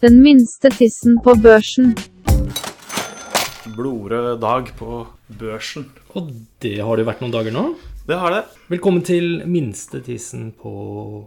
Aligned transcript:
Den 0.00 0.22
minste 0.24 0.70
tissen 0.72 1.18
på 1.20 1.34
børsen. 1.44 1.90
Blodrød 3.76 4.38
dag 4.40 4.70
på 4.78 5.02
børsen. 5.36 5.84
Og 6.16 6.30
det 6.64 6.78
har 6.80 6.96
det 6.96 7.04
jo 7.04 7.08
vært 7.10 7.20
noen 7.20 7.34
dager 7.34 7.52
nå. 7.52 7.64
Det 8.08 8.16
har 8.16 8.32
det. 8.32 8.38
Velkommen 8.72 9.04
til 9.04 9.42
minste 9.44 10.00
tissen 10.06 10.54
på 10.56 10.72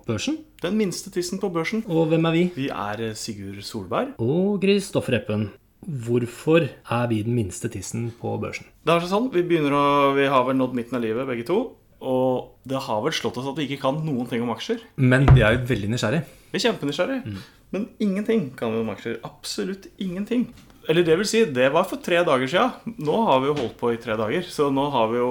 børsen. 0.09 0.39
Den 0.65 0.73
minste 0.79 1.13
tissen 1.13 1.37
på 1.37 1.51
børsen. 1.53 1.85
Og 1.85 2.09
hvem 2.09 2.25
er 2.25 2.33
vi? 2.39 2.43
Vi 2.57 2.67
er 2.73 3.05
eh, 3.11 3.13
Sigurd 3.13 3.61
Solberg. 3.61 4.17
Og 4.17 4.57
Kristoffer 4.65 5.19
Eppen. 5.21 5.51
Hvorfor 5.85 6.65
er 6.65 7.07
vi 7.13 7.21
den 7.21 7.37
minste 7.37 7.69
tissen 7.69 8.09
på 8.17 8.39
børsen? 8.41 8.73
Det 8.81 8.97
er 8.97 9.05
sånn, 9.05 9.29
Vi 9.29 9.45
begynner 9.45 9.77
å, 9.77 9.87
vi 10.17 10.25
har 10.33 10.49
vel 10.49 10.57
nådd 10.57 10.73
midten 10.81 10.97
av 10.97 11.05
livet, 11.05 11.29
begge 11.29 11.45
to. 11.45 11.63
Og 12.01 12.55
det 12.65 12.81
har 12.89 13.05
vel 13.05 13.13
slått 13.13 13.37
oss 13.37 13.53
at 13.53 13.59
vi 13.61 13.69
ikke 13.69 13.83
kan 13.85 14.01
noen 14.01 14.25
ting 14.25 14.41
om 14.41 14.57
aksjer. 14.57 14.81
Men 14.97 15.29
vi 15.29 15.45
er 15.45 15.59
jo 15.59 15.67
veldig 15.69 15.93
nysgjerrige. 15.93 16.25
Vi 16.49 16.57
er 16.57 16.71
kjempenysgjerrige. 16.71 17.37
Men 17.73 17.87
ingenting 18.03 18.51
kan 18.57 18.73
vi 18.73 18.81
om 18.83 18.91
aksjer. 18.93 19.17
Absolutt 19.25 19.87
ingenting. 19.97 20.47
Eller 20.89 21.05
det 21.07 21.15
vil 21.17 21.27
si, 21.27 21.45
det 21.49 21.69
var 21.73 21.87
for 21.89 22.01
tre 22.03 22.19
dager 22.27 22.49
sia. 22.51 22.67
Nå 22.85 23.15
har 23.29 23.39
vi 23.41 23.49
jo 23.49 23.55
holdt 23.57 23.77
på 23.79 23.93
i 23.93 23.99
tre 24.01 24.17
dager. 24.19 24.45
Så 24.45 24.67
nå 24.73 24.83
har 24.93 25.07
vi 25.09 25.21
jo 25.21 25.29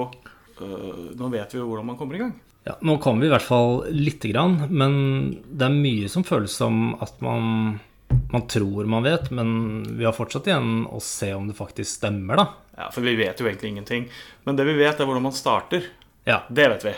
øh, 0.59 1.13
Nå 1.19 1.29
vet 1.31 1.53
vi 1.53 1.61
jo 1.61 1.67
hvordan 1.69 1.87
man 1.93 1.99
kommer 1.99 2.17
i 2.17 2.23
gang. 2.25 2.33
Ja, 2.67 2.75
Nå 2.81 2.97
kommer 3.03 3.23
vi 3.23 3.27
i 3.27 3.33
hvert 3.33 3.43
fall 3.47 3.81
lite 3.91 4.29
grann, 4.31 4.57
men 4.71 4.93
det 5.51 5.65
er 5.67 5.73
mye 5.75 6.11
som 6.11 6.23
føles 6.23 6.53
som 6.55 6.93
at 7.03 7.17
man, 7.23 7.79
man 8.31 8.45
tror 8.47 8.87
man 8.87 9.03
vet, 9.03 9.27
men 9.35 9.49
vi 9.99 10.07
har 10.07 10.15
fortsatt 10.15 10.47
igjen 10.47 10.85
å 10.87 11.01
se 11.03 11.33
om 11.35 11.49
det 11.49 11.57
faktisk 11.57 11.99
stemmer, 11.99 12.39
da. 12.39 12.45
Ja, 12.77 12.87
For 12.95 13.03
vi 13.03 13.17
vet 13.19 13.39
jo 13.43 13.49
egentlig 13.49 13.73
ingenting. 13.73 14.07
Men 14.47 14.55
det 14.59 14.67
vi 14.69 14.77
vet, 14.79 14.95
er 14.95 15.07
hvordan 15.09 15.27
man 15.27 15.35
starter. 15.35 15.89
Ja, 16.23 16.45
Det 16.47 16.69
vet 16.71 16.87
vi. 16.87 16.95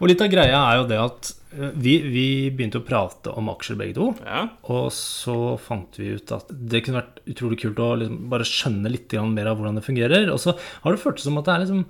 Og 0.00 0.10
litt 0.10 0.22
av 0.24 0.30
greia 0.32 0.58
er 0.70 0.78
jo 0.80 0.86
det 0.90 0.98
at 1.00 1.30
eh, 1.56 1.70
vi, 1.80 1.94
vi 2.04 2.24
begynte 2.54 2.80
å 2.82 2.84
prate 2.86 3.32
om 3.36 3.48
aksjer 3.52 3.78
begge 3.80 3.96
to. 3.98 4.10
Ja. 4.26 4.42
Og 4.72 4.90
så 4.94 5.36
fant 5.62 5.96
vi 6.00 6.12
ut 6.18 6.32
at 6.36 6.50
det 6.52 6.82
kunne 6.86 7.00
vært 7.02 7.22
utrolig 7.32 7.60
kult 7.62 7.80
å 7.82 7.90
liksom 8.00 8.26
bare 8.32 8.46
skjønne 8.48 8.92
litt 8.92 9.16
mer 9.32 9.50
av 9.52 9.58
hvordan 9.60 9.78
det 9.80 9.86
fungerer. 9.86 10.28
Og 10.34 10.40
så 10.42 10.56
har 10.56 10.92
det 10.96 11.02
føltes 11.02 11.26
som 11.28 11.38
at 11.40 11.48
det 11.48 11.54
er 11.56 11.64
liksom 11.66 11.84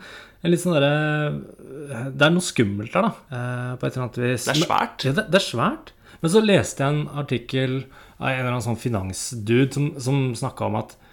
sånn 0.63 0.77
derre 0.77 2.11
Det 2.15 2.23
er 2.29 2.35
noe 2.37 2.45
skummelt 2.45 2.93
der, 2.95 3.09
da. 3.09 3.15
eh, 3.35 3.73
På 3.81 3.87
et 3.89 3.97
eller 3.97 4.05
annet 4.07 4.21
vis. 4.23 4.47
Det 4.47 4.55
er 4.57 4.63
svært. 4.67 5.07
Ja, 5.09 5.17
det, 5.17 5.27
det 5.33 5.41
er 5.41 5.47
svært. 5.49 5.93
Men 6.23 6.33
så 6.33 6.41
leste 6.45 6.83
jeg 6.85 6.95
en 6.95 7.09
artikkel 7.21 7.75
av 8.17 8.31
en 8.31 8.39
eller 8.39 8.53
annen 8.55 8.65
sånn 8.65 8.79
finansdude 8.81 9.73
som, 9.75 9.91
som 10.01 10.23
snakka 10.39 10.69
om 10.71 10.79
at 10.81 10.95
eh, 10.97 11.06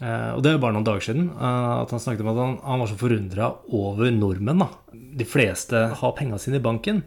Og 0.00 0.42
det 0.44 0.50
er 0.52 0.58
bare 0.60 0.74
noen 0.76 0.84
dager 0.84 1.00
siden. 1.06 1.30
eh, 1.32 1.82
At 1.82 1.90
han 1.94 2.00
snakket 2.02 2.20
om 2.20 2.32
at 2.34 2.40
han, 2.42 2.56
han 2.64 2.80
var 2.82 2.88
så 2.90 2.98
forundra 3.00 3.50
over 3.72 4.10
nordmenn. 4.12 4.58
da 4.60 4.68
De 4.92 5.24
fleste 5.24 5.86
har 6.02 6.12
penga 6.18 6.36
sine 6.38 6.56
i 6.60 6.64
banken, 6.64 7.02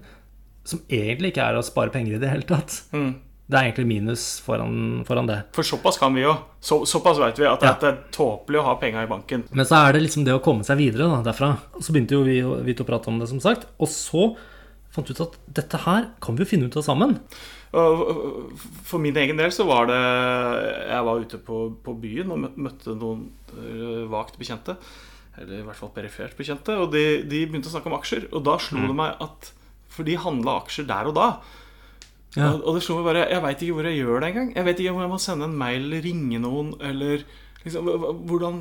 som 0.65 0.79
egentlig 0.89 1.31
ikke 1.33 1.45
er 1.49 1.57
å 1.59 1.65
spare 1.65 1.93
penger 1.93 2.15
i 2.17 2.21
det 2.21 2.29
hele 2.31 2.47
tatt. 2.49 2.81
Mm. 2.93 3.11
Det 3.49 3.57
er 3.57 3.65
egentlig 3.71 3.87
minus 3.89 4.23
foran, 4.45 5.03
foran 5.07 5.25
det. 5.29 5.39
For 5.57 5.65
såpass 5.65 5.97
kan 5.97 6.13
vi 6.13 6.21
jo. 6.21 6.35
Så, 6.61 6.83
såpass 6.85 7.17
vet 7.17 7.39
vi 7.41 7.47
at 7.49 7.61
Ja. 7.65 7.71
det 7.81 7.87
er 7.89 7.97
tåpelig 8.13 8.59
å 8.61 8.65
ha 8.67 8.75
penga 8.77 9.01
i 9.01 9.07
banken. 9.09 9.43
Men 9.51 9.65
så 9.65 9.79
er 9.87 9.93
det 9.93 10.03
liksom 10.03 10.25
det 10.25 10.35
å 10.37 10.41
komme 10.43 10.61
seg 10.65 10.77
videre 10.77 11.07
da, 11.09 11.21
derfra. 11.31 11.55
Så 11.81 11.93
begynte 11.93 12.13
jo 12.13 12.23
vi, 12.23 12.41
vi 12.65 12.73
til 12.77 12.85
å 12.85 12.89
prate 12.89 13.09
om 13.09 13.17
det, 13.17 13.27
som 13.29 13.39
sagt. 13.41 13.65
Og 13.79 13.87
så 13.89 14.35
fant 14.93 15.07
vi 15.09 15.13
ut 15.17 15.21
at 15.25 15.37
dette 15.61 15.77
her 15.85 16.09
kan 16.21 16.35
vi 16.37 16.43
jo 16.45 16.49
finne 16.51 16.69
ut 16.69 16.77
av 16.77 16.85
sammen. 16.85 17.19
Og 17.77 18.49
For 18.87 18.97
min 19.01 19.17
egen 19.21 19.37
del 19.37 19.51
så 19.53 19.65
var 19.69 19.85
det 19.89 19.99
Jeg 20.89 21.05
var 21.05 21.19
ute 21.21 21.37
på, 21.45 21.59
på 21.85 21.93
byen 22.01 22.31
og 22.33 22.47
møtte 22.57 22.95
noen 22.97 23.27
øh, 23.53 24.07
vagt 24.09 24.39
bekjente. 24.41 24.77
Eller 25.39 25.59
i 25.61 25.65
hvert 25.67 25.77
fall 25.77 25.91
perifert 25.95 26.33
bekjente. 26.39 26.73
Og 26.81 26.89
de, 26.95 27.03
de 27.29 27.43
begynte 27.45 27.69
å 27.69 27.75
snakke 27.75 27.91
om 27.91 27.97
aksjer. 27.99 28.25
Og 28.33 28.43
da 28.47 28.57
slo 28.59 28.87
det 28.89 28.97
meg 28.97 29.21
at 29.21 29.51
For 29.93 30.07
de 30.07 30.17
handla 30.19 30.57
aksjer 30.63 30.87
der 30.89 31.11
og 31.11 31.15
da. 31.19 31.29
Ja. 32.37 32.51
Og, 32.53 32.61
og 32.69 32.75
det 32.77 32.83
slo 32.85 32.99
meg 32.99 33.07
bare 33.09 33.27
Jeg 33.29 33.41
veit 33.45 33.61
ikke 33.65 33.77
hvor 33.77 33.87
jeg 33.89 34.01
gjør 34.01 34.19
det 34.25 34.31
engang. 34.33 34.49
Jeg 34.57 34.65
vet 34.67 34.81
ikke 34.83 34.95
om 34.97 35.03
jeg 35.05 35.13
må 35.13 35.21
sende 35.21 35.47
en 35.49 35.55
mail 35.61 35.85
eller 35.85 36.03
ringe 36.09 36.41
noen. 36.43 36.73
Eller 36.81 37.23
liksom, 37.63 37.89
hvordan, 38.29 38.59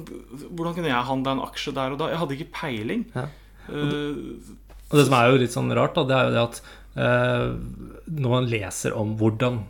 hvordan 0.53 0.77
kunne 0.78 0.93
jeg 0.93 1.09
handla 1.10 1.34
en 1.37 1.44
aksje 1.49 1.75
der 1.77 1.97
og 1.97 2.00
da? 2.04 2.12
Jeg 2.12 2.21
hadde 2.22 2.37
ikke 2.38 2.53
peiling. 2.60 3.09
Ja. 3.16 3.27
Eh, 3.69 4.56
Og 4.88 4.97
det 4.97 5.04
som 5.04 5.16
er 5.19 5.28
jo 5.33 5.41
litt 5.43 5.53
sånn 5.53 5.72
rart, 5.77 5.97
da, 5.99 6.04
det 6.09 6.16
er 6.16 6.28
jo 6.31 6.33
det 6.37 6.44
at 6.47 6.60
eh, 6.62 6.88
når 6.98 8.31
man 8.32 8.48
leser 8.50 8.94
om 8.98 9.14
hvordan, 9.20 9.60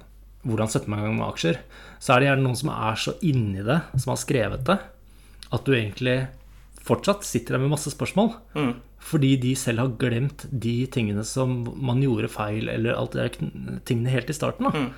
hvordan 0.49 0.71
setter 0.73 0.91
man 0.91 1.03
i 1.03 1.07
gang 1.07 1.17
med 1.19 1.29
aksjer, 1.29 1.61
så 2.01 2.15
er 2.15 2.21
det 2.21 2.29
gjerne 2.31 2.47
noen 2.47 2.59
som 2.61 2.73
er 2.73 3.01
så 3.03 3.15
inni 3.27 3.65
det, 3.67 3.81
som 3.99 4.15
har 4.15 4.21
skrevet 4.23 4.67
det, 4.69 4.79
at 5.49 5.65
du 5.67 5.75
egentlig 5.75 6.19
fortsatt 6.89 7.27
sitter 7.27 7.57
der 7.57 7.65
med 7.65 7.75
masse 7.77 7.93
spørsmål. 7.95 8.35
mm. 8.59 8.77
Fordi 9.09 9.37
de 9.41 9.53
selv 9.57 9.79
har 9.79 9.93
glemt 10.01 10.43
de 10.51 10.87
tingene 10.91 11.23
som 11.25 11.53
man 11.81 12.01
gjorde 12.03 12.29
feil, 12.29 12.67
eller 12.69 12.97
alt 12.99 13.15
det 13.15 13.23
der 13.23 13.79
tingene 13.87 14.11
helt 14.11 14.29
i 14.29 14.35
starten. 14.37 14.67
Mm. 14.75 14.89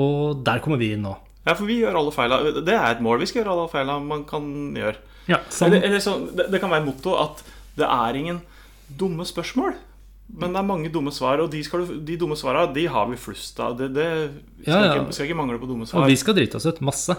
Og 0.00 0.44
der 0.46 0.62
kommer 0.62 0.78
vi 0.80 0.92
inn 0.94 1.02
nå. 1.04 1.16
Ja, 1.44 1.52
for 1.52 1.66
vi 1.68 1.80
gjør 1.82 1.98
alle 1.98 2.12
feila. 2.14 2.38
Det 2.64 2.72
er 2.72 2.86
et 2.94 3.02
mål. 3.04 3.18
Vi 3.20 3.28
skal 3.28 3.42
gjøre 3.42 3.56
alle 3.56 3.72
feila 3.72 3.98
man 4.00 4.22
kan 4.28 4.46
gjøre. 4.78 4.96
Ja, 5.28 5.40
sånn, 5.52 5.72
Eller, 5.72 5.88
eller 5.88 6.04
så, 6.04 6.14
det, 6.30 6.46
det 6.52 6.60
kan 6.62 6.72
være 6.72 6.86
motto 6.86 7.16
at 7.20 7.42
det 7.76 7.88
er 7.90 8.20
ingen 8.20 8.40
dumme 9.00 9.26
spørsmål. 9.28 9.74
Men 10.28 10.54
det 10.54 10.58
er 10.62 10.66
mange 10.66 10.90
dumme 10.90 11.12
svar, 11.14 11.38
og 11.44 11.50
de, 11.52 11.60
du, 11.62 11.98
de 12.08 12.16
dumme 12.18 12.36
svara 12.38 12.64
de 12.72 12.86
har 12.90 13.06
vi 13.10 13.18
flust 13.20 13.60
av. 13.60 13.76
Det, 13.78 13.90
det 13.94 14.08
skal, 14.64 14.72
Ja, 14.72 14.80
ja. 14.80 14.94
Ikke, 15.02 15.12
skal 15.14 15.28
ikke 15.28 15.38
mangle 15.38 15.60
på 15.60 15.68
dumme 15.70 15.86
svar. 15.86 16.02
og 16.02 16.10
vi 16.10 16.16
skal 16.18 16.34
drite 16.38 16.58
oss 16.58 16.66
ut 16.66 16.80
masse. 16.84 17.14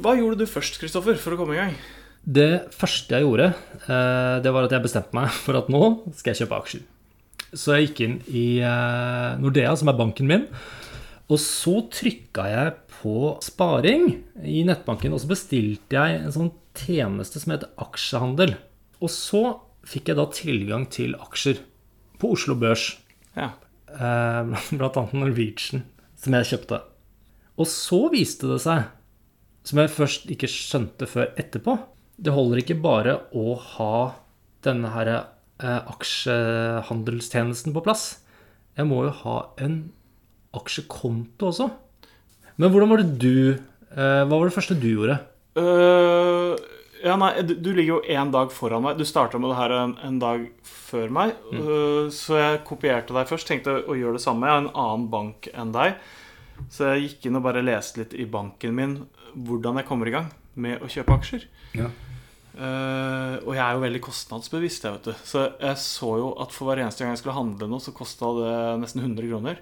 Hva 0.00 0.14
gjorde 0.16 0.40
du 0.40 0.46
først, 0.48 0.78
Kristoffer, 0.80 1.18
for 1.20 1.36
å 1.36 1.40
komme 1.40 1.56
i 1.56 1.60
gang? 1.60 1.74
Det 2.20 2.72
første 2.76 3.16
jeg 3.16 3.24
gjorde, 3.24 3.50
eh, 3.86 4.36
det 4.44 4.52
var 4.52 4.66
at 4.66 4.74
jeg 4.74 4.84
bestemte 4.84 5.16
meg 5.16 5.30
for 5.32 5.56
at 5.60 5.70
nå 5.72 5.82
skal 6.16 6.32
jeg 6.34 6.42
kjøpe 6.42 6.58
aksjer. 6.60 6.82
Så 7.56 7.74
jeg 7.74 7.88
gikk 7.88 8.00
inn 8.04 8.16
i 8.28 8.46
eh, 8.64 9.38
Nordea, 9.40 9.72
som 9.76 9.90
er 9.90 9.98
banken 9.98 10.28
min, 10.28 10.46
og 11.30 11.38
så 11.40 11.78
trykka 11.92 12.46
jeg 12.50 12.74
på 13.00 13.36
sparing 13.44 14.10
i 14.44 14.60
nettbanken, 14.66 15.14
og 15.14 15.22
så 15.22 15.30
bestilte 15.30 15.96
jeg 15.96 16.20
en 16.24 16.34
sånn 16.34 16.50
tjeneste 16.76 17.40
som 17.42 17.54
heter 17.54 17.72
aksjehandel. 17.80 18.56
Og 19.00 19.10
så 19.12 19.42
fikk 19.88 20.10
jeg 20.12 20.18
da 20.18 20.26
tilgang 20.36 20.84
til 20.92 21.14
aksjer 21.16 21.60
på 22.20 22.32
Oslo 22.36 22.54
Børs, 22.60 22.98
Ja. 23.36 23.50
eh, 23.88 24.50
blant 24.76 24.96
annet 25.00 25.14
Norwegian, 25.16 25.84
som 26.20 26.34
jeg 26.36 26.50
kjøpte. 26.52 26.82
Og 27.60 27.66
så 27.66 28.02
viste 28.12 28.48
det 28.50 28.60
seg, 28.64 28.84
som 29.64 29.78
jeg 29.82 29.92
først 29.92 30.26
ikke 30.32 30.48
skjønte 30.48 31.06
før 31.08 31.32
etterpå, 31.40 31.78
det 32.20 32.32
holder 32.36 32.60
ikke 32.62 32.76
bare 32.82 33.14
å 33.36 33.54
ha 33.56 33.92
denne 34.64 34.90
her 34.92 35.08
eh, 35.16 35.80
aksjehandelstjenesten 35.88 37.72
på 37.74 37.82
plass. 37.84 38.18
Jeg 38.76 38.86
må 38.88 39.04
jo 39.06 39.14
ha 39.24 39.36
en 39.60 39.78
aksjekonto 40.56 41.48
også. 41.50 41.70
Men 42.60 42.72
hvordan 42.72 42.90
var 42.92 43.00
det 43.02 43.18
du 43.22 43.30
eh, 43.54 44.22
Hva 44.28 44.28
var 44.36 44.48
det 44.48 44.54
første 44.56 44.76
du 44.80 44.88
gjorde? 44.90 45.16
Øh, 45.60 46.56
ja, 47.04 47.16
nei, 47.16 47.30
du, 47.46 47.54
du 47.56 47.70
ligger 47.72 47.98
jo 47.98 48.00
én 48.12 48.32
dag 48.34 48.52
foran 48.52 48.84
meg. 48.84 48.98
Du 48.98 49.06
starta 49.08 49.40
med 49.40 49.52
det 49.52 49.58
her 49.58 49.74
en, 49.76 49.94
en 50.04 50.18
dag 50.20 50.44
før 50.66 51.12
meg. 51.14 51.32
Øh, 51.54 52.10
så 52.14 52.38
jeg 52.40 52.60
kopierte 52.68 53.16
deg 53.16 53.30
først. 53.30 53.48
Tenkte 53.48 53.78
å 53.80 53.96
gjøre 53.96 54.18
det 54.18 54.24
samme. 54.24 54.48
Jeg 54.48 54.56
har 54.56 54.64
en 54.64 54.74
annen 54.74 55.08
bank 55.12 55.48
enn 55.54 55.72
deg. 55.76 55.96
Så 56.68 56.92
jeg 56.92 57.06
gikk 57.06 57.30
inn 57.30 57.40
og 57.40 57.46
bare 57.46 57.64
leste 57.64 58.02
litt 58.02 58.12
i 58.12 58.28
banken 58.28 58.76
min 58.76 59.00
hvordan 59.30 59.78
jeg 59.78 59.86
kommer 59.88 60.10
i 60.10 60.14
gang 60.14 60.30
med 60.60 60.82
å 60.82 60.90
kjøpe 60.90 61.16
aksjer. 61.16 61.46
Ja. 61.78 61.88
Uh, 62.50 63.38
og 63.46 63.54
jeg 63.54 63.62
er 63.62 63.76
jo 63.76 63.82
veldig 63.84 64.00
kostnadsbevisst, 64.04 64.84
jeg, 64.84 64.96
vet 64.98 65.06
du. 65.08 65.24
Så 65.24 65.44
jeg 65.54 65.80
så 65.80 66.14
jo 66.20 66.32
at 66.42 66.52
for 66.52 66.68
hver 66.68 66.82
eneste 66.82 67.04
gang 67.04 67.14
jeg 67.14 67.22
skulle 67.22 67.38
handle 67.38 67.68
noe, 67.70 67.80
så 67.80 67.94
kosta 67.96 68.32
det 68.36 68.54
nesten 68.82 69.04
100 69.06 69.30
kroner. 69.30 69.60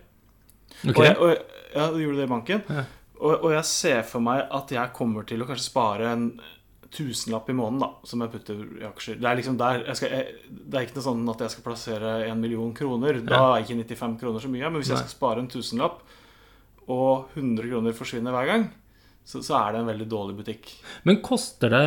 Okay. 0.83 0.95
Og 0.97 1.05
jeg, 1.05 1.19
og 1.19 1.31
jeg, 1.31 1.43
ja, 1.75 1.89
gjorde 2.03 2.19
det 2.19 2.27
i 2.27 2.33
banken. 2.33 2.65
Ja. 2.73 2.87
Og, 3.19 3.33
og 3.35 3.51
jeg 3.53 3.67
ser 3.67 4.03
for 4.07 4.25
meg 4.25 4.45
at 4.55 4.73
jeg 4.73 4.95
kommer 4.97 5.27
til 5.29 5.43
å 5.43 5.49
kanskje 5.49 5.69
spare 5.69 6.11
en 6.15 6.29
tusenlapp 6.95 7.51
i 7.51 7.57
måneden 7.57 7.83
da, 7.83 7.89
som 8.09 8.23
jeg 8.25 8.33
putter 8.33 8.61
i 8.81 8.87
aksjer. 8.89 9.19
Det 9.21 9.29
er 9.29 9.39
liksom 9.39 9.59
der 9.61 9.83
jeg 9.85 9.99
skal, 10.01 10.15
jeg, 10.17 10.37
Det 10.49 10.79
er 10.79 10.87
ikke 10.87 10.97
noe 10.97 11.07
sånn 11.09 11.33
at 11.35 11.45
jeg 11.45 11.55
skal 11.55 11.67
plassere 11.67 12.15
en 12.29 12.41
million 12.41 12.73
kroner. 12.77 13.21
Da 13.25 13.41
er 13.53 13.65
ikke 13.65 13.77
95 13.83 14.19
kroner 14.23 14.45
så 14.45 14.51
mye. 14.53 14.71
Men 14.71 14.81
hvis 14.81 14.93
jeg 14.95 15.03
skal 15.03 15.13
spare 15.13 15.45
en 15.45 15.51
tusenlapp, 15.53 16.01
og 16.89 17.35
100 17.37 17.69
kroner 17.69 17.97
forsvinner 17.97 18.33
hver 18.33 18.49
gang, 18.49 18.69
så, 19.29 19.43
så 19.45 19.59
er 19.59 19.75
det 19.75 19.81
en 19.83 19.89
veldig 19.91 20.07
dårlig 20.09 20.37
butikk. 20.39 20.71
Men 21.05 21.19
koster 21.25 21.69
det 21.75 21.83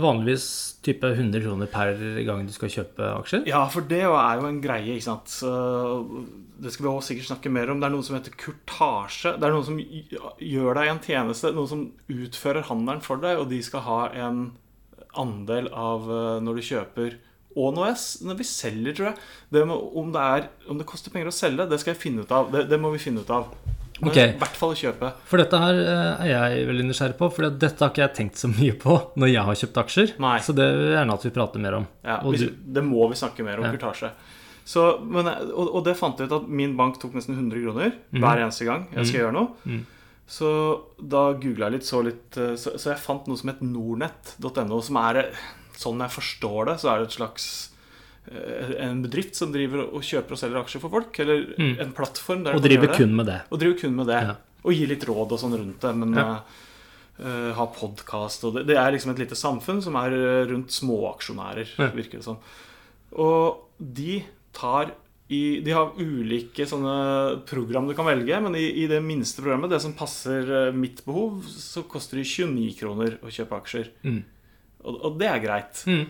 vanligvis 0.00 0.46
type 0.86 1.10
100 1.12 1.42
kroner 1.44 1.68
per 1.68 1.92
gang 2.24 2.46
du 2.48 2.54
skal 2.54 2.72
kjøpe 2.72 3.10
aksjer? 3.18 3.42
Ja, 3.50 3.60
for 3.68 3.84
det 3.90 3.98
er 4.06 4.40
jo 4.40 4.48
en 4.48 4.62
greie, 4.64 4.94
ikke 4.96 5.04
sant. 5.10 5.28
Så 5.28 5.50
det 6.56 6.72
skal 6.72 6.86
vi 6.86 6.92
også 6.94 7.10
sikkert 7.12 7.28
snakke 7.34 7.52
mer 7.52 7.68
om. 7.74 7.82
Det 7.82 7.90
er 7.90 7.94
noe 7.98 8.06
som 8.06 8.16
heter 8.16 8.32
kurtasje. 8.40 9.34
Det 9.36 9.44
er 9.50 9.52
noen 9.52 9.66
som 9.68 9.76
gjør 10.40 10.80
deg 10.80 10.92
en 10.94 11.02
tjeneste, 11.04 11.52
noen 11.52 11.68
som 11.74 11.84
utfører 12.16 12.64
handelen 12.70 13.04
for 13.04 13.20
deg, 13.20 13.42
og 13.44 13.50
de 13.52 13.60
skal 13.66 13.84
ha 13.86 14.00
en 14.26 14.40
andel 15.16 15.68
av 15.72 16.08
eh, 16.12 16.34
når 16.44 16.58
du 16.58 16.66
kjøper 16.72 17.14
og 17.56 17.78
jeg, 17.80 17.94
s- 17.96 18.18
når 18.20 18.36
vi 18.36 18.44
selger, 18.44 18.92
tror 18.98 19.06
jeg. 19.08 19.20
Det 19.56 19.62
må, 19.68 19.78
om, 19.96 20.10
det 20.12 20.20
er, 20.20 20.48
om 20.68 20.76
det 20.76 20.84
koster 20.90 21.08
penger 21.14 21.30
å 21.30 21.32
selge, 21.32 21.64
det 21.70 21.78
skal 21.80 21.94
jeg 21.94 22.02
finne 22.02 22.24
ut 22.26 22.32
av. 22.36 22.50
Det, 22.52 22.66
det 22.68 22.76
må 22.82 22.90
vi 22.92 23.00
finne 23.00 23.22
ut 23.24 23.30
av. 23.32 23.46
Men 24.00 24.10
Ok. 24.10 24.16
i 24.20 24.36
hvert 24.36 24.56
fall 24.60 24.74
kjøpe. 24.76 25.08
For 25.24 25.40
dette 25.40 25.58
her 25.62 25.78
eh, 25.80 26.24
er 26.26 26.30
jeg 26.32 26.66
veldig 26.68 26.84
nysgjerrig 26.90 27.16
på, 27.16 27.28
for 27.32 27.48
dette 27.48 27.80
har 27.80 27.90
ikke 27.94 28.02
jeg 28.04 28.14
tenkt 28.18 28.36
så 28.42 28.50
mye 28.60 28.74
på 28.76 28.96
når 29.16 29.30
jeg 29.32 29.44
har 29.48 29.54
kjøpt 29.62 29.80
aksjer. 29.84 30.14
Nei. 30.20 30.34
Så 30.44 30.52
det 30.56 30.66
vil 30.76 30.90
jeg 30.90 30.98
gjerne 30.98 31.14
at 31.16 31.24
vi 31.28 31.32
prater 31.38 31.62
mer 31.64 31.78
om. 31.78 31.86
Ja, 32.04 32.18
hvis, 32.26 32.44
du- 32.44 32.56
Det 32.76 32.84
må 32.84 33.08
vi 33.08 33.16
snakke 33.22 33.44
mer 33.46 33.58
om 33.62 33.64
Ja. 33.68 33.72
kurtasje. 33.72 34.10
Så, 34.66 34.82
men, 35.06 35.28
og, 35.54 35.68
og 35.78 35.84
det 35.86 35.94
fant 35.96 36.18
jeg 36.18 36.26
ut 36.26 36.32
at 36.42 36.48
min 36.50 36.72
bank 36.76 36.96
tok 36.98 37.12
nesten 37.14 37.36
100 37.38 37.62
kroner 37.62 37.92
hver 38.18 38.40
eneste 38.42 38.66
gang 38.66 38.88
jeg 38.96 39.06
skal 39.06 39.20
gjøre 39.20 39.36
noe. 39.36 39.52
Mm. 39.64 39.84
Så 40.26 40.48
da 40.98 41.20
googla 41.38 41.68
jeg 41.68 41.76
litt, 41.76 41.86
så 41.86 42.00
litt 42.02 42.36
eh, 42.42 42.56
så, 42.58 42.72
så 42.74 42.90
jeg 42.90 42.98
fant 42.98 43.28
noe 43.30 43.38
som 43.38 43.52
het 43.52 43.60
nornett.no, 43.62 44.80
som 44.82 44.98
er 45.04 45.20
eh, 45.22 45.44
Sånn 45.76 46.00
jeg 46.00 46.08
forstår 46.08 46.70
det, 46.70 46.74
så 46.80 46.88
er 46.88 47.02
det 47.02 47.10
et 47.10 47.16
slags 47.18 47.46
en 48.26 49.02
bedrift 49.04 49.36
som 49.38 49.52
driver 49.54 49.84
og 49.86 50.02
kjøper 50.02 50.34
og 50.34 50.38
selger 50.40 50.60
aksjer 50.62 50.82
for 50.82 50.90
folk. 50.90 51.18
Eller 51.22 51.44
en 51.58 51.92
plattform. 51.94 52.44
Der 52.44 52.52
Mm. 52.56 52.58
Og 52.58 52.62
driver 52.68 52.94
kun 52.96 53.16
med 53.16 53.26
det. 53.26 53.40
Og 53.50 53.60
driver 53.60 53.80
kun 53.80 53.94
med 53.96 54.06
det. 54.06 54.20
Ja. 54.22 54.36
Og 54.64 54.72
gir 54.74 54.88
litt 54.88 55.04
råd 55.06 55.32
og 55.32 55.38
sånn 55.38 55.56
rundt 55.58 55.80
det. 55.80 55.94
Men 55.96 56.14
Ja. 56.14 56.40
uh, 57.20 57.24
eh, 57.26 57.52
ha 57.54 57.66
podkast 57.66 58.44
og 58.44 58.54
det, 58.54 58.66
det 58.66 58.76
er 58.76 58.92
liksom 58.92 59.10
et 59.12 59.18
lite 59.18 59.36
samfunn 59.38 59.82
som 59.82 59.94
er 59.96 60.12
eh, 60.12 60.46
rundt 60.50 60.68
småaksjonærer, 60.68 61.66
Ja. 61.78 61.90
virker 61.90 62.18
det 62.18 62.24
som. 62.24 62.38
Og 63.14 63.62
de 63.78 64.24
tar 64.52 64.92
i, 65.28 65.60
De 65.60 65.72
har 65.72 65.90
ulike 65.98 66.62
sånne 66.68 67.44
program 67.46 67.88
du 67.88 67.94
kan 67.94 68.06
velge, 68.06 68.40
men 68.40 68.54
i, 68.54 68.84
i 68.84 68.86
det 68.86 69.02
minste 69.02 69.42
programmet, 69.42 69.70
det 69.70 69.80
som 69.82 69.92
passer 69.92 70.68
eh, 70.68 70.72
mitt 70.72 71.04
behov, 71.04 71.42
så 71.50 71.82
koster 71.82 72.18
det 72.20 72.26
29 72.26 72.76
kroner 72.78 73.18
å 73.22 73.26
kjøpe 73.26 73.58
aksjer. 73.58 73.88
Mm. 74.04 74.20
Og, 74.84 75.00
og 75.04 75.18
det 75.18 75.26
er 75.26 75.40
greit. 75.42 75.82
Mm. 75.88 76.04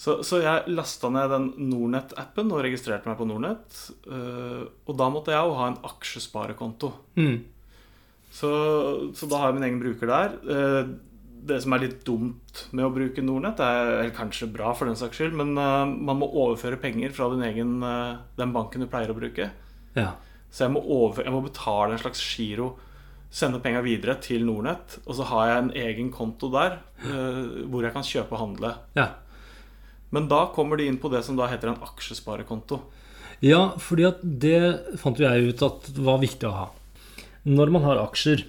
Så, 0.00 0.14
så 0.24 0.38
jeg 0.40 0.72
lasta 0.72 1.10
ned 1.12 1.28
den 1.28 1.46
Nornett-appen 1.68 2.48
og 2.54 2.62
registrerte 2.64 3.04
meg 3.10 3.18
på 3.18 3.26
Nornett. 3.28 3.80
eh, 4.08 4.62
og 4.88 4.96
da 4.96 5.10
måtte 5.12 5.34
jeg 5.34 5.44
jo 5.50 5.58
ha 5.58 5.66
en 5.68 5.80
aksjesparekonto. 5.90 6.88
Mm. 7.20 7.42
Så, 8.32 8.50
så 9.12 9.28
da 9.28 9.42
har 9.42 9.50
jeg 9.50 9.58
min 9.58 9.66
egen 9.68 9.80
bruker 9.82 10.08
der. 10.10 10.36
Eh, 10.48 10.90
Det 11.40 11.56
som 11.64 11.72
er 11.72 11.80
litt 11.80 12.02
dumt 12.04 12.66
med 12.76 12.84
å 12.84 12.92
bruke 12.92 13.22
Nornett, 13.24 13.60
er 13.64 13.94
eller 14.02 14.10
kanskje 14.12 14.48
bra 14.52 14.74
for 14.76 14.84
den 14.88 14.96
saks 15.00 15.16
skyld, 15.16 15.36
men 15.36 15.54
eh, 15.56 15.92
man 16.08 16.18
må 16.20 16.28
overføre 16.28 16.76
penger 16.80 17.14
fra 17.16 17.30
din 17.32 17.44
egen, 17.46 17.78
den 18.36 18.52
banken 18.52 18.84
du 18.84 18.88
pleier 18.92 19.12
å 19.12 19.16
bruke. 19.16 19.46
Ja. 19.96 20.10
Så 20.52 20.66
jeg 20.66 20.74
må, 20.74 20.82
over, 20.84 21.24
jeg 21.24 21.32
må 21.32 21.40
betale 21.44 21.96
en 21.96 22.02
slags 22.02 22.20
giro, 22.36 22.74
sende 23.30 23.60
penga 23.64 23.80
videre 23.84 24.16
til 24.20 24.44
Nornett, 24.44 24.98
og 25.06 25.16
så 25.16 25.28
har 25.30 25.48
jeg 25.48 25.62
en 25.62 25.72
egen 25.80 26.08
konto 26.12 26.48
der 26.52 26.80
uh, 27.06 27.64
hvor 27.70 27.84
jeg 27.86 27.94
kan 27.94 28.02
kjøpe 28.04 28.34
og 28.36 28.40
handle. 28.48 28.72
ja. 28.98 29.10
Men 30.14 30.26
da 30.30 30.44
kommer 30.54 30.80
de 30.80 30.88
inn 30.90 30.98
på 31.00 31.10
det 31.12 31.22
som 31.26 31.38
da 31.38 31.48
heter 31.50 31.72
en 31.72 31.82
aksjesparekonto. 31.86 32.80
Ja, 33.44 33.70
fordi 33.80 34.04
at 34.08 34.20
det 34.22 34.98
fant 35.00 35.20
jo 35.20 35.24
jeg 35.24 35.54
ut 35.54 35.64
at 35.64 35.88
var 35.96 36.20
viktig 36.20 36.48
å 36.48 36.56
ha. 36.56 36.66
Når 37.48 37.72
man 37.72 37.86
har 37.86 38.02
aksjer 38.02 38.44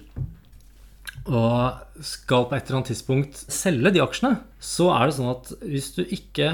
og 1.22 2.02
skal 2.04 2.48
på 2.50 2.56
et 2.56 2.66
eller 2.66 2.80
annet 2.80 2.90
tidspunkt 2.90 3.38
selge 3.52 3.92
de 3.94 4.02
aksjene, 4.02 4.40
så 4.58 4.90
er 4.96 5.06
det 5.06 5.16
sånn 5.16 5.30
at 5.32 5.52
hvis 5.62 5.92
du 5.96 6.02
ikke 6.02 6.50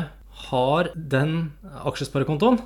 har 0.48 0.90
den 0.94 1.54
aksjesparekontoen, 1.88 2.60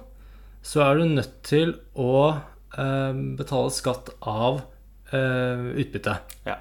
så 0.67 0.83
er 0.85 0.99
du 0.99 1.07
nødt 1.15 1.39
til 1.47 1.77
å 1.99 2.35
eh, 2.35 3.23
betale 3.39 3.73
skatt 3.75 4.13
av 4.21 4.61
eh, 5.15 5.73
utbytte. 5.83 6.19
Ja. 6.47 6.59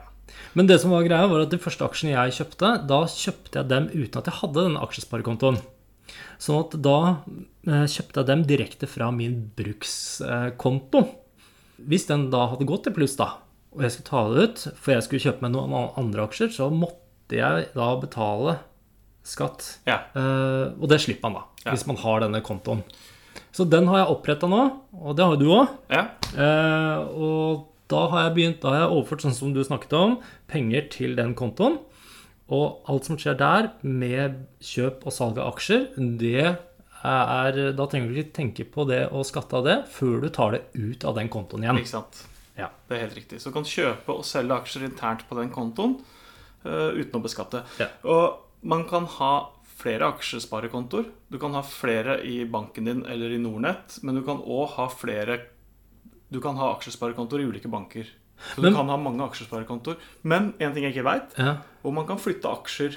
Men 0.56 0.68
det 0.68 0.80
som 0.82 0.92
var 0.92 1.04
greia 1.08 1.28
var 1.32 1.46
at 1.46 1.50
de 1.54 1.58
første 1.62 1.86
aksjene 1.88 2.12
jeg 2.16 2.36
kjøpte, 2.42 2.72
da 2.88 3.02
kjøpte 3.08 3.62
jeg 3.62 3.70
dem 3.72 3.86
uten 3.94 4.20
at 4.20 4.26
jeg 4.28 4.40
hadde 4.42 4.66
den 4.68 4.78
aksjesparekontoen. 4.82 5.62
Sånn 6.42 6.60
at 6.66 6.74
da 6.84 6.96
eh, 7.68 7.86
kjøpte 7.88 8.20
jeg 8.20 8.28
dem 8.28 8.42
direkte 8.50 8.88
fra 8.90 9.12
min 9.16 9.38
brukskonto. 9.56 11.06
Hvis 11.88 12.06
den 12.10 12.28
da 12.34 12.46
hadde 12.52 12.68
gått 12.70 12.84
til 12.88 12.94
pluss, 12.98 13.16
da, 13.18 13.30
og 13.74 13.86
jeg 13.86 13.94
skulle 13.96 14.10
ta 14.12 14.24
det 14.34 14.44
ut, 14.50 14.66
for 14.78 14.94
jeg 14.96 15.06
skulle 15.08 15.24
kjøpe 15.24 15.46
meg 15.46 15.54
noen 15.56 15.94
andre 15.98 16.28
aksjer, 16.28 16.52
så 16.54 16.68
måtte 16.74 17.40
jeg 17.40 17.70
da 17.78 17.88
betale 18.02 18.58
skatt. 19.26 19.78
ja. 19.88 20.02
Eh, 20.18 20.74
og 20.82 20.88
det 20.92 21.00
slipper 21.02 21.30
man 21.30 21.40
da, 21.40 21.44
Ja. 21.66 21.72
hvis 21.72 21.88
man 21.88 21.98
har 21.98 22.20
denne 22.22 22.42
kontoen. 22.42 22.84
Så 23.54 23.64
den 23.70 23.88
har 23.88 24.02
jeg 24.02 24.12
oppretta 24.16 24.48
nå, 24.50 24.62
og 24.94 25.16
det 25.16 25.26
har 25.26 25.38
du 25.38 25.46
òg. 25.48 25.68
ja. 25.90 26.08
Eh, 26.36 26.98
og 27.16 27.68
da 27.92 28.08
har 28.12 28.26
jeg 28.26 28.36
begynt, 28.38 28.60
da 28.64 28.74
har 28.74 28.84
jeg 28.86 28.96
overført, 28.96 29.26
sånn 29.26 29.38
som 29.38 29.54
du 29.56 29.62
snakket 29.68 29.96
om, 29.98 30.18
penger 30.52 30.88
til 30.94 31.16
den 31.20 31.36
kontoen. 31.38 31.80
Og 32.52 32.82
alt 32.92 33.08
som 33.08 33.20
skjer 33.20 33.38
der 33.40 33.70
med 33.86 34.42
kjøp 34.64 35.06
og 35.08 35.16
salg 35.16 35.40
av 35.40 35.54
aksjer, 35.54 35.88
det 36.20 36.58
er 37.02 37.56
Da 37.74 37.86
trenger 37.90 38.12
du 38.12 38.20
ikke 38.22 38.36
tenke 38.36 38.66
på 38.70 38.84
det 38.86 39.08
og 39.10 39.24
skatte 39.26 39.58
av 39.58 39.66
det 39.66 39.78
før 39.90 40.20
du 40.22 40.28
tar 40.30 40.52
det 40.54 40.60
ut 40.76 41.02
av 41.08 41.16
den 41.18 41.32
kontoen 41.34 41.64
igjen. 41.66 41.80
Ikke 41.82 41.96
sant. 41.96 42.20
Ja. 42.54 42.68
Det 42.86 42.94
er 42.94 43.08
helt 43.08 43.18
riktig. 43.18 43.40
Så 43.42 43.50
du 43.50 43.56
kan 43.56 43.66
kjøpe 43.66 44.14
og 44.20 44.28
selge 44.28 44.60
aksjer 44.60 44.86
internt 44.86 45.24
på 45.26 45.38
den 45.40 45.50
kontoen 45.54 45.96
uh, 46.68 46.92
uten 46.94 47.18
å 47.18 47.24
beskatte. 47.24 47.64
Ja. 47.82 47.88
Og 48.06 48.68
man 48.68 48.86
kan 48.90 49.08
ha 49.18 49.32
flere 49.82 50.12
aksjesparekontoer. 50.14 51.08
Du 51.34 51.40
kan 51.42 51.56
ha 51.58 51.64
flere 51.66 52.20
i 52.28 52.44
banken 52.46 52.86
din 52.86 53.02
eller 53.10 53.34
i 53.34 53.42
Nordnett, 53.42 53.98
men 54.06 54.20
du 54.20 54.22
kan 54.28 54.44
òg 54.44 54.76
ha 54.76 54.86
flere 54.94 55.40
Du 56.32 56.40
kan 56.42 56.56
ha 56.56 56.72
aksjesparekontoer 56.76 57.42
i 57.44 57.48
ulike 57.52 57.70
banker. 57.72 58.08
Så 58.56 58.62
Men- 58.62 58.72
du 58.72 58.78
kan 58.78 58.90
ha 58.90 58.98
mange 58.98 59.22
aksjesparekontoer. 59.30 59.98
Men 60.24 60.54
en 60.60 60.74
ting 60.74 60.84
jeg 60.84 60.96
ikke 60.96 61.04
veit, 61.06 61.38
Ja. 61.38 61.58
om 61.84 61.94
man 61.96 62.08
kan 62.08 62.18
flytte 62.18 62.48
aksjer 62.50 62.96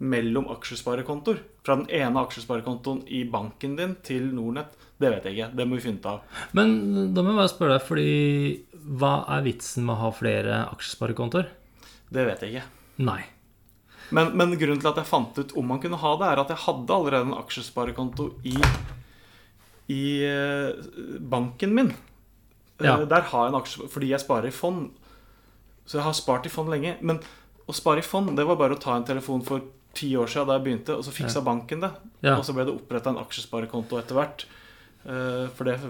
mellom 0.00 0.46
aksjesparekontoer. 0.48 1.38
Fra 1.62 1.76
den 1.76 1.86
ene 1.90 2.16
aksjesparekontoen 2.26 3.04
i 3.08 3.24
banken 3.24 3.76
din 3.76 3.96
til 4.02 4.32
Nornett. 4.34 4.72
Det 4.98 5.10
vet 5.12 5.24
jeg 5.24 5.36
ikke. 5.36 5.56
Det 5.56 5.68
må 5.68 5.76
vi 5.76 5.80
finne 5.80 5.98
ut 5.98 6.06
av. 6.06 6.20
Men 6.52 7.14
da 7.14 7.22
må 7.22 7.28
jeg 7.32 7.36
bare 7.36 7.48
spørre 7.48 7.78
deg, 7.78 7.86
fordi 7.86 8.64
hva 8.98 9.28
er 9.28 9.42
vitsen 9.44 9.84
med 9.84 9.94
å 9.96 9.98
ha 10.00 10.10
flere 10.10 10.68
aksjesparekontoer? 10.72 11.46
Det 12.10 12.26
vet 12.26 12.40
jeg 12.40 12.54
ikke. 12.54 12.64
Nei. 12.98 13.24
Men, 14.10 14.36
men 14.36 14.56
grunnen 14.58 14.80
til 14.80 14.88
at 14.90 14.96
jeg 14.96 15.06
fant 15.06 15.38
ut 15.38 15.52
om 15.56 15.66
man 15.68 15.78
kunne 15.80 15.96
ha 15.96 16.16
det, 16.16 16.26
er 16.26 16.40
at 16.40 16.48
jeg 16.48 16.56
hadde 16.64 16.88
allerede 16.90 17.26
en 17.28 17.34
aksjesparekonto 17.38 18.32
i, 18.44 18.56
i 19.90 20.02
eh, 20.24 20.72
banken 21.20 21.74
min. 21.74 21.92
Eh, 22.80 22.86
Ja. 22.86 22.96
Der 23.04 23.20
har 23.22 23.44
jeg 23.46 23.54
en 23.54 23.60
aksje 23.60 23.88
fordi 23.88 24.08
jeg 24.10 24.20
sparer 24.20 24.46
i 24.46 24.50
fond. 24.50 24.90
Så 25.86 25.94
jeg 25.98 26.04
har 26.04 26.12
spart 26.14 26.46
i 26.46 26.52
fond 26.52 26.68
lenge. 26.70 26.96
Men 27.02 27.18
å 27.68 27.72
spare 27.74 27.98
i 27.98 28.02
fond, 28.06 28.36
det 28.36 28.46
var 28.46 28.56
bare 28.56 28.74
å 28.76 28.80
ta 28.80 28.94
en 28.96 29.04
telefon 29.04 29.42
for 29.44 29.60
ti 29.94 30.14
år 30.16 30.26
siden 30.30 30.46
da 30.46 30.52
jeg 30.58 30.64
begynte, 30.64 30.94
og 30.96 31.02
så 31.04 31.10
fiksa 31.10 31.40
banken 31.44 31.80
det. 31.80 31.90
Ja. 32.22 32.36
Og 32.38 32.44
så 32.44 32.52
ble 32.54 32.64
det 32.64 32.74
oppretta 32.74 33.10
en 33.10 33.16
aksjesparekonto 33.18 33.98
etter 33.98 34.14
hvert. 34.14 34.44
Eh, 35.04 35.48
For 35.56 35.64
det, 35.64 35.80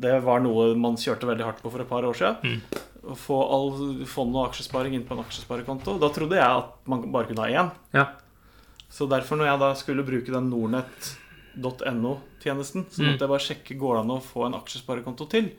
det 0.00 0.22
var 0.24 0.40
noe 0.40 0.74
man 0.76 0.96
kjørte 0.96 1.26
veldig 1.28 1.44
hardt 1.44 1.62
på 1.62 1.70
for 1.70 1.80
et 1.80 1.88
par 1.88 2.02
år 2.04 2.14
siden. 2.14 2.60
Å 3.06 3.14
få 3.14 3.36
all 3.52 4.04
fond 4.06 4.34
og 4.34 4.48
aksjesparing 4.50 4.94
inn 4.94 5.04
på 5.06 5.14
en 5.14 5.20
aksjesparekonto. 5.24 5.98
Da 6.00 6.08
trodde 6.08 6.34
jeg 6.36 6.44
at 6.44 6.64
man 6.86 7.12
bare 7.12 7.26
kunne 7.28 7.42
ha 7.44 7.48
én. 7.64 7.70
Ja. 7.94 8.06
Så 8.90 9.06
derfor, 9.08 9.36
når 9.36 9.46
jeg 9.50 9.58
da 9.60 9.74
skulle 9.74 10.02
bruke 10.06 10.32
den 10.32 10.50
nordnett.no-tjenesten, 10.50 12.84
så 12.90 13.02
måtte 13.02 13.24
jeg 13.24 13.28
bare 13.32 13.46
sjekke 13.46 13.78
går 13.78 13.94
det 13.96 14.00
an 14.04 14.10
å 14.16 14.20
få 14.22 14.46
en 14.46 14.54
aksjesparekonto 14.58 15.26
til. 15.30 15.50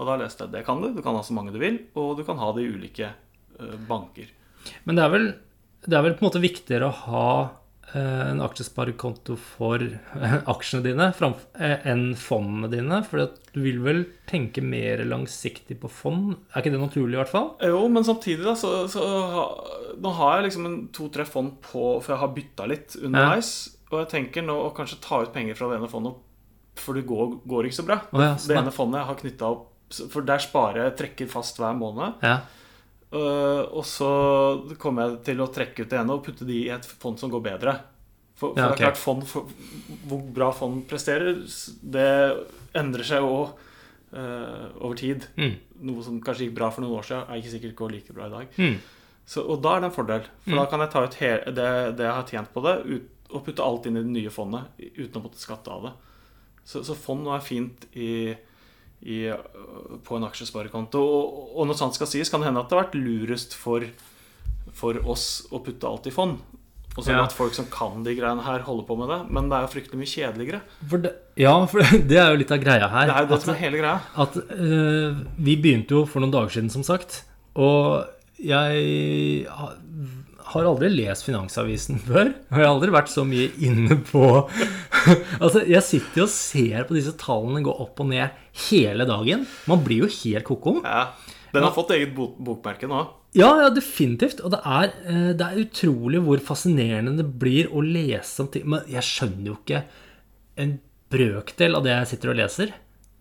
Og 0.00 0.08
da 0.08 0.18
leste 0.20 0.46
jeg 0.46 0.54
det 0.56 0.66
kan 0.66 0.82
du. 0.82 0.90
Du 0.94 1.02
kan 1.04 1.16
ha 1.16 1.24
så 1.24 1.34
mange 1.36 1.54
du 1.54 1.60
vil, 1.62 1.80
og 1.98 2.16
du 2.18 2.26
kan 2.26 2.40
ha 2.40 2.52
det 2.56 2.64
i 2.64 2.70
ulike 2.74 3.10
eh, 3.12 3.74
banker. 3.88 4.30
Men 4.86 4.98
det 4.98 5.04
er 5.04 5.12
vel, 5.12 5.26
det 5.86 5.98
er 5.98 6.06
vel 6.06 6.16
på 6.16 6.24
en 6.24 6.30
måte 6.30 6.42
viktigere 6.42 6.88
å 6.88 6.96
ha 7.06 7.28
eh, 7.92 8.22
en 8.30 8.42
aksjesparekonto 8.44 9.36
for 9.36 9.84
eh, 9.84 10.36
aksjene 10.50 10.84
dine 10.86 11.10
enn 11.92 12.06
fondene 12.18 12.72
dine. 12.72 13.02
For 13.06 13.28
du 13.52 13.60
vil 13.62 13.82
vel 13.84 14.02
tenke 14.30 14.64
mer 14.64 15.04
langsiktig 15.08 15.78
på 15.82 15.92
fond? 15.92 16.34
Er 16.52 16.64
ikke 16.64 16.74
det 16.74 16.82
naturlig, 16.82 17.16
i 17.18 17.22
hvert 17.22 17.34
fall? 17.34 17.52
Jo, 17.72 17.84
men 17.92 18.06
samtidig, 18.08 18.46
da, 18.48 18.56
så, 18.58 18.74
så 18.90 19.06
Nå 20.02 20.14
har 20.16 20.38
jeg 20.38 20.48
liksom 20.48 20.66
en 20.66 20.78
to-tre 20.94 21.26
fond 21.28 21.50
på 21.60 21.98
For 22.00 22.14
jeg 22.14 22.22
har 22.22 22.30
bytta 22.32 22.66
litt 22.70 22.94
underveis. 22.96 23.52
Og 23.92 23.98
jeg 24.00 24.12
tenker 24.14 24.44
nå 24.46 24.54
å 24.56 24.70
kanskje 24.72 25.02
ta 25.04 25.20
ut 25.20 25.34
penger 25.34 25.58
fra 25.58 25.68
det 25.68 25.76
ene 25.76 25.90
fondet, 25.90 26.16
for 26.80 26.96
det 26.96 27.02
går, 27.04 27.34
går 27.44 27.66
ikke 27.68 27.76
så 27.76 27.84
bra. 27.84 27.98
Oh, 28.08 28.22
ja, 28.24 28.30
det 28.40 28.56
ja. 28.56 28.62
ene 28.62 28.72
fondet 28.72 29.02
jeg 29.02 29.08
har 29.10 29.18
knytta 29.20 29.50
opp 29.52 29.66
For 29.92 30.26
der 30.26 30.42
sparer 30.42 30.86
jeg 30.86 30.98
trekker 31.00 31.30
fast 31.30 31.60
hver 31.60 31.76
måned. 31.78 32.22
Ja. 32.24 32.40
Uh, 33.12 33.68
og 33.76 33.84
så 33.84 34.10
kommer 34.80 35.04
jeg 35.04 35.18
til 35.26 35.42
å 35.44 35.50
trekke 35.52 35.84
ut 35.84 35.90
det 35.90 35.98
ene 36.00 36.14
og 36.16 36.22
putte 36.24 36.48
de 36.48 36.62
i 36.62 36.70
et 36.72 36.86
fond 36.86 37.18
som 37.20 37.32
går 37.32 37.44
bedre. 37.44 37.76
For, 38.32 38.54
for 38.54 38.60
Ja, 38.60 38.70
det 38.70 38.78
er 38.78 38.84
klart 38.86 39.00
fond, 39.00 39.26
for, 39.28 39.50
Hvor 40.08 40.22
bra 40.34 40.48
fond 40.56 40.80
presterer, 40.88 41.42
det 41.82 42.08
endrer 42.78 43.06
seg 43.06 43.22
jo 43.22 43.44
over 44.12 44.96
tid. 44.98 45.24
Mm. 45.40 45.54
Noe 45.88 46.02
som 46.04 46.18
kanskje 46.20 46.44
gikk 46.48 46.58
bra 46.58 46.66
for 46.72 46.84
noen 46.84 46.98
år 46.98 47.06
siden, 47.08 47.22
er 47.28 47.38
ikke 47.40 47.52
sikkert 47.54 47.78
går 47.78 47.94
like 47.94 48.16
bra 48.16 48.26
i 48.26 48.32
dag. 48.34 48.58
Mm. 48.60 48.74
Så, 49.24 49.40
og 49.40 49.62
da 49.64 49.76
er 49.76 49.82
det 49.82 49.88
en 49.88 49.94
fordel. 49.94 50.26
For 50.44 50.58
da 50.58 50.64
kan 50.68 50.82
jeg 50.82 50.92
ta 50.92 51.02
ut 51.06 51.18
he 51.20 51.32
det, 51.46 51.68
det 51.98 52.06
jeg 52.06 52.16
har 52.18 52.28
tjent 52.28 52.50
på 52.52 52.62
det, 52.66 52.74
ut, 52.88 53.10
og 53.32 53.44
putte 53.46 53.64
alt 53.64 53.86
inn 53.88 53.96
i 53.96 54.04
det 54.04 54.12
nye 54.12 54.32
fondet 54.32 54.82
uten 54.98 55.20
å 55.20 55.24
måtte 55.24 55.40
skatte 55.40 55.72
av 55.72 55.86
det. 55.88 55.92
Så, 56.68 56.82
så 56.86 56.96
fond 56.98 57.24
nå 57.24 57.32
er 57.34 57.44
fint 57.44 57.86
i, 57.96 58.34
i, 59.02 59.32
på 60.06 60.16
en 60.18 60.24
aksjesparekonto. 60.28 61.00
Og, 61.02 61.52
og 61.58 61.66
når 61.70 61.78
sant 61.80 61.94
skal 61.98 62.06
sies, 62.10 62.30
kan 62.30 62.40
det 62.42 62.48
hende 62.50 62.60
at 62.62 62.70
det 62.70 62.78
har 62.78 62.84
vært 62.86 62.98
lurest 63.02 63.54
for, 63.58 63.84
for 64.78 64.98
oss 65.10 65.44
å 65.50 65.58
putte 65.64 65.88
alt 65.90 66.06
i 66.06 66.14
fond. 66.14 66.38
Og 66.92 67.06
så 67.06 67.14
Ja. 67.14 67.22
at 67.24 67.32
folk 67.32 67.54
som 67.56 67.64
kan 67.72 68.02
de 68.04 68.12
greiene 68.14 68.42
her, 68.44 68.60
holder 68.66 68.84
på 68.84 68.96
med 69.00 69.08
det. 69.08 69.20
Men 69.32 69.46
det 69.48 69.56
er 69.56 69.62
jo 69.64 69.70
fryktelig 69.72 69.98
mye 70.02 70.10
kjedeligere. 70.12 70.58
For 70.90 70.98
det, 71.00 71.12
ja, 71.40 71.54
for 71.66 71.80
det 72.10 72.18
er 72.20 72.30
jo 72.34 72.40
litt 72.42 72.52
av 72.52 72.60
greia 72.60 72.88
her. 72.92 73.06
Det 73.08 73.14
er 73.16 73.22
jo 73.24 73.30
det 73.30 73.38
at- 73.38 73.46
som 73.46 73.54
er 73.54 73.60
hele 73.62 73.80
greia. 73.80 74.00
at 74.26 74.36
uh, 74.36 75.22
vi 75.40 75.54
begynte 75.56 75.96
jo 75.96 76.04
for 76.04 76.20
noen 76.20 76.34
dager 76.34 76.52
siden, 76.58 76.68
som 76.74 76.84
sagt. 76.84 77.22
Og 77.56 78.04
jeg 78.42 79.46
har 80.52 80.66
aldri 80.68 80.90
lest 80.92 81.24
Finansavisen 81.24 81.96
før. 82.08 82.28
Og 82.50 82.58
jeg 82.60 82.66
har 82.66 82.74
aldri 82.74 82.92
vært 82.92 83.08
så 83.12 83.24
mye 83.24 83.48
inne 83.64 83.96
på 84.12 84.24
Altså, 85.42 85.64
jeg 85.68 85.82
sitter 85.86 86.22
jo 86.22 86.26
og 86.28 86.34
ser 86.34 86.86
på 86.88 86.96
disse 86.96 87.14
tallene 87.20 87.64
gå 87.64 87.72
opp 87.84 88.02
og 88.02 88.10
ned 88.12 88.42
hele 88.68 89.06
dagen. 89.08 89.46
Man 89.70 89.82
blir 89.84 90.04
jo 90.04 90.12
helt 90.20 90.46
ko-ko. 90.48 90.78
Ja. 90.84 91.10
Den 91.52 91.66
har 91.66 91.74
fått 91.76 91.92
eget 91.92 92.14
bok 92.16 92.38
bokmerke 92.40 92.88
nå. 92.88 93.02
Ja, 93.36 93.50
ja, 93.60 93.68
definitivt. 93.72 94.40
Og 94.44 94.52
det 94.54 94.60
er, 94.64 94.92
eh, 95.08 95.32
det 95.36 95.46
er 95.46 95.60
utrolig 95.64 96.20
hvor 96.24 96.40
fascinerende 96.44 97.16
det 97.20 97.28
blir 97.40 97.68
å 97.72 97.84
lese 97.84 98.44
om 98.44 98.48
ting. 98.52 98.64
Men 98.68 98.88
jeg 98.88 99.04
skjønner 99.08 99.50
jo 99.50 99.58
ikke 99.60 99.82
en 100.60 100.78
brøkdel 101.12 101.76
av 101.76 101.84
det 101.84 101.92
jeg 101.92 102.10
sitter 102.14 102.32
og 102.32 102.40
leser 102.40 102.72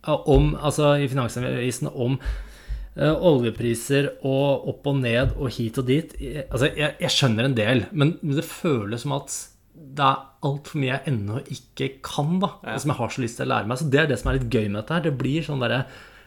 om, 0.08 0.56
altså 0.58 0.96
i 0.98 1.08
Finansavisen 1.12 1.92
om 1.92 2.16
uh, 2.18 3.16
oljepriser 3.28 4.08
og 4.26 4.68
opp 4.72 4.88
og 4.90 4.98
ned 5.04 5.36
og 5.38 5.52
hit 5.54 5.78
og 5.82 5.88
dit. 5.90 6.16
Altså, 6.48 6.72
jeg, 6.72 6.96
jeg 7.04 7.14
skjønner 7.14 7.48
en 7.48 7.58
del, 7.58 7.86
men 7.92 8.16
det 8.24 8.48
føles 8.48 9.06
som 9.06 9.16
at 9.20 9.36
det 9.76 10.08
er 10.08 10.24
altfor 10.48 10.82
mye 10.82 10.92
jeg 10.92 11.12
ennå 11.12 11.42
ikke 11.54 11.88
kan, 12.06 12.40
da. 12.42 12.54
Ja. 12.66 12.80
Som 12.82 12.94
jeg 12.94 13.00
har 13.02 13.14
så 13.14 13.24
lyst 13.24 13.40
til 13.40 13.48
å 13.48 13.52
lære 13.54 13.70
meg. 13.70 13.82
Så 13.82 13.90
det 13.94 14.02
er 14.02 14.10
det 14.10 14.18
som 14.22 14.32
er 14.32 14.40
litt 14.40 14.50
gøy 14.50 14.68
med 14.68 14.82
dette 14.82 14.98
her. 14.98 15.06
Det 15.06 15.14
blir 15.20 15.46
sånn 15.46 15.62
derre 15.64 15.84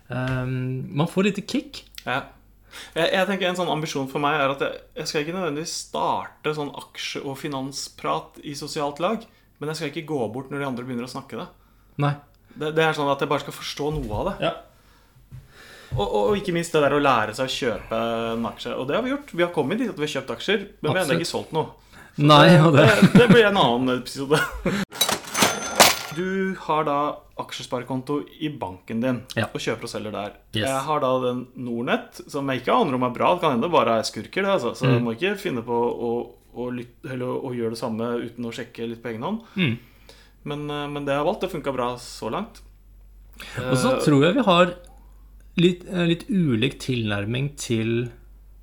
um, 0.08 0.54
Man 0.94 1.10
får 1.10 1.28
litt 1.28 1.42
kick. 1.50 1.84
Ja. 2.04 2.22
Jeg, 2.94 3.06
jeg, 3.06 3.26
tenker 3.28 3.48
En 3.48 3.58
sånn 3.58 3.70
ambisjon 3.70 4.08
for 4.10 4.22
meg 4.22 4.40
er 4.40 4.52
at 4.54 4.62
jeg, 4.64 4.82
jeg 4.98 5.10
skal 5.10 5.24
ikke 5.24 5.36
nødvendigvis 5.36 5.74
starte 5.86 6.54
sånn 6.56 6.72
aksje- 6.74 7.22
og 7.22 7.38
finansprat 7.38 8.40
i 8.42 8.56
sosialt 8.58 9.02
lag. 9.02 9.24
Men 9.58 9.70
jeg 9.70 9.80
skal 9.80 9.92
ikke 9.92 10.08
gå 10.10 10.20
bort 10.34 10.50
når 10.50 10.62
de 10.62 10.68
andre 10.68 10.86
begynner 10.86 11.06
å 11.06 11.14
snakke 11.14 11.38
det. 11.38 11.48
Nei. 12.02 12.14
Det, 12.54 12.70
det 12.74 12.86
er 12.86 12.96
sånn 12.96 13.10
at 13.10 13.22
jeg 13.22 13.30
bare 13.30 13.42
skal 13.42 13.56
forstå 13.56 13.90
noe 13.98 14.20
av 14.20 14.30
det. 14.30 14.36
Ja. 14.50 14.54
Og, 15.94 16.02
og, 16.06 16.28
ikke 16.38 16.54
minst 16.54 16.74
det 16.74 16.82
der 16.82 16.96
å 16.96 17.02
lære 17.02 17.34
seg 17.36 17.46
å 17.46 17.54
kjøpe 17.54 17.98
en 18.32 18.46
aksje. 18.50 18.74
Og 18.74 18.88
det 18.88 18.96
har 18.98 19.04
vi 19.06 19.12
gjort. 19.12 19.30
Vi 19.30 19.44
har 19.44 19.52
kommet 19.54 19.78
dit 19.78 19.90
at 19.90 19.98
vi 19.98 20.06
har 20.06 20.14
kjøpt 20.16 20.32
aksjer, 20.34 20.64
men 20.80 20.90
vi 20.90 20.98
har 20.98 21.04
ennå 21.04 21.18
ikke 21.20 21.30
solgt 21.30 21.54
noe. 21.54 21.70
Nei, 22.16 22.48
det, 22.50 22.70
det, 22.78 23.10
det 23.18 23.28
blir 23.32 23.48
en 23.50 23.56
annen 23.58 23.98
episode. 23.98 24.40
Du 26.14 26.54
har 26.60 26.84
da 26.86 26.98
aksjesparekonto 27.42 28.20
i 28.38 28.48
banken 28.54 29.00
din 29.02 29.16
ja. 29.34 29.48
og 29.48 29.58
kjøper 29.58 29.88
og 29.88 29.90
selger 29.90 30.14
der. 30.14 30.36
Yes. 30.54 30.68
Jeg 30.68 30.82
har 30.86 31.00
da 31.02 31.10
den 31.24 31.40
Nornett, 31.66 32.20
som 32.30 32.46
jeg 32.50 32.62
ikke 32.62 32.76
aner 32.76 32.94
om 32.94 33.06
er 33.06 33.16
bra. 33.16 33.32
Det 33.34 33.42
kan 33.42 33.56
hende 33.56 33.70
bare 33.72 33.98
er 33.98 34.06
skurker, 34.06 34.44
det, 34.44 34.52
altså. 34.52 34.74
så 34.78 34.86
mm. 34.86 34.92
jeg 34.92 35.02
må 35.02 35.14
ikke 35.16 35.32
finne 35.42 35.64
på 35.66 35.74
å, 35.74 36.12
å, 36.54 36.68
lytte, 36.74 37.18
å, 37.18 37.50
gjøre 37.56 37.74
det 37.74 37.80
samme 37.80 38.12
uten 38.22 38.46
å 38.46 38.54
sjekke 38.54 38.86
litt 38.92 39.02
på 39.02 39.10
egen 39.10 39.26
hånd. 39.26 39.42
Mm. 39.58 39.74
Men, 40.52 40.64
eh, 40.70 40.86
men, 40.92 41.02
det 41.02 41.16
jeg 41.16 41.24
har 41.24 41.28
valgt. 41.32 41.42
Det 41.42 41.54
funka 41.56 41.74
bra 41.74 41.90
så 41.98 42.30
langt. 42.30 42.62
Og 43.64 43.78
så 43.80 43.96
tror 44.04 44.28
jeg 44.28 44.38
vi 44.38 44.46
har 44.46 44.76
litt, 45.58 45.86
eh, 45.90 46.06
litt 46.12 46.28
ulik 46.30 46.78
tilnærming 46.84 47.56
til 47.58 48.12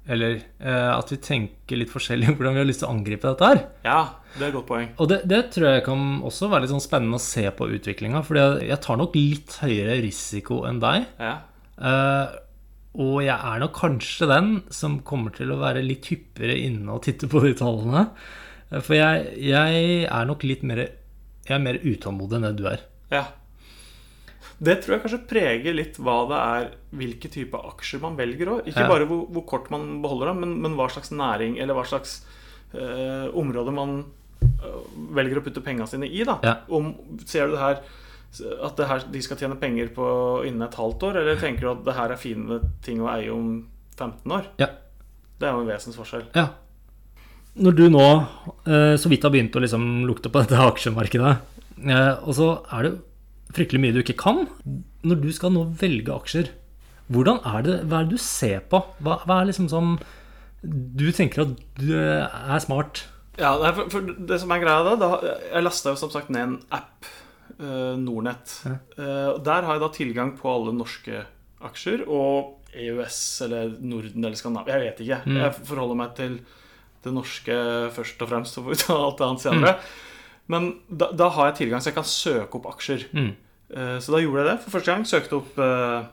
eller 0.10 0.40
eh, 0.40 0.90
at 0.96 1.12
vi 1.14 1.20
tenker 1.22 1.78
litt 1.78 1.92
forskjellig 1.94 2.34
hvordan 2.34 2.56
vi 2.56 2.62
har 2.64 2.68
lyst 2.68 2.82
til 2.82 2.90
å 2.90 2.94
angripe 2.96 3.30
dette 3.30 3.50
her. 3.52 3.62
Ja, 3.86 4.00
det 4.34 4.46
er 4.46 4.48
et 4.50 4.56
godt 4.58 4.70
poeng. 4.72 4.88
Og 4.98 5.10
det, 5.12 5.20
det 5.30 5.42
tror 5.54 5.68
jeg 5.70 5.84
kan 5.86 6.06
også 6.26 6.50
være 6.52 6.66
litt 6.66 6.74
sånn 6.74 6.84
spennende 6.84 7.20
å 7.20 7.24
se 7.24 7.46
på 7.54 7.68
utviklinga. 7.78 8.24
For 8.26 8.40
jeg 8.40 8.80
tar 8.82 9.02
nok 9.02 9.18
litt 9.20 9.58
høyere 9.62 10.00
risiko 10.02 10.64
enn 10.70 10.82
deg. 10.82 11.06
Ja. 11.22 11.36
Eh, 11.78 12.40
og 13.02 13.22
jeg 13.24 13.36
er 13.36 13.62
nok 13.62 13.76
kanskje 13.78 14.28
den 14.28 14.50
som 14.74 14.98
kommer 15.08 15.32
til 15.36 15.54
å 15.54 15.60
være 15.62 15.84
litt 15.86 16.10
hyppigere 16.12 16.58
inne 16.60 16.98
og 16.98 17.06
titte 17.06 17.30
på 17.32 17.44
de 17.46 17.54
tallene. 17.60 18.08
Eh, 18.72 18.82
for 18.82 18.98
jeg, 18.98 19.30
jeg 19.52 19.86
er 20.08 20.28
nok 20.30 20.48
litt 20.48 20.66
mer 20.68 20.88
Jeg 21.48 21.56
er 21.58 21.64
mer 21.64 21.80
utålmodig 21.82 22.38
enn 22.38 22.50
det 22.50 22.58
du 22.60 22.66
er. 22.70 22.84
Ja. 23.12 23.24
Det 24.62 24.76
tror 24.84 24.94
jeg 24.94 25.02
kanskje 25.02 25.26
preger 25.30 25.74
litt 25.74 25.96
hva 25.98 26.20
det 26.30 26.40
er, 26.40 26.66
hvilke 27.00 27.30
type 27.34 27.58
aksjer 27.72 28.02
man 28.04 28.18
velger 28.20 28.52
òg. 28.54 28.68
Ikke 28.70 28.84
ja. 28.86 28.92
bare 28.92 29.08
hvor, 29.10 29.24
hvor, 29.34 29.46
kort 29.50 29.72
man 29.74 29.88
beholder 30.04 30.30
dem, 30.30 30.44
men, 30.44 30.54
men, 30.62 30.76
hva 30.78 30.86
slags 30.94 31.10
næring 31.16 31.58
eller 31.58 31.78
hva 31.78 31.86
slags 31.90 32.20
uh, 32.76 33.26
område 33.42 33.74
man 33.74 33.98
uh, 34.62 34.78
velger 35.18 35.42
å 35.42 35.44
putte 35.48 35.66
pengene 35.66 35.90
sine 35.90 36.06
i. 36.06 36.22
da. 36.28 36.38
Ja. 36.46 36.56
Om, 36.70 36.94
ser 37.26 37.50
du 37.50 37.58
det 37.58 37.64
her 37.64 37.82
at 38.32 38.78
det 38.78 38.88
her, 38.88 39.04
de 39.12 39.20
skal 39.26 39.42
tjene 39.42 39.58
penger 39.60 39.90
på 39.92 40.06
innen 40.48 40.64
et 40.64 40.78
halvt 40.80 41.10
år, 41.10 41.18
eller 41.20 41.42
tenker 41.42 41.66
du 41.66 41.72
at 41.74 41.84
det 41.90 41.98
her 41.98 42.14
er 42.14 42.22
fine 42.22 42.62
ting 42.86 43.02
å 43.04 43.10
eie 43.12 43.34
om 43.34 43.52
15 43.98 44.38
år? 44.38 44.46
Ja. 44.62 44.70
Det 45.42 45.50
er 45.50 45.58
jo 45.58 45.66
en 45.66 45.74
vesensforskjell. 45.74 46.30
Ja. 46.38 46.52
Når 47.66 47.82
du 47.82 47.88
nå 47.92 48.06
uh, 48.06 48.94
så 48.94 49.10
vidt 49.12 49.26
har 49.26 49.34
begynt 49.34 49.58
å 49.58 49.66
liksom 49.66 50.06
lukte 50.06 50.30
på 50.30 50.46
dette 50.46 50.70
aksjemarkedet, 50.70 51.40
og 51.82 52.36
så 52.38 52.54
er 52.78 52.86
det 52.86 53.00
fryktelig 53.56 53.82
mye 53.84 53.96
du 53.96 54.02
ikke 54.04 54.20
kan. 54.20 54.46
Når 55.08 55.22
du 55.24 55.30
skal 55.36 55.54
nå 55.56 55.66
velge 55.82 56.14
aksjer, 56.14 56.52
hvordan 57.12 57.42
er 57.48 57.66
det, 57.66 57.78
hva 57.90 58.02
er 58.02 58.10
det 58.10 58.18
du 58.18 58.24
ser 58.24 58.62
på? 58.72 58.84
Hva, 59.04 59.20
hva 59.28 59.42
er 59.42 59.52
liksom 59.52 59.70
som 59.72 59.96
Du 60.62 61.08
tenker 61.12 61.42
at 61.42 61.56
du 61.80 61.90
er 61.98 62.62
smart? 62.62 63.06
Ja, 63.40 63.56
for, 63.74 63.90
for 63.90 64.06
det 64.06 64.38
som 64.42 64.52
er 64.54 64.62
greia 64.62 64.84
da, 64.86 64.94
da 65.00 65.10
Jeg 65.24 65.64
lasta 65.64 65.94
jo 65.94 66.00
som 66.00 66.12
sagt 66.14 66.30
ned 66.30 66.44
en 66.44 66.58
app, 66.70 67.08
uh, 67.58 67.98
Nordnett. 67.98 68.54
Ja. 68.68 68.78
Uh, 69.00 69.30
der 69.44 69.68
har 69.68 69.78
jeg 69.78 69.84
da 69.84 69.92
tilgang 69.96 70.36
på 70.38 70.52
alle 70.52 70.76
norske 70.76 71.24
aksjer 71.62 72.06
og 72.08 72.58
EØS 72.72 73.20
eller 73.48 73.74
Norden 73.80 74.24
eller 74.24 74.38
Skandinavia. 74.40 74.78
Jeg 74.78 74.86
vet 74.86 75.04
ikke. 75.04 75.20
Mm. 75.26 75.42
Jeg 75.42 75.68
forholder 75.68 76.00
meg 76.00 76.16
til 76.20 76.38
det 77.02 77.14
norske 77.16 77.58
først 77.96 78.22
og 78.22 78.30
fremst, 78.30 78.62
ta 78.86 78.96
alt 78.96 79.20
det 79.20 79.28
annet 79.28 79.44
senere. 79.44 79.76
Mm. 79.76 80.11
Men 80.52 80.74
da, 80.88 81.12
da, 81.16 81.30
har 81.36 81.52
jeg 81.52 81.62
tilgang, 81.64 81.84
så 81.84 81.92
jeg 81.92 82.00
kan 82.00 82.08
søke 82.08 82.60
opp 82.60 82.68
aksjer. 82.74 83.06
Mm. 83.16 83.32
Uh, 83.72 83.98
så 84.04 84.16
da 84.16 84.24
gjorde 84.24 84.44
jeg 84.44 84.50
det 84.50 84.58
for 84.66 84.76
første 84.78 84.92
gang. 84.92 85.06
Søkte 85.08 85.40
opp 85.40 85.62
uh, 85.62 86.10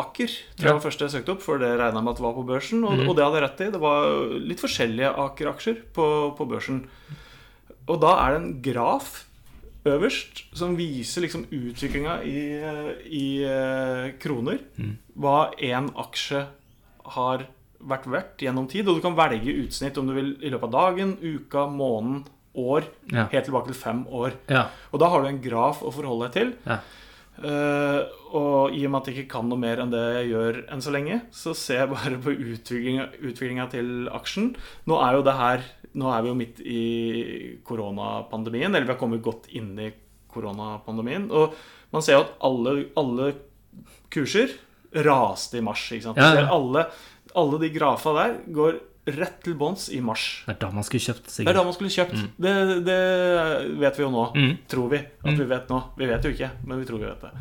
Aker. 0.00 0.32
tror 0.56 0.70
jeg 0.70 0.78
var 0.78 0.84
første 0.84 1.04
jeg 1.04 1.14
søkte 1.18 1.34
opp, 1.34 1.44
for 1.44 1.60
det 1.60 1.74
regna 1.76 2.00
jeg 2.00 2.06
med 2.06 2.14
at 2.14 2.20
det 2.20 2.24
var 2.24 2.38
på 2.38 2.46
børsen. 2.48 2.86
Og, 2.86 2.96
mm. 2.96 3.04
og, 3.08 3.16
det 3.16 3.26
hadde 3.26 3.38
jeg 3.40 3.46
rett 3.46 3.62
i. 3.66 3.70
Det 3.74 3.82
var 3.82 4.08
litt 4.52 4.64
forskjellige 4.64 5.12
Aker-aksjer 5.26 5.84
på, 5.96 6.08
på, 6.38 6.48
børsen. 6.48 6.82
Og 7.84 8.00
da 8.00 8.16
er 8.22 8.34
det 8.34 8.40
en 8.40 8.52
graf 8.64 9.14
øverst 9.84 10.46
som 10.56 10.78
viser 10.78 11.26
liksom 11.26 11.42
utviklinga 11.52 12.22
i, 12.24 12.38
i 13.12 13.26
uh, 13.44 14.14
kroner. 14.22 14.62
Mm. 14.80 14.94
Hva 15.20 15.38
én 15.60 15.92
aksje 16.00 16.46
har 17.18 17.44
vært 17.84 18.08
verdt 18.08 18.44
gjennom 18.46 18.68
tid. 18.70 18.88
Og 18.88 18.98
du 18.98 19.04
kan 19.04 19.16
velge 19.18 19.58
utsnitt 19.64 19.98
om 20.00 20.08
du 20.08 20.14
vil 20.16 20.32
i 20.40 20.52
løpet 20.52 20.70
av 20.70 20.76
dagen, 20.78 21.16
uka, 21.20 21.66
måneden 21.68 22.24
år, 22.54 22.86
ja. 23.10 23.26
helt 23.32 23.48
tilbake 23.48 23.70
til 23.70 23.78
fem 23.78 24.04
år. 24.06 24.36
Ja. 24.50 24.68
Og 24.92 25.02
da 25.02 25.08
har 25.10 25.22
du 25.22 25.30
en 25.30 25.42
graf 25.42 25.82
å 25.82 25.92
forholde 25.94 26.28
deg 26.28 26.36
til. 26.38 26.52
Ja. 26.68 26.78
Uh, 27.34 28.06
og 28.38 28.76
i 28.78 28.84
og 28.86 28.92
med 28.92 29.00
at 29.00 29.08
jeg 29.10 29.16
ikke 29.24 29.32
kan 29.32 29.48
noe 29.50 29.58
mer 29.58 29.80
enn 29.82 29.90
det 29.90 30.02
jeg 30.20 30.28
gjør 30.30 30.58
enn 30.70 30.82
så 30.84 30.92
lenge, 30.94 31.16
så 31.34 31.54
ser 31.58 31.80
jeg 31.82 31.90
bare 31.90 32.20
på 32.22 32.34
utviklinga 32.34 33.66
til 33.72 33.88
aksjen. 34.14 34.52
Nå 34.90 35.00
er 35.02 35.18
jo 35.18 35.24
det 35.26 35.38
her 35.40 35.64
Nå 35.94 36.08
er 36.10 36.24
vi 36.24 36.30
jo 36.30 36.34
midt 36.34 36.60
i 36.66 36.84
koronapandemien, 37.62 38.72
eller 38.72 38.82
vi 38.82 38.90
har 38.90 38.98
kommet 38.98 39.22
godt 39.22 39.44
inn 39.54 39.68
i 39.78 39.92
koronapandemien. 40.34 41.28
Og 41.30 41.54
man 41.94 42.02
ser 42.02 42.16
jo 42.16 42.24
at 42.24 42.32
alle, 42.48 42.72
alle 42.98 43.28
kurser 44.10 44.56
raste 45.06 45.60
i 45.60 45.62
mars. 45.62 45.84
Ikke 45.94 46.08
sant? 46.08 46.18
Ja, 46.18 46.32
ja. 46.40 46.48
Alle, 46.50 46.88
alle 47.38 47.60
de 47.62 47.70
grafa 47.76 48.16
der 48.18 48.34
går 48.58 48.80
rett 49.04 49.40
til 49.44 49.56
bånns 49.60 49.88
i 49.92 50.00
mars. 50.04 50.44
Det 50.46 50.54
er 50.54 50.60
da 50.62 50.70
man 50.72 50.86
skulle 50.86 51.04
kjøpt. 51.04 51.28
Sikkert. 51.28 51.48
Det 51.48 51.52
er 51.52 51.58
da 51.58 51.64
man 51.66 51.76
skulle 51.76 51.92
kjøpt. 51.92 52.14
Mm. 52.16 52.30
Det, 52.46 52.54
det, 52.86 53.00
vet 53.82 53.98
vi 53.98 54.04
jo 54.04 54.12
nå. 54.14 54.24
Mm. 54.32 54.54
Tror 54.70 54.88
vi 54.92 55.00
at 55.02 55.28
mm. 55.28 55.40
vi 55.40 55.48
vet 55.50 55.72
nå. 55.72 55.80
Vi 55.98 56.08
vet 56.08 56.28
jo 56.28 56.32
ikke, 56.32 56.50
men 56.64 56.80
vi 56.80 56.88
tror 56.88 57.02
vi 57.02 57.10
vet 57.10 57.26
det. 57.26 57.34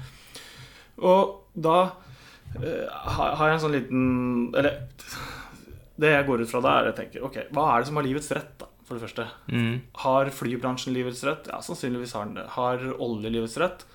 Og 1.04 1.32
da 1.54 1.78
uh, 1.88 3.00
har 3.16 3.48
jeg 3.48 3.56
en 3.56 3.62
sånn 3.64 3.74
liten 3.74 4.04
Eller 4.54 4.76
det 5.98 6.12
jeg 6.12 6.28
går 6.28 6.44
ut 6.44 6.52
fra 6.52 6.62
da, 6.62 6.74
er 6.80 6.90
jeg 6.92 6.98
tenker 7.00 7.26
Ok, 7.26 7.40
hva 7.54 7.64
er 7.72 7.82
det 7.82 7.90
som 7.90 7.98
har 7.98 8.06
livets 8.06 8.30
rett, 8.38 8.54
da? 8.62 8.70
For 8.84 8.98
det 8.98 9.06
første. 9.06 9.26
Mm. 9.48 9.76
Har 10.04 10.30
flybransjen 10.36 10.94
livets 10.94 11.24
rett? 11.24 11.48
Ja, 11.48 11.62
sannsynligvis 11.64 12.14
har 12.18 12.28
den 12.28 12.36
det. 12.42 12.50
Har 12.58 12.82
olje 13.02 13.32
livets 13.32 13.56
rett? 13.62 13.86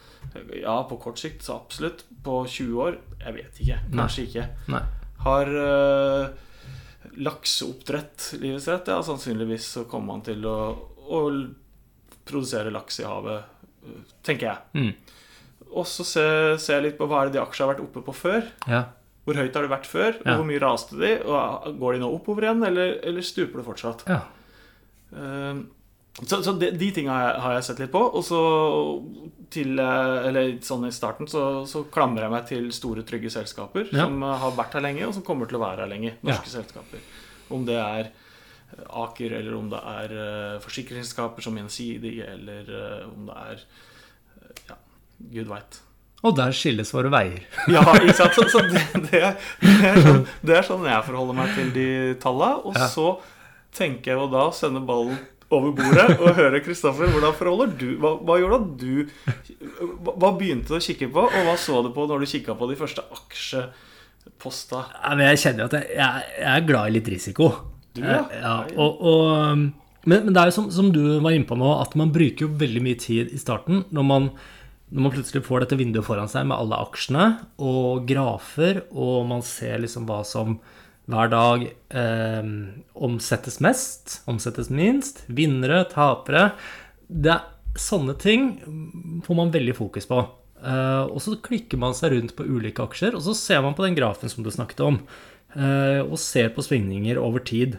Ja, 0.56 0.80
på 0.88 0.96
kort 1.02 1.20
sikt 1.20 1.44
så 1.44 1.58
absolutt. 1.58 2.06
På 2.24 2.40
20 2.48 2.80
år? 2.86 2.96
Jeg 3.20 3.36
vet 3.36 3.60
ikke. 3.60 3.76
Kanskje 3.92 4.24
Nei. 4.24 4.30
ikke. 4.30 4.46
Nei. 4.72 4.80
Har 5.26 5.52
uh, 5.52 6.47
lakseoppdrett 7.18 8.32
livets 8.38 8.68
rett, 8.70 8.90
ja, 8.92 8.98
sannsynligvis 9.02 9.66
så 9.76 9.84
kommer 9.90 10.14
man 10.14 10.24
til 10.26 10.44
å, 10.48 10.58
å 11.08 11.22
produsere 12.28 12.72
laks 12.74 13.00
i 13.02 13.06
havet, 13.08 13.48
tenker 14.26 14.50
jeg. 14.50 14.58
Mm. 14.78 15.16
Og 15.68 15.86
så 15.88 16.06
ser, 16.06 16.56
jeg 16.58 16.84
litt 16.84 16.98
på 16.98 17.08
hva 17.08 17.22
er 17.22 17.28
det 17.28 17.38
de 17.38 17.42
aksjene 17.42 17.66
har 17.66 17.74
vært 17.74 17.84
oppe 17.84 18.04
på 18.06 18.14
før. 18.16 18.46
Ja. 18.70 18.84
Hvor 19.28 19.36
høyt 19.36 19.56
har 19.56 19.66
det 19.66 19.72
vært 19.72 19.88
før, 19.88 20.12
og 20.22 20.28
ja. 20.30 20.36
hvor 20.38 20.46
mye 20.48 20.62
raste 20.62 20.96
de? 21.00 21.14
Og 21.28 21.74
Går 21.80 21.96
de 21.96 22.02
nå 22.04 22.12
oppover 22.16 22.46
igjen, 22.46 22.62
eller, 22.70 22.94
eller 23.04 23.26
stuper 23.26 23.60
det 23.60 23.66
fortsatt? 23.66 24.06
Ja. 24.08 24.22
Uh, 25.12 25.66
så, 26.26 26.40
så 26.42 26.52
de, 26.58 26.70
de 26.74 26.90
tinga 26.94 27.14
har, 27.14 27.36
har 27.44 27.58
jeg 27.58 27.66
sett 27.68 27.82
litt 27.84 27.92
på. 27.94 28.00
Og 28.02 28.24
så 28.26 28.42
til 29.48 29.78
Eller 29.80 30.58
sånn 30.66 30.88
i 30.88 30.92
starten 30.92 31.28
så, 31.30 31.64
så 31.64 31.84
klamrer 31.92 32.26
jeg 32.26 32.32
meg 32.34 32.48
til 32.50 32.70
store, 32.74 33.04
trygge 33.08 33.30
selskaper 33.32 33.86
ja. 33.88 34.04
som 34.04 34.20
har 34.26 34.56
vært 34.58 34.76
her 34.76 34.84
lenge, 34.84 35.06
og 35.08 35.14
som 35.16 35.24
kommer 35.24 35.48
til 35.48 35.60
å 35.60 35.62
være 35.64 35.86
her 35.86 35.92
lenge. 35.94 36.16
Norske 36.20 36.50
ja. 36.50 36.56
selskaper. 36.58 37.04
Om 37.54 37.64
det 37.68 37.78
er 37.80 38.10
Aker, 38.76 39.32
eller 39.32 39.54
om 39.56 39.68
det 39.72 39.78
er 39.80 40.12
uh, 40.12 40.60
forsikringsselskaper 40.60 41.44
som 41.44 41.56
Gjensidig, 41.56 42.18
eller 42.20 42.68
uh, 42.68 43.06
om 43.08 43.30
det 43.30 43.36
er 43.44 43.62
uh, 43.62 44.58
Ja, 44.68 44.76
gud 45.38 45.48
veit. 45.48 45.80
Og 46.26 46.34
der 46.36 46.52
skilles 46.56 46.90
våre 46.92 47.10
veier. 47.14 47.40
ja, 47.74 47.82
ikke 47.94 48.16
sant? 48.18 48.36
Så, 48.36 48.44
så 48.52 48.62
det, 48.66 48.82
det, 49.08 49.22
det, 49.62 49.74
er 49.88 50.00
sånn, 50.02 50.22
det, 50.42 50.56
er 50.58 50.66
sånn, 50.66 50.86
jeg 50.90 51.06
forholder 51.06 51.38
meg 51.38 51.52
til 51.56 51.72
de 51.74 51.88
talla. 52.22 52.52
Og 52.66 52.76
ja. 52.76 52.88
så 52.90 53.12
tenker 53.74 54.12
jeg 54.12 54.20
jo 54.20 54.30
da 54.32 54.48
å 54.48 54.54
sende 54.54 54.82
ballen 54.84 55.16
over 55.54 55.72
bordet 55.76 56.18
og 56.18 56.34
høre 56.36 56.60
Kristoffer. 56.64 57.10
Hvordan 57.12 57.36
forholder 57.36 57.72
du 57.80 57.88
Hva, 58.02 58.14
hva 58.20 58.38
gjorde 58.40 58.58
at 58.60 58.68
du 58.80 58.92
hva, 60.04 60.32
begynte 60.36 60.74
du 60.74 60.78
å 60.78 60.82
kikke 60.84 61.10
på, 61.14 61.24
og 61.24 61.48
hva 61.48 61.56
så 61.60 61.80
du 61.84 61.90
på 61.94 62.06
når 62.08 62.24
du 62.24 62.30
kikka 62.30 62.56
på 62.58 62.68
de 62.70 62.76
første 62.78 63.04
aksjeposta? 63.16 64.84
Ja, 64.98 65.14
men 65.14 65.26
jeg 65.30 65.42
kjenner 65.44 65.68
at 65.68 65.78
jeg, 65.78 65.90
jeg, 65.96 66.28
jeg 66.36 66.52
er 66.52 66.68
glad 66.68 66.90
i 66.90 66.96
litt 66.98 67.10
risiko. 67.14 67.50
Du, 67.96 68.02
ja. 68.04 68.20
Eh, 68.26 68.42
ja 68.42 68.54
og, 68.76 69.00
og, 69.00 69.64
men, 70.04 70.28
men 70.28 70.30
det 70.34 70.42
er 70.42 70.52
jo 70.52 70.58
som, 70.60 70.70
som 70.74 70.92
du 70.94 71.02
var 71.24 71.34
inne 71.34 71.48
på 71.48 71.58
nå, 71.58 71.72
at 71.80 71.96
man 71.98 72.12
bruker 72.14 72.46
jo 72.46 72.54
veldig 72.60 72.84
mye 72.84 73.00
tid 73.00 73.34
i 73.34 73.40
starten 73.40 73.86
når 73.94 74.08
man 74.12 74.30
når 74.88 75.04
man 75.04 75.12
plutselig 75.12 75.44
får 75.44 75.64
dette 75.64 75.76
vinduet 75.76 76.06
foran 76.06 76.30
seg 76.32 76.46
med 76.48 76.56
alle 76.56 76.78
aksjene 76.80 77.24
og 77.60 78.06
grafer, 78.08 78.86
og 78.88 79.26
man 79.28 79.42
ser 79.44 79.82
liksom 79.82 80.06
hva 80.08 80.22
som 80.24 80.54
hver 81.08 81.30
dag 81.32 81.64
eh, 81.68 82.50
omsettes 82.94 83.60
mest, 83.64 84.20
omsettes 84.28 84.68
minst, 84.70 85.24
vinnere, 85.28 85.86
tapere 85.92 86.50
det 87.08 87.36
er, 87.36 87.46
Sånne 87.78 88.16
ting 88.18 88.56
får 89.22 89.36
man 89.38 89.52
veldig 89.54 89.74
fokus 89.76 90.08
på. 90.08 90.16
Eh, 90.66 91.04
og 91.06 91.20
så 91.22 91.36
klikker 91.44 91.78
man 91.78 91.94
seg 91.94 92.10
rundt 92.14 92.34
på 92.34 92.46
ulike 92.48 92.82
aksjer, 92.82 93.14
og 93.14 93.22
så 93.22 93.36
ser 93.38 93.60
man 93.62 93.76
på 93.78 93.84
den 93.84 93.94
grafen 93.94 94.32
som 94.32 94.42
du 94.42 94.50
snakket 94.50 94.82
om, 94.82 94.96
eh, 95.54 96.00
og 96.02 96.18
ser 96.18 96.50
på 96.56 96.64
svingninger 96.66 97.20
over 97.22 97.44
tid. 97.46 97.76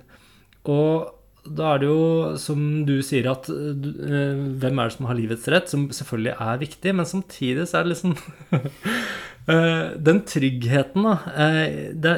Og 0.71 1.09
da 1.43 1.73
er 1.73 1.81
det 1.81 1.89
jo, 1.89 2.05
som 2.39 2.63
du 2.87 2.99
sier, 3.05 3.27
at 3.31 3.47
uh, 3.49 4.39
hvem 4.61 4.79
er 4.79 4.89
det 4.89 4.95
som 4.95 5.07
har 5.09 5.17
livets 5.17 5.47
rett, 5.49 5.71
som 5.71 5.87
selvfølgelig 5.95 6.33
er 6.35 6.59
viktig, 6.61 6.93
men 6.95 7.07
samtidig 7.09 7.67
så 7.67 7.79
er 7.79 7.87
det 7.87 7.93
liksom 7.95 8.15
uh, 9.49 9.95
Den 10.07 10.19
tryggheten, 10.29 11.07
da 11.07 11.15
det, 11.95 12.13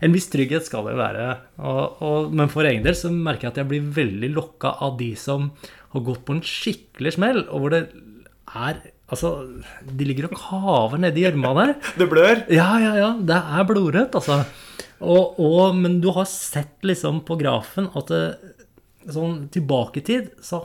En 0.00 0.14
viss 0.14 0.30
trygghet 0.32 0.64
skal 0.64 0.86
det 0.88 0.96
være. 0.98 1.26
Og, 1.60 2.00
og, 2.04 2.30
men 2.36 2.48
for 2.52 2.68
egen 2.68 2.84
del 2.86 2.96
så 2.96 3.10
merker 3.12 3.48
jeg 3.48 3.54
at 3.54 3.60
jeg 3.62 3.70
blir 3.72 3.90
veldig 3.98 4.30
lokka 4.36 4.76
av 4.86 4.96
de 5.00 5.10
som 5.18 5.50
har 5.92 6.06
gått 6.06 6.24
på 6.24 6.36
en 6.36 6.44
skikkelig 6.46 7.16
smell, 7.18 7.44
og 7.50 7.64
hvor 7.64 7.76
det 7.76 7.84
er 8.54 8.80
Altså, 9.10 9.30
de 9.82 10.06
ligger 10.06 10.28
og 10.28 10.36
kaver 10.38 11.00
nedi 11.02 11.24
gjørma 11.24 11.50
der. 11.56 11.72
Det 11.98 12.06
blør? 12.06 12.44
Ja, 12.46 12.68
ja, 12.78 12.92
ja. 12.94 13.08
Det 13.18 13.38
er 13.58 13.64
blodrødt, 13.66 14.14
altså. 14.14 14.36
Og, 15.02 15.40
og, 15.42 15.74
men 15.74 15.96
du 15.98 16.12
har 16.14 16.28
sett 16.30 16.86
liksom 16.86 17.24
på 17.26 17.34
grafen 17.40 17.88
at 17.98 18.12
det, 18.12 18.20
sånn 19.10 19.48
tilbake 19.50 19.98
i 19.98 20.04
tid 20.06 20.28
så 20.44 20.60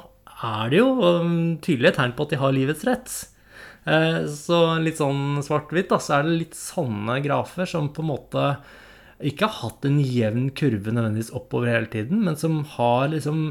er 0.46 0.70
det 0.70 0.82
jo 0.82 0.92
um, 1.00 1.56
tydelige 1.64 1.96
tegn 1.98 2.14
på 2.14 2.28
at 2.28 2.36
de 2.36 2.40
har 2.44 2.54
livets 2.54 2.86
rett. 2.86 3.16
Eh, 3.86 4.26
så 4.30 4.60
litt 4.82 5.00
sånn 5.00 5.42
svart-hvitt, 5.46 5.90
da, 5.90 6.00
så 6.02 6.18
er 6.18 6.28
det 6.28 6.40
litt 6.44 6.58
sånne 6.58 7.20
grafer 7.26 7.70
som 7.70 7.92
på 7.94 8.04
en 8.04 8.12
måte 8.12 8.48
ikke 9.24 9.48
har 9.48 9.62
hatt 9.62 9.88
en 9.88 10.02
jevn 10.04 10.50
kurve 10.58 10.92
nødvendigvis 10.92 11.34
oppover 11.38 11.72
hele 11.72 11.90
tiden, 11.92 12.24
men 12.26 12.36
som 12.40 12.60
har 12.76 13.10
liksom 13.14 13.42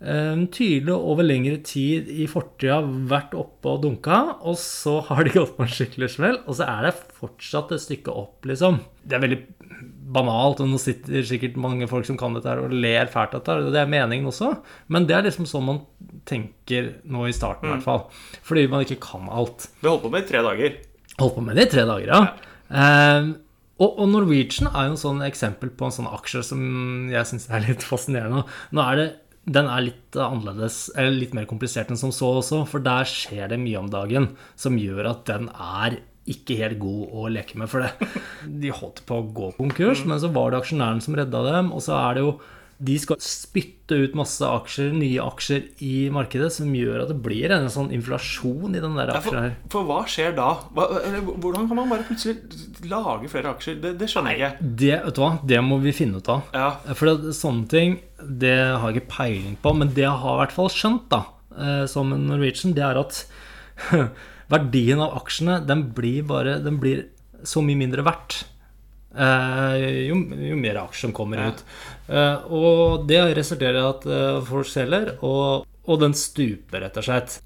um, 0.00 0.42
tydelig 0.52 0.94
over 0.94 1.24
lengre 1.24 1.58
tid 1.64 2.10
i 2.12 2.26
fortida 2.30 2.80
vært 3.10 3.36
oppe 3.38 3.72
og 3.72 3.84
dunka, 3.86 4.18
og 4.44 4.58
så 4.60 4.98
har 5.08 5.24
de 5.24 5.36
gått 5.38 5.56
på 5.56 5.64
en 5.64 5.72
skikkelig 5.72 6.10
smell, 6.18 6.42
og 6.44 6.58
så 6.58 6.68
er 6.68 6.88
det 6.88 6.98
fortsatt 7.20 7.72
et 7.76 7.84
stykke 7.86 8.12
opp, 8.12 8.44
liksom. 8.48 8.82
Det 9.04 9.16
er 9.16 9.24
veldig 9.24 9.40
banalt, 10.08 10.62
og 10.64 10.70
nå 10.70 10.78
sitter 10.80 11.24
sikkert 11.26 11.58
mange 11.60 11.88
folk 11.88 12.06
som 12.08 12.16
kan 12.20 12.36
dette 12.36 12.48
her 12.48 12.62
og 12.64 12.72
ler 12.72 13.10
fælt 13.12 13.34
av 13.36 13.42
dette, 13.42 13.56
og 13.68 13.74
det 13.74 13.82
er 13.82 13.90
meningen 13.92 14.30
også, 14.30 14.54
men 14.92 15.08
det 15.08 15.16
er 15.16 15.26
liksom 15.28 15.48
sånn 15.48 15.66
man 15.66 15.82
tenker 16.28 16.94
nå 17.08 17.26
i 17.28 17.34
starten, 17.36 17.68
i 17.68 17.74
hvert 17.76 17.86
fall. 17.86 18.06
Fordi 18.44 18.68
man 18.68 18.84
ikke 18.84 19.00
kan 19.04 19.28
alt. 19.32 19.70
Vi 19.80 19.88
holdt 19.88 20.04
på 20.04 20.12
med 20.12 20.20
det 20.20 20.28
i 20.28 20.32
tre 20.32 20.44
dager. 20.44 20.78
Holdt 21.18 21.36
på 21.36 21.44
med 21.44 21.60
det 21.60 21.68
i 21.68 21.72
tre 21.76 21.84
dager, 21.88 22.12
ja. 22.12 22.22
Um, 22.68 23.30
og, 23.78 23.88
og, 23.94 24.04
Norwegian 24.10 24.70
er 24.72 24.88
jo 24.88 24.96
en 24.96 25.00
sånn 25.00 25.24
eksempel 25.26 25.70
på 25.70 25.86
en 25.88 25.94
sånn 25.94 26.10
aksje 26.10 26.44
som 26.50 26.60
jeg 27.12 27.30
syns 27.30 27.48
er 27.50 27.64
litt 27.68 27.86
fascinerende. 27.90 28.44
Nå 28.74 28.84
er 28.84 29.00
det 29.00 29.08
den 29.48 29.64
er 29.72 29.80
litt 29.80 30.16
annerledes, 30.20 30.90
eller 30.92 31.14
litt 31.22 31.32
mer 31.32 31.46
komplisert 31.48 31.88
enn 31.88 31.96
som 31.96 32.12
så 32.12 32.34
også, 32.42 32.66
for 32.68 32.84
der 32.84 33.08
skjer 33.08 33.48
det 33.48 33.56
mye 33.62 33.80
om 33.80 33.88
dagen 33.88 34.26
som 34.60 34.76
gjør 34.76 35.08
at 35.14 35.22
den 35.30 35.48
er 35.54 36.02
ikke 36.28 36.58
helt 36.60 36.80
god 36.82 37.14
å 37.16 37.30
leke 37.32 37.56
med. 37.56 37.70
For 37.72 37.84
det. 37.84 38.10
de 38.62 38.74
holdt 38.74 39.00
på 39.08 39.20
å 39.20 39.26
gå 39.34 39.50
konkurs, 39.56 40.04
men 40.04 40.20
så 40.20 40.30
var 40.34 40.52
det 40.52 40.60
aksjonæren 40.60 41.00
som 41.04 41.16
redda 41.16 41.44
dem. 41.48 41.72
Og 41.72 41.84
så 41.84 41.96
er 41.96 42.18
det 42.18 42.26
jo 42.26 42.34
de 42.78 42.94
skal 43.02 43.18
spytte 43.22 43.96
ut 43.98 44.14
masse 44.18 44.44
aksjer, 44.46 44.92
nye 44.94 45.22
aksjer 45.24 45.64
i 45.82 46.08
markedet, 46.14 46.50
som 46.54 46.70
gjør 46.74 47.02
at 47.02 47.10
det 47.10 47.16
blir 47.24 47.50
en 47.54 47.66
sånn 47.72 47.90
inflasjon 47.94 48.76
i 48.76 48.82
den 48.82 48.94
der 48.98 49.10
aksjen 49.16 49.38
her. 49.38 49.48
Ja, 49.50 49.56
for, 49.64 49.72
for, 49.72 49.88
hva 49.88 49.98
skjer 50.10 50.36
da? 50.36 50.50
Hva, 50.76 50.86
hvordan 51.42 51.66
kan 51.66 51.80
man 51.80 51.90
bare 51.90 52.06
plutselig 52.06 52.36
lage 52.86 53.30
flere 53.32 53.50
aksjer? 53.56 53.80
Det, 53.82 53.96
det 53.98 54.10
skjønner 54.12 54.36
jeg 54.36 54.38
ikke. 54.38 54.68
Det, 54.84 54.92
vet 55.08 55.18
du 55.18 55.22
hva, 55.24 55.32
det 55.50 55.62
må 55.66 55.80
vi 55.82 55.94
finne 55.96 56.22
ut 56.22 56.30
av. 56.30 56.54
Ja. 56.54 56.68
For 56.92 57.10
det, 57.10 57.34
sånne 57.38 57.66
ting, 57.72 57.98
det 58.22 58.54
har 58.54 58.86
jeg 58.86 59.02
ikke 59.02 59.14
peiling 59.16 59.58
på. 59.64 59.74
Men 59.80 59.90
det 59.96 60.06
jeg 60.06 60.22
har 60.22 60.38
i 60.38 60.42
hvert 60.44 60.54
fall 60.54 60.70
skjønt, 60.74 61.08
da, 61.10 61.24
eh, 61.58 61.84
som 61.90 62.14
en 62.14 62.28
Norwegian, 62.30 62.76
det 62.78 62.86
er 62.86 63.02
at 63.02 63.24
verdien 64.54 65.02
av 65.02 65.18
aksjene, 65.18 65.58
den 65.66 65.88
blir 65.96 66.22
bare 66.30 66.60
Den 66.62 66.78
blir 66.78 67.08
så 67.46 67.62
mye 67.62 67.78
mindre 67.78 68.06
verdt. 68.06 68.44
Eh, 69.18 69.88
jo, 70.06 70.20
jo, 70.38 70.56
mer 70.60 70.78
aksjer 70.84 71.08
som 71.08 71.16
kommer 71.16 71.42
ja. 71.42 71.50
ut. 71.50 71.64
Eh, 72.06 72.54
og 72.54 73.04
det 73.08 73.20
resulterer 73.38 73.80
i 73.80 73.88
at 73.88 74.06
eh, 74.06 74.38
folk 74.46 74.70
selger, 74.70 75.12
og, 75.26 75.66
og, 75.88 76.00
den 76.04 76.14
stuper, 76.16 76.84
rett 76.84 76.98
og 77.00 77.06
slett. 77.08 77.38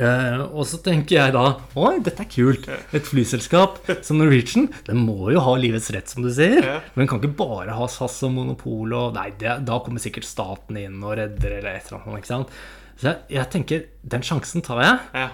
og 0.00 0.62
så 0.70 0.78
tenker 0.84 1.16
jeg 1.16 1.32
da 1.34 1.44
Oi, 1.74 1.96
dette 2.06 2.22
er 2.22 2.30
kult. 2.30 2.68
Et 2.94 3.08
flyselskap 3.10 3.80
som 4.06 4.20
Norwegian 4.20 4.68
Den 4.86 5.00
må 5.02 5.32
jo 5.34 5.42
ha 5.42 5.56
livets 5.58 5.90
rett, 5.90 6.08
som 6.08 6.22
du 6.22 6.30
sier. 6.32 6.62
Men 6.94 7.02
den 7.02 7.10
kan 7.10 7.18
ikke 7.18 7.40
bare 7.42 7.74
ha 7.74 7.88
SAS 7.90 8.20
og 8.28 8.36
monopol 8.36 8.94
og 8.94 9.18
Nei, 9.18 9.32
det, 9.40 9.58
da 9.66 9.80
kommer 9.82 10.02
sikkert 10.02 10.28
staten 10.28 10.78
inn 10.78 11.02
og 11.02 11.18
redder 11.18 11.58
eller 11.58 11.74
et 11.74 11.90
eller 11.90 12.04
annet. 12.04 12.22
ikke 12.22 12.34
sant? 12.36 12.60
Så 13.00 13.10
jeg, 13.10 13.22
jeg 13.34 13.50
tenker 13.50 13.86
den 14.14 14.24
sjansen 14.30 14.62
tar 14.62 14.84
jeg. 14.84 15.02
Ja. 15.16 15.28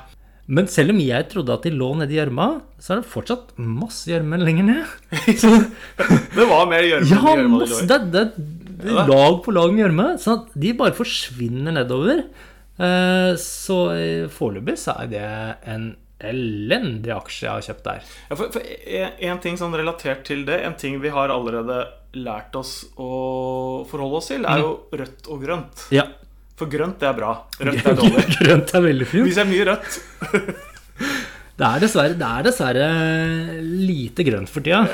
Men 0.47 0.69
selv 0.71 0.95
om 0.95 1.01
jeg 1.03 1.27
trodde 1.33 1.55
at 1.57 1.65
de 1.67 1.73
lå 1.75 1.89
nedi 1.99 2.21
gjørma, 2.21 2.47
så 2.79 2.95
er 2.95 3.01
det 3.01 3.11
fortsatt 3.11 3.55
masse 3.59 4.07
gjørme 4.11 4.39
lenger 4.45 4.69
ned. 4.69 4.93
Så, 5.43 5.51
det 6.37 6.47
var 6.47 6.69
mer 6.71 6.87
gjørme 6.87 7.11
ja, 7.11 7.35
de 7.35 7.47
lå 7.51 7.67
i? 7.67 7.81
Det, 7.91 7.99
det, 8.15 8.25
det, 8.37 8.93
er 8.93 9.11
lag 9.11 9.41
på 9.43 9.55
lag 9.57 9.75
med 9.75 9.83
gjørme. 9.83 10.09
Så 10.23 10.39
de 10.55 10.75
bare 10.79 10.95
forsvinner 10.95 11.75
nedover. 11.75 12.23
Eh, 12.77 13.33
så 13.41 13.79
foreløpig 14.37 14.77
så 14.79 14.95
er 15.03 15.11
det 15.11 15.29
en 15.73 15.95
elendig 16.27 17.13
aksje 17.13 17.47
jeg 17.47 17.53
har 17.53 17.65
kjøpt 17.67 17.87
der. 17.89 18.11
Ja, 18.31 18.39
for, 18.39 18.53
for 18.55 18.63
en, 18.65 19.17
en, 19.29 19.41
ting 19.43 19.59
sånn 19.61 19.75
relatert 19.77 20.25
til 20.29 20.47
det, 20.49 20.61
en 20.65 20.77
ting 20.79 21.01
vi 21.03 21.13
har 21.13 21.33
allerede 21.33 21.83
lært 22.17 22.55
oss 22.57 22.79
å 22.97 23.83
forholde 23.91 24.21
oss 24.23 24.31
til, 24.33 24.47
er 24.49 24.63
jo 24.63 24.71
rødt 24.97 25.29
og 25.33 25.43
grønt. 25.43 25.89
Ja. 25.93 26.07
For 26.57 26.73
grønt, 26.73 26.97
det 27.03 27.11
er 27.11 27.16
bra. 27.19 27.35
Rødt 27.61 27.85
er 27.85 27.97
dårlig. 28.01 28.25
grønt 28.40 28.71
er 28.73 28.85
veldig 28.87 29.07
fint. 29.11 29.29
Vi 29.29 29.37
ser 29.37 29.49
mye 29.49 29.69
rødt. 29.69 29.99
det, 31.61 31.69
er 31.69 31.85
dessverre, 31.85 32.16
det 32.16 32.31
er 32.33 32.49
dessverre 32.49 32.88
lite 33.61 34.25
grønt 34.25 34.53
for 34.53 34.64
tida. 34.64 34.87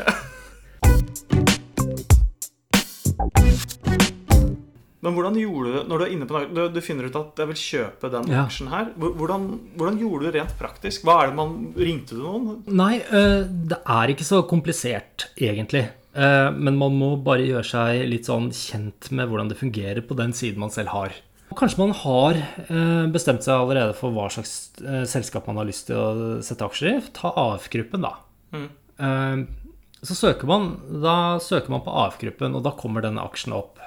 Men 5.03 5.16
hvordan 5.16 5.38
gjorde 5.38 5.70
du 5.70 5.88
når 5.90 5.98
du 5.98 6.05
er 6.05 6.12
inne 6.14 6.27
på 6.31 6.44
du, 6.51 6.61
du 6.70 6.83
finner 6.83 7.09
ut 7.11 7.16
at 7.18 7.40
jeg 7.42 7.51
vil 7.51 7.62
kjøpe 7.62 8.11
den 8.11 8.29
ja. 8.31 8.42
aksjen 8.42 8.70
her? 8.70 8.92
Hvordan, 8.98 9.48
hvordan, 9.79 10.03
gjorde 10.03 10.22
du 10.22 10.29
det 10.29 10.37
rent 10.40 10.59
praktisk? 10.59 11.07
Hva 11.07 11.20
er 11.22 11.31
det 11.31 11.38
man, 11.38 11.57
Ringte 11.79 12.18
du 12.18 12.22
noen? 12.27 12.62
Nei, 12.70 12.94
eh, 13.07 13.42
det 13.46 13.83
er 13.83 14.14
ikke 14.14 14.27
så 14.27 14.42
komplisert, 14.51 15.31
egentlig. 15.38 15.88
Eh, 16.14 16.48
men 16.55 16.79
man 16.79 16.94
må 16.98 17.16
bare 17.22 17.46
gjøre 17.46 17.66
seg 17.70 18.07
litt 18.11 18.31
sånn 18.31 18.51
kjent 18.51 19.12
med 19.14 19.31
hvordan 19.31 19.51
det 19.51 19.62
fungerer 19.62 20.03
på 20.07 20.18
den 20.18 20.35
siden 20.35 20.62
man 20.62 20.75
selv 20.75 20.94
har. 20.94 21.22
Kanskje 21.59 21.81
man 21.81 21.95
har 21.97 22.38
eh, 22.38 23.07
bestemt 23.12 23.45
seg 23.45 23.57
allerede 23.57 23.97
for 23.99 24.15
hva 24.15 24.29
slags 24.33 24.73
eh, 24.83 25.05
selskap 25.09 25.49
man 25.49 25.61
har 25.61 25.69
lyst 25.69 25.88
til 25.88 25.99
å 25.99 26.38
sette 26.45 26.67
aksjer 26.67 26.91
i. 26.91 27.03
Ta 27.17 27.33
AF-gruppen, 27.45 28.05
da. 28.05 28.12
Mm. 28.55 28.69
Eh, 29.07 29.83
så 30.03 30.19
søker 30.19 30.51
man, 30.51 30.71
da 31.03 31.17
søker 31.43 31.73
man 31.73 31.85
på 31.87 31.95
AF-gruppen, 32.05 32.57
og 32.59 32.65
da 32.67 32.75
kommer 32.79 33.05
denne 33.05 33.25
aksjen 33.25 33.55
opp. 33.57 33.81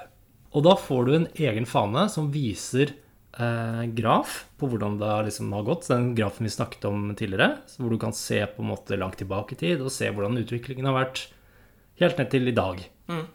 Og 0.56 0.64
da 0.64 0.76
får 0.80 1.06
du 1.06 1.14
en 1.16 1.28
egen 1.34 1.68
fane 1.68 2.06
som 2.12 2.32
viser 2.34 2.96
graf 3.92 4.46
på 4.56 4.64
hvordan 4.72 4.94
det 4.96 5.10
liksom 5.26 5.50
har 5.52 5.66
gått. 5.66 5.90
Den 5.90 6.14
grafen 6.16 6.46
vi 6.46 6.52
snakket 6.54 6.86
om 6.88 7.10
tidligere, 7.12 7.58
hvor 7.76 7.92
du 7.92 7.98
kan 8.00 8.14
se 8.16 8.38
på 8.48 8.64
en 8.64 8.70
måte 8.70 8.96
langt 8.96 9.18
tilbake 9.20 9.52
i 9.52 9.58
tid 9.60 9.82
og 9.84 9.92
se 9.92 10.08
hvordan 10.08 10.40
utviklingen 10.40 10.88
har 10.88 10.96
vært 10.96 11.26
helt 12.00 12.16
ned 12.16 12.30
til 12.32 12.48
i 12.48 12.54
dag. 12.56 12.80
Mm. 13.12 13.26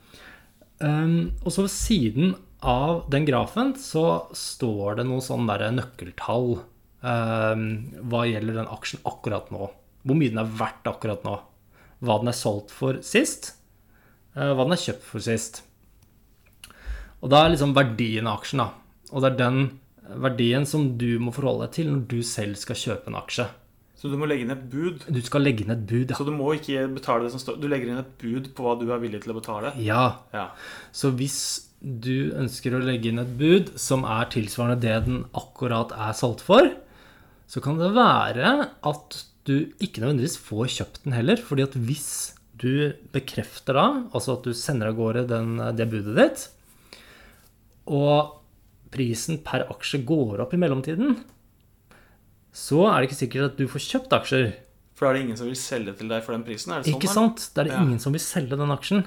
Um, 0.82 1.14
og 1.46 1.54
så 1.54 1.68
ved 1.68 1.74
siden 1.76 2.34
av 2.62 3.06
den 3.10 3.26
grafen 3.26 3.74
så 3.80 4.28
står 4.38 5.00
det 5.00 5.08
noen 5.10 5.24
sånne 5.26 5.58
der 5.58 5.74
nøkkeltall 5.74 6.60
um, 7.02 7.66
hva 8.12 8.26
gjelder 8.30 8.62
den 8.62 8.70
aksjen 8.70 9.02
akkurat 9.10 9.50
nå. 9.54 9.70
Hvor 10.06 10.18
mye 10.18 10.34
den 10.34 10.42
er 10.42 10.54
verdt 10.60 10.90
akkurat 10.90 11.26
nå. 11.26 11.40
Hva 12.02 12.18
den 12.22 12.32
er 12.32 12.38
solgt 12.38 12.74
for 12.74 13.02
sist, 13.06 13.54
uh, 14.38 14.54
hva 14.54 14.66
den 14.66 14.78
er 14.78 14.84
kjøpt 14.84 15.06
for 15.06 15.26
sist. 15.26 15.64
Og 17.22 17.30
da 17.34 17.44
er 17.44 17.54
liksom 17.54 17.74
verdien 17.78 18.30
av 18.30 18.42
aksjen, 18.42 18.64
da. 18.64 18.70
Og 19.12 19.24
det 19.24 19.32
er 19.32 19.42
den 19.42 19.64
verdien 20.22 20.66
som 20.68 20.86
du 21.02 21.18
må 21.22 21.34
forholde 21.34 21.68
deg 21.68 21.76
til 21.78 21.92
når 21.92 22.06
du 22.14 22.22
selv 22.26 22.58
skal 22.62 22.78
kjøpe 22.78 23.12
en 23.12 23.20
aksje. 23.20 23.48
Så 24.02 24.10
du 24.10 24.16
må 24.18 24.26
legge 24.26 24.48
inn 24.48 24.54
et 24.54 24.64
bud? 24.70 25.04
Du 25.14 25.20
skal 25.22 25.46
legge 25.46 25.62
inn 25.62 25.74
et 25.74 25.84
bud, 25.86 26.10
ja. 26.10 26.18
Så 26.18 26.26
du 26.26 26.34
må 26.34 26.56
ikke 26.58 26.88
betale 26.90 27.28
det 27.28 27.34
som 27.36 27.42
står 27.42 27.60
Du 27.62 27.68
legger 27.70 27.92
inn 27.92 28.02
et 28.02 28.16
bud 28.22 28.50
på 28.58 28.66
hva 28.66 28.74
du 28.80 28.88
er 28.90 29.02
villig 29.02 29.22
til 29.22 29.34
å 29.34 29.38
betale? 29.38 29.76
Ja. 29.78 30.06
ja. 30.34 30.48
Så 30.90 31.14
hvis 31.14 31.38
du 31.82 32.32
ønsker 32.38 32.76
å 32.78 32.82
legge 32.84 33.10
inn 33.10 33.22
et 33.24 33.32
bud 33.40 33.72
som 33.82 34.04
er 34.06 34.28
tilsvarende 34.34 34.82
det 34.84 34.98
den 35.08 35.24
akkurat 35.38 35.92
er 35.98 36.14
solgt 36.18 36.44
for, 36.46 36.70
så 37.50 37.62
kan 37.64 37.80
det 37.82 37.90
være 37.96 38.52
at 38.88 39.18
du 39.50 39.72
ikke 39.82 40.04
nødvendigvis 40.04 40.38
får 40.38 40.70
kjøpt 40.78 41.00
den 41.06 41.16
heller. 41.18 41.42
fordi 41.42 41.64
at 41.66 41.74
hvis 41.74 42.12
du 42.62 42.94
bekrefter 43.12 43.74
da, 43.74 43.86
altså 44.14 44.36
at 44.38 44.46
du 44.46 44.54
sender 44.54 44.92
av 44.92 45.00
gårde 45.00 45.24
den, 45.32 45.56
det 45.76 45.90
budet 45.90 46.14
ditt, 46.20 46.44
og 47.90 48.38
prisen 48.94 49.40
per 49.44 49.66
aksje 49.72 50.04
går 50.06 50.44
opp 50.44 50.54
i 50.54 50.60
mellomtiden, 50.62 51.16
så 52.54 52.84
er 52.92 53.00
det 53.02 53.10
ikke 53.10 53.22
sikkert 53.24 53.50
at 53.50 53.58
du 53.58 53.66
får 53.72 53.86
kjøpt 53.88 54.14
aksjer. 54.20 54.52
For 54.94 55.08
da 55.08 55.12
er 55.12 55.18
det 55.18 55.24
ingen 55.26 55.40
som 55.40 55.48
vil 55.50 55.58
selge 55.58 55.96
til 55.98 56.12
deg 56.12 56.22
for 56.22 56.36
den 56.36 56.44
prisen? 56.46 56.74
Er 56.76 56.84
det 56.84 56.92
sånn? 56.92 57.00
Ikke 57.00 57.10
sant? 57.10 57.48
Da 57.56 57.64
er 57.64 57.70
det 57.70 57.74
Ja. 57.74 57.82
ingen 57.82 58.00
som 58.04 58.14
vil 58.14 58.22
selge 58.22 58.60
den 58.60 58.70
aksjen. 58.76 59.06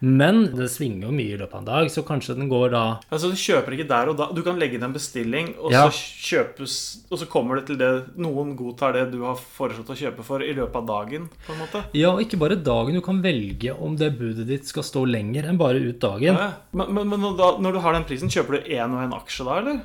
Men 0.00 0.42
det 0.56 0.66
svinger 0.72 1.06
jo 1.08 1.12
mye 1.14 1.34
i 1.34 1.38
løpet 1.40 1.54
av 1.54 1.60
en 1.62 1.68
dag, 1.68 1.90
så 1.92 2.02
kanskje 2.06 2.34
den 2.36 2.48
går 2.50 2.70
da 2.74 2.82
Altså 3.12 3.30
Du 3.30 3.36
kjøper 3.38 3.76
ikke 3.76 3.86
der 3.88 4.10
og 4.12 4.16
da. 4.18 4.26
Du 4.34 4.42
kan 4.46 4.58
legge 4.60 4.76
inn 4.78 4.84
en 4.86 4.92
bestilling, 4.94 5.54
og 5.58 5.72
Ja. 5.72 5.84
så 5.88 5.94
kjøpes 6.28 6.74
Og 7.10 7.18
så 7.20 7.26
kommer 7.30 7.56
det 7.60 7.66
til 7.70 7.78
det 7.80 7.90
Noen 8.18 8.54
godtar 8.58 8.92
det 8.96 9.06
du 9.12 9.22
har 9.24 9.36
foreslått 9.36 9.90
å 9.94 9.96
kjøpe 9.98 10.24
for 10.26 10.42
i 10.42 10.52
løpet 10.54 10.76
av 10.76 10.86
dagen, 10.86 11.28
på 11.46 11.52
en 11.54 11.60
måte. 11.62 11.84
Ja, 11.94 12.10
og 12.12 12.20
ikke 12.24 12.38
bare 12.40 12.56
dagen. 12.56 12.94
Du 12.94 13.00
kan 13.00 13.22
velge 13.22 13.74
om 13.78 13.96
det 13.96 14.12
budet 14.18 14.46
ditt 14.48 14.66
skal 14.66 14.82
stå 14.82 15.04
lenger 15.08 15.48
enn 15.48 15.58
bare 15.58 15.80
ut 15.82 15.98
dagen. 16.02 16.34
Ja. 16.34 16.52
Men, 16.72 16.92
men, 16.94 17.08
men 17.08 17.36
da, 17.38 17.54
når 17.58 17.72
du 17.72 17.80
har 17.84 17.92
den 17.96 18.04
prisen, 18.08 18.28
kjøper 18.32 18.58
du 18.60 18.70
én 18.74 18.92
og 18.94 19.02
en 19.04 19.12
aksje 19.16 19.44
da, 19.46 19.58
eller? 19.62 19.80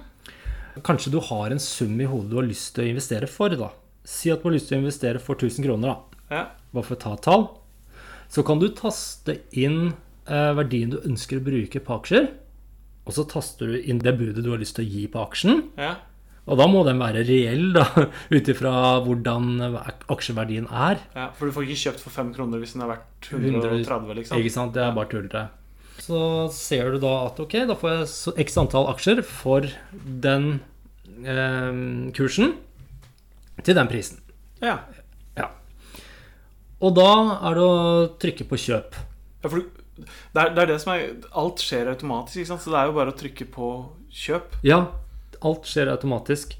Kanskje 0.85 1.11
du 1.11 1.19
har 1.19 1.51
en 1.51 1.59
sum 1.59 1.99
i 1.99 2.05
hodet 2.07 2.29
du 2.31 2.37
har 2.39 2.47
lyst 2.47 2.75
til 2.75 2.85
å 2.85 2.91
investere 2.93 3.27
for, 3.27 3.49
da. 3.59 3.71
Si 4.07 4.31
at 4.31 4.41
du 4.41 4.47
har 4.49 4.55
lyst 4.55 4.69
til 4.71 4.77
å 4.77 4.83
investere 4.83 5.19
for 5.19 5.35
1000 5.35 5.65
kroner, 5.65 5.87
da. 5.95 6.35
Ja. 6.35 6.43
Bare 6.73 6.85
for 6.85 6.95
å 6.95 6.99
ta 7.01 7.13
et 7.17 7.23
tall. 7.25 7.47
Så 8.29 8.43
kan 8.45 8.59
du 8.61 8.67
taste 8.77 9.39
inn 9.57 9.93
eh, 10.29 10.51
verdien 10.57 10.91
du 10.93 10.99
ønsker 11.01 11.39
å 11.39 11.45
bruke 11.45 11.81
på 11.81 11.95
aksjer. 11.99 12.29
Og 13.09 13.15
så 13.15 13.25
taster 13.25 13.71
du 13.73 13.79
inn 13.89 14.01
det 14.05 14.13
budet 14.19 14.43
du 14.45 14.51
har 14.53 14.61
lyst 14.61 14.77
til 14.77 14.85
å 14.85 14.91
gi 14.93 15.07
på 15.09 15.23
aksjen. 15.25 15.65
ja. 15.79 15.95
Og 16.49 16.57
da 16.57 16.65
må 16.65 16.79
den 16.81 16.97
være 16.97 17.21
reell, 17.27 17.67
da, 17.75 17.83
ut 18.33 18.47
ifra 18.49 18.71
hvordan 19.05 19.51
aksjeverdien 20.09 20.65
er. 20.71 20.97
ja. 21.13 21.27
For 21.37 21.45
du 21.45 21.53
får 21.53 21.67
ikke 21.67 21.81
kjøpt 21.83 22.01
for 22.01 22.15
fem 22.15 22.31
kroner 22.33 22.57
hvis 22.63 22.73
den 22.73 22.81
er 22.87 22.89
verdt 22.89 23.27
130, 23.29 24.15
liksom. 24.17 24.39
Ikke 24.41 24.53
sant? 24.55 24.73
Det 24.73 24.81
er 24.81 24.95
bare 24.95 25.11
tullete. 25.11 25.43
Så 26.01 26.21
ser 26.55 26.89
du 26.95 26.97
da 27.03 27.11
at 27.27 27.37
ok, 27.43 27.53
da 27.69 27.75
får 27.77 27.93
jeg 27.99 28.47
x 28.47 28.57
antall 28.63 28.89
aksjer 28.95 29.21
for 29.27 29.67
den 30.25 30.47
eh, 31.21 32.09
kursen 32.17 32.55
til 33.61 33.77
den 33.77 33.91
prisen. 33.91 34.17
Ja. 34.63 34.79
Ja. 34.79 34.98
Og 36.79 36.95
da 36.95 37.09
er 37.49 37.57
det 37.57 37.63
å 37.65 37.79
trykke 38.21 38.45
på 38.47 38.59
kjøp. 38.67 38.95
ja 39.43 39.49
for 39.51 39.59
det, 39.99 40.39
er, 40.39 40.53
det 40.55 40.61
er 40.63 40.69
det 40.69 40.77
som 40.79 40.93
er 40.93 41.01
Alt 41.41 41.59
skjer 41.63 41.89
automatisk, 41.91 42.39
ikke 42.39 42.51
sant? 42.53 42.63
så 42.63 42.71
det 42.71 42.79
er 42.79 42.87
jo 42.87 42.95
bare 42.95 43.11
å 43.11 43.17
trykke 43.19 43.47
på 43.51 43.71
kjøp. 44.15 44.55
Ja, 44.63 44.79
alt 45.43 45.67
skjer 45.67 45.91
automatisk. 45.91 46.55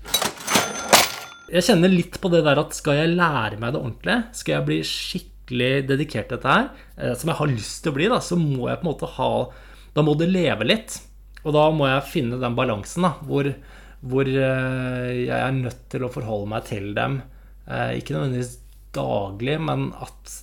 Jeg 1.49 1.65
kjenner 1.65 1.89
litt 1.89 2.19
på 2.21 2.29
det 2.29 2.43
der 2.45 2.59
at 2.61 2.75
skal 2.77 2.99
jeg 2.99 3.15
lære 3.15 3.57
meg 3.61 3.73
det 3.73 3.79
ordentlig, 3.79 4.17
skal 4.37 4.57
jeg 4.57 4.67
bli 4.67 4.79
skikkelig 4.85 5.71
dedikert 5.89 6.27
til 6.29 6.37
dette 6.37 6.51
her, 6.57 6.67
eh, 6.99 7.15
som 7.17 7.31
jeg 7.31 7.39
har 7.39 7.51
lyst 7.55 7.79
til 7.81 7.93
å 7.93 7.97
bli, 7.97 8.09
da, 8.11 8.19
så 8.21 8.37
må 8.37 8.67
jeg 8.69 8.81
på 8.81 8.85
en 8.85 8.91
måte 8.91 9.13
ha 9.15 9.31
Da 9.95 10.03
må 10.05 10.13
det 10.19 10.27
leve 10.29 10.67
litt. 10.67 10.99
Og 11.41 11.55
da 11.55 11.63
må 11.73 11.87
jeg 11.87 12.05
finne 12.11 12.37
den 12.37 12.55
balansen 12.55 13.07
da, 13.07 13.15
hvor, 13.25 13.47
hvor 14.03 14.27
eh, 14.27 15.13
jeg 15.23 15.33
er 15.39 15.55
nødt 15.55 15.87
til 15.89 16.03
å 16.05 16.11
forholde 16.13 16.51
meg 16.51 16.67
til 16.67 16.91
dem. 16.93 17.21
Eh, 17.65 17.95
Ikke 17.97 18.13
nødvendigvis 18.13 18.57
daglig, 18.95 19.59
men 19.61 19.89
at 20.01 20.33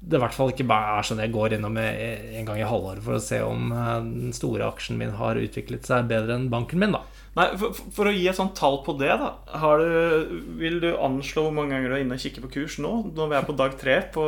det 0.00 0.16
i 0.16 0.20
hvert 0.22 0.32
fall 0.32 0.48
ikke 0.54 0.64
er 0.72 1.04
sånn 1.04 1.18
jeg 1.20 1.32
går 1.34 1.58
innom 1.58 1.74
en 1.76 2.46
gang 2.48 2.56
i 2.62 2.64
halvåret 2.64 3.02
for 3.04 3.18
å 3.18 3.20
se 3.20 3.42
om 3.44 3.66
eh, 3.68 3.96
den 4.00 4.30
store 4.32 4.64
aksjen 4.70 4.96
min 4.96 5.12
har 5.18 5.36
utviklet 5.36 5.84
seg 5.84 6.08
bedre 6.08 6.38
enn 6.38 6.46
banken 6.52 6.80
min, 6.80 6.94
da. 6.96 7.02
Nei, 7.36 7.44
for, 7.60 7.76
for- 7.94 8.08
å 8.08 8.14
gi 8.14 8.24
et 8.26 8.38
sånt 8.38 8.56
tall 8.58 8.80
på 8.86 8.96
det, 8.98 9.12
da 9.20 9.34
du, 9.78 10.40
Vil 10.58 10.80
du 10.82 10.88
anslå 10.96 11.44
hvor 11.46 11.52
mange 11.54 11.76
ganger 11.76 11.92
du 11.92 11.96
er 11.98 12.02
inne 12.06 12.16
og 12.16 12.24
kikker 12.24 12.42
på 12.46 12.50
kurs 12.56 12.78
nå? 12.82 12.94
Når 13.14 13.28
vi 13.30 13.36
er 13.38 13.46
på 13.46 13.54
dag 13.60 13.76
tre 13.78 13.98
på, 14.16 14.24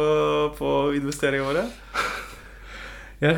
på 0.58 0.74
investeringene 1.00 1.48
våre? 1.48 1.64
Så 1.96 2.11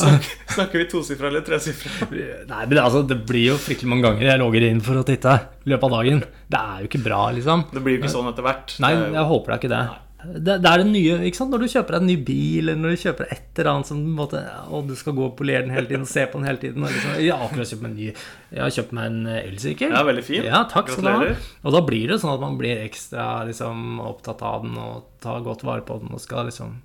Snakker, 0.00 0.28
snakker 0.52 0.82
vi 0.82 0.84
tosifra 0.90 1.30
eller 1.30 1.40
tresifra? 1.46 2.10
Nei, 2.10 2.44
men 2.44 2.74
det, 2.74 2.82
altså, 2.82 3.00
det 3.08 3.16
blir 3.28 3.46
jo 3.54 3.56
fryktelig 3.60 3.88
mange 3.88 4.04
ganger 4.08 4.28
jeg 4.28 4.42
logger 4.42 4.68
inn 4.68 4.84
for 4.84 5.00
å 5.00 5.06
titte 5.06 5.32
i 5.64 5.72
løpet 5.72 5.88
av 5.88 5.96
dagen. 5.96 6.20
Det 6.50 6.60
er 6.60 6.84
jo 6.84 6.90
ikke 6.90 7.02
bra, 7.08 7.22
liksom. 7.36 7.64
Det 7.72 7.82
blir 7.84 7.96
jo 7.96 8.02
ikke 8.02 8.12
sånn 8.12 8.30
etter 8.32 8.46
hvert. 8.46 8.76
Nei, 8.84 8.92
jeg 9.00 9.26
håper 9.32 9.48
det 9.48 9.56
er 9.56 9.62
ikke 9.62 9.74
det. 9.74 9.82
Det, 10.20 10.58
det 10.60 10.68
er 10.68 10.82
det 10.82 10.88
nye, 10.90 11.14
ikke 11.24 11.38
sant? 11.38 11.54
Når 11.54 11.62
du 11.64 11.72
kjøper 11.72 11.96
deg 11.96 12.02
en 12.02 12.08
ny 12.10 12.16
bil, 12.28 12.68
eller 12.68 12.80
når 12.80 12.92
du 12.92 13.02
kjøper 13.06 13.30
et 13.32 13.60
eller 13.60 13.70
annet 13.72 13.88
som 13.88 14.00
måte, 14.18 14.42
Og 14.68 14.90
du 14.90 14.92
skal 14.98 15.14
gå 15.16 15.24
og 15.30 15.36
polere 15.38 15.64
den 15.64 15.72
hele 15.72 15.88
tiden 15.88 16.04
og 16.04 16.10
se 16.10 16.26
på 16.28 16.40
den 16.40 16.48
hele 16.50 16.60
tiden. 16.60 16.84
Liksom, 16.84 17.14
jeg 17.16 17.32
har 17.32 17.44
akkurat 17.46 17.70
kjøpt 17.70 17.84
meg 17.86 17.90
en 17.90 17.96
ny 17.96 18.08
Jeg 18.10 18.60
har 18.60 18.74
kjøpt 18.76 18.92
meg 18.98 19.08
en 19.08 19.20
eh, 19.24 19.38
elsykkel. 19.48 19.94
Ja, 19.96 20.02
veldig 20.10 20.26
fin. 20.26 20.48
Ja, 20.50 20.60
takk 20.68 20.92
skal 20.92 21.08
du 21.08 21.12
ha. 21.14 21.30
Og 21.64 21.76
da 21.76 21.82
blir 21.86 22.12
det 22.12 22.20
sånn 22.20 22.34
at 22.34 22.44
man 22.44 22.58
blir 22.60 22.82
ekstra 22.84 23.30
liksom, 23.48 24.02
opptatt 24.10 24.44
av 24.44 24.66
den 24.66 24.76
og 24.80 25.08
tar 25.24 25.40
godt 25.46 25.64
vare 25.64 25.86
på 25.88 25.96
den 26.02 26.12
og 26.12 26.20
skal 26.20 26.50
liksom 26.50 26.76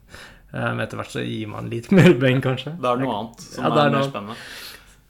Men 0.55 0.79
etter 0.85 0.97
hvert 1.01 1.11
så 1.11 1.23
gir 1.25 1.49
man 1.51 1.67
litt 1.71 1.91
mer 1.97 2.13
penger, 2.21 2.41
kanskje. 2.45 2.75
Det 2.79 2.87
er 2.91 3.01
noe 3.03 3.17
annet 3.19 3.43
som 3.43 3.65
Ja, 3.67 3.73
er 3.75 3.89
er, 3.89 3.97
mer 3.97 4.07
spennende. 4.07 4.37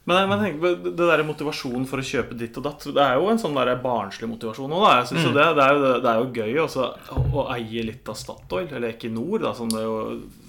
Men, 0.06 0.28
men 0.30 0.42
tenk, 0.44 0.58
det 0.86 0.94
der 1.10 1.24
motivasjonen 1.26 1.86
for 1.90 1.98
å 1.98 2.06
kjøpe 2.06 2.36
ditt 2.38 2.58
og 2.62 2.66
datt 2.68 2.84
Det 2.94 3.02
er 3.02 3.16
jo 3.18 3.30
en 3.32 3.40
sånn 3.42 3.56
der 3.58 3.72
barnslig 3.82 4.28
motivasjon 4.30 4.74
òg. 4.78 4.84
Jeg 5.00 5.08
synes 5.12 5.30
Mm. 5.32 5.38
det, 5.38 5.46
det, 5.58 5.64
er 5.66 5.72
jo, 5.74 5.94
det 6.04 6.12
er 6.12 6.20
jo 6.20 6.28
gøy 6.42 6.60
også, 6.66 6.90
å, 7.16 7.24
å 7.42 7.46
eie 7.56 7.86
litt 7.88 8.12
av 8.14 8.18
Statoil, 8.20 8.68
eller 8.70 8.92
Equinor, 8.94 9.40
da, 9.48 9.54
som, 9.58 9.70
det 9.74 9.82
jo, 9.82 9.96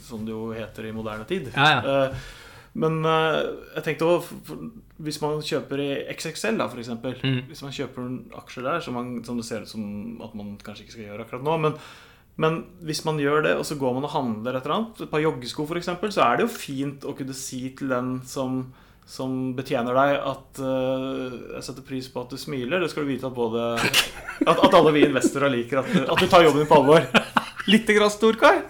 som 0.04 0.26
det 0.28 0.34
jo 0.36 0.50
heter 0.52 0.90
i 0.90 0.92
moderne 0.92 1.24
tid. 1.28 1.48
Ja, 1.56 1.70
ja. 1.78 2.02
Eh, 2.10 2.34
Men 2.76 2.98
eh, 3.08 3.38
jeg 3.78 3.84
tenkte 3.86 4.04
også 4.04 4.58
Hvis 5.00 5.22
man 5.22 5.38
kjøper 5.40 5.80
i 5.80 5.88
XXL, 6.12 6.58
da, 6.60 6.66
eksempel 6.76 7.16
Mm. 7.24 7.38
Hvis 7.48 7.62
man 7.64 7.72
kjøper 7.72 8.10
aksjer 8.42 8.62
der, 8.68 8.80
som, 8.84 8.94
man, 9.00 9.14
som 9.24 9.38
det 9.40 9.46
ser 9.48 9.64
ut 9.64 9.72
som 9.72 10.20
at 10.24 10.34
man 10.36 10.58
kanskje 10.60 10.84
ikke 10.84 10.92
skal 10.98 11.06
gjøre 11.08 11.24
akkurat 11.24 11.44
nå 11.48 11.56
men 11.64 11.78
men 12.36 12.58
hvis 12.84 13.00
man 13.06 13.20
gjør 13.20 13.46
det, 13.46 13.54
og 13.56 13.64
så 13.64 13.78
går 13.80 13.94
man 13.96 14.04
og 14.04 14.12
handler 14.12 14.58
et 14.58 14.66
eller 14.66 14.76
annet, 14.76 14.98
et 15.00 15.12
par 15.12 15.22
joggesko 15.22 15.64
f.eks., 15.64 15.88
så 16.12 16.24
er 16.26 16.36
det 16.36 16.44
jo 16.44 16.52
fint 16.52 17.06
å 17.08 17.14
kunne 17.16 17.36
si 17.36 17.62
til 17.78 17.94
den 17.94 18.10
som, 18.28 18.58
som 19.08 19.54
betjener 19.56 19.96
deg, 19.96 20.18
at 20.32 20.60
uh, 20.60 21.38
jeg 21.56 21.64
setter 21.64 21.86
pris 21.88 22.10
på 22.12 22.26
at 22.26 22.34
du 22.34 22.40
smiler. 22.40 22.82
Det 22.84 22.90
skal 22.92 23.06
du 23.06 23.12
vite 23.14 23.30
at 23.30 23.36
både 23.36 23.70
At, 24.46 24.60
at 24.60 24.74
alle 24.76 24.92
vi 24.92 25.06
investorer 25.06 25.48
liker 25.48 25.80
at, 25.80 25.94
at 26.12 26.20
du 26.20 26.28
tar 26.28 26.44
jobben 26.44 26.60
din 26.60 26.68
på 26.68 26.76
alvor. 26.76 27.08
Lite 27.72 27.96
grann 27.96 28.12
storkar. 28.12 28.60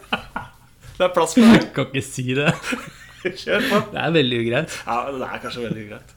Det 0.97 1.03
er 1.05 1.11
plass 1.13 1.35
for 1.35 1.43
deg. 1.43 1.67
Kan 1.75 1.91
ikke 1.91 2.07
si 2.07 2.31
det. 2.39 2.53
Kjør 3.27 3.67
på. 3.67 3.81
Det 3.91 3.99
er 3.99 4.13
veldig 4.15 4.39
ugreit. 4.45 4.77
Ja, 4.87 5.01
det 5.11 5.27
er 5.27 5.43
kanskje 5.43 5.65
veldig 5.67 5.89
ugreit. 5.89 6.15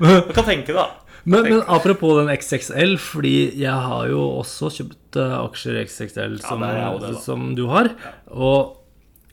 Du 0.00 0.32
kan 0.32 0.48
tenke, 0.48 0.72
da. 0.72 0.88
Men, 1.26 1.42
men 1.48 1.62
apropos 1.66 2.20
den 2.20 2.30
XXL, 2.30 2.96
fordi 3.02 3.36
jeg 3.58 3.74
har 3.74 4.06
jo 4.12 4.22
også 4.38 4.70
kjøpt 4.76 5.18
eh, 5.18 5.36
aksjer 5.40 5.80
i 5.80 5.84
XXL 5.88 6.36
som, 6.44 6.62
også 6.62 7.02
det, 7.02 7.22
som 7.24 7.48
du 7.58 7.64
har. 7.72 7.90
Og, 8.30 8.76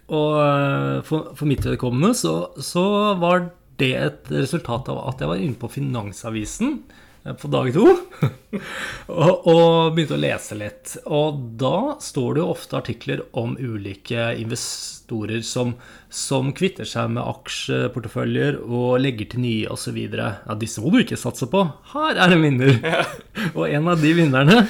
og 0.10 0.32
eh, 0.42 0.98
for, 1.06 1.36
for 1.38 1.50
mitt 1.50 1.66
vedkommende 1.68 2.16
så, 2.18 2.34
så 2.58 2.86
var 3.22 3.52
det 3.82 3.94
et 4.00 4.34
resultat 4.34 4.90
av 4.90 5.04
at 5.12 5.22
jeg 5.22 5.30
var 5.30 5.46
inne 5.46 5.60
på 5.60 5.70
Finansavisen 5.70 6.80
på 7.24 7.48
dag 7.48 7.70
to. 7.74 7.86
og, 9.08 9.46
og 9.48 9.94
begynte 9.96 10.18
å 10.18 10.20
lese 10.20 10.58
litt. 10.60 10.96
Og 11.08 11.40
da 11.60 11.96
står 12.04 12.36
det 12.36 12.44
jo 12.44 12.50
ofte 12.52 12.80
artikler 12.80 13.24
om 13.40 13.56
ulike 13.56 14.34
investorer 14.42 15.44
som, 15.48 15.76
som 16.12 16.52
kvitter 16.56 16.88
seg 16.90 17.14
med 17.16 17.24
aksjeporteføljer 17.24 18.60
og 18.64 19.00
legger 19.04 19.32
til 19.32 19.46
nye 19.46 19.72
osv. 19.72 20.02
Ja, 20.04 20.58
disse 20.60 20.84
må 20.84 20.92
du 20.92 21.00
ikke 21.04 21.20
satse 21.20 21.48
på. 21.52 21.64
Her 21.94 22.20
er 22.28 22.36
en 22.36 22.44
vinner. 22.44 22.76
og 23.58 23.66
en 23.70 23.94
av 23.94 24.04
de 24.04 24.14
vinnerne 24.20 24.66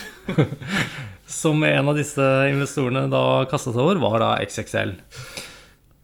som 1.26 1.64
en 1.66 1.90
av 1.90 1.98
disse 1.98 2.30
investorene 2.52 3.08
da 3.12 3.48
kastet 3.50 3.74
seg 3.74 3.82
over, 3.82 4.02
var 4.04 4.22
da 4.22 4.36
XXL. 4.46 4.94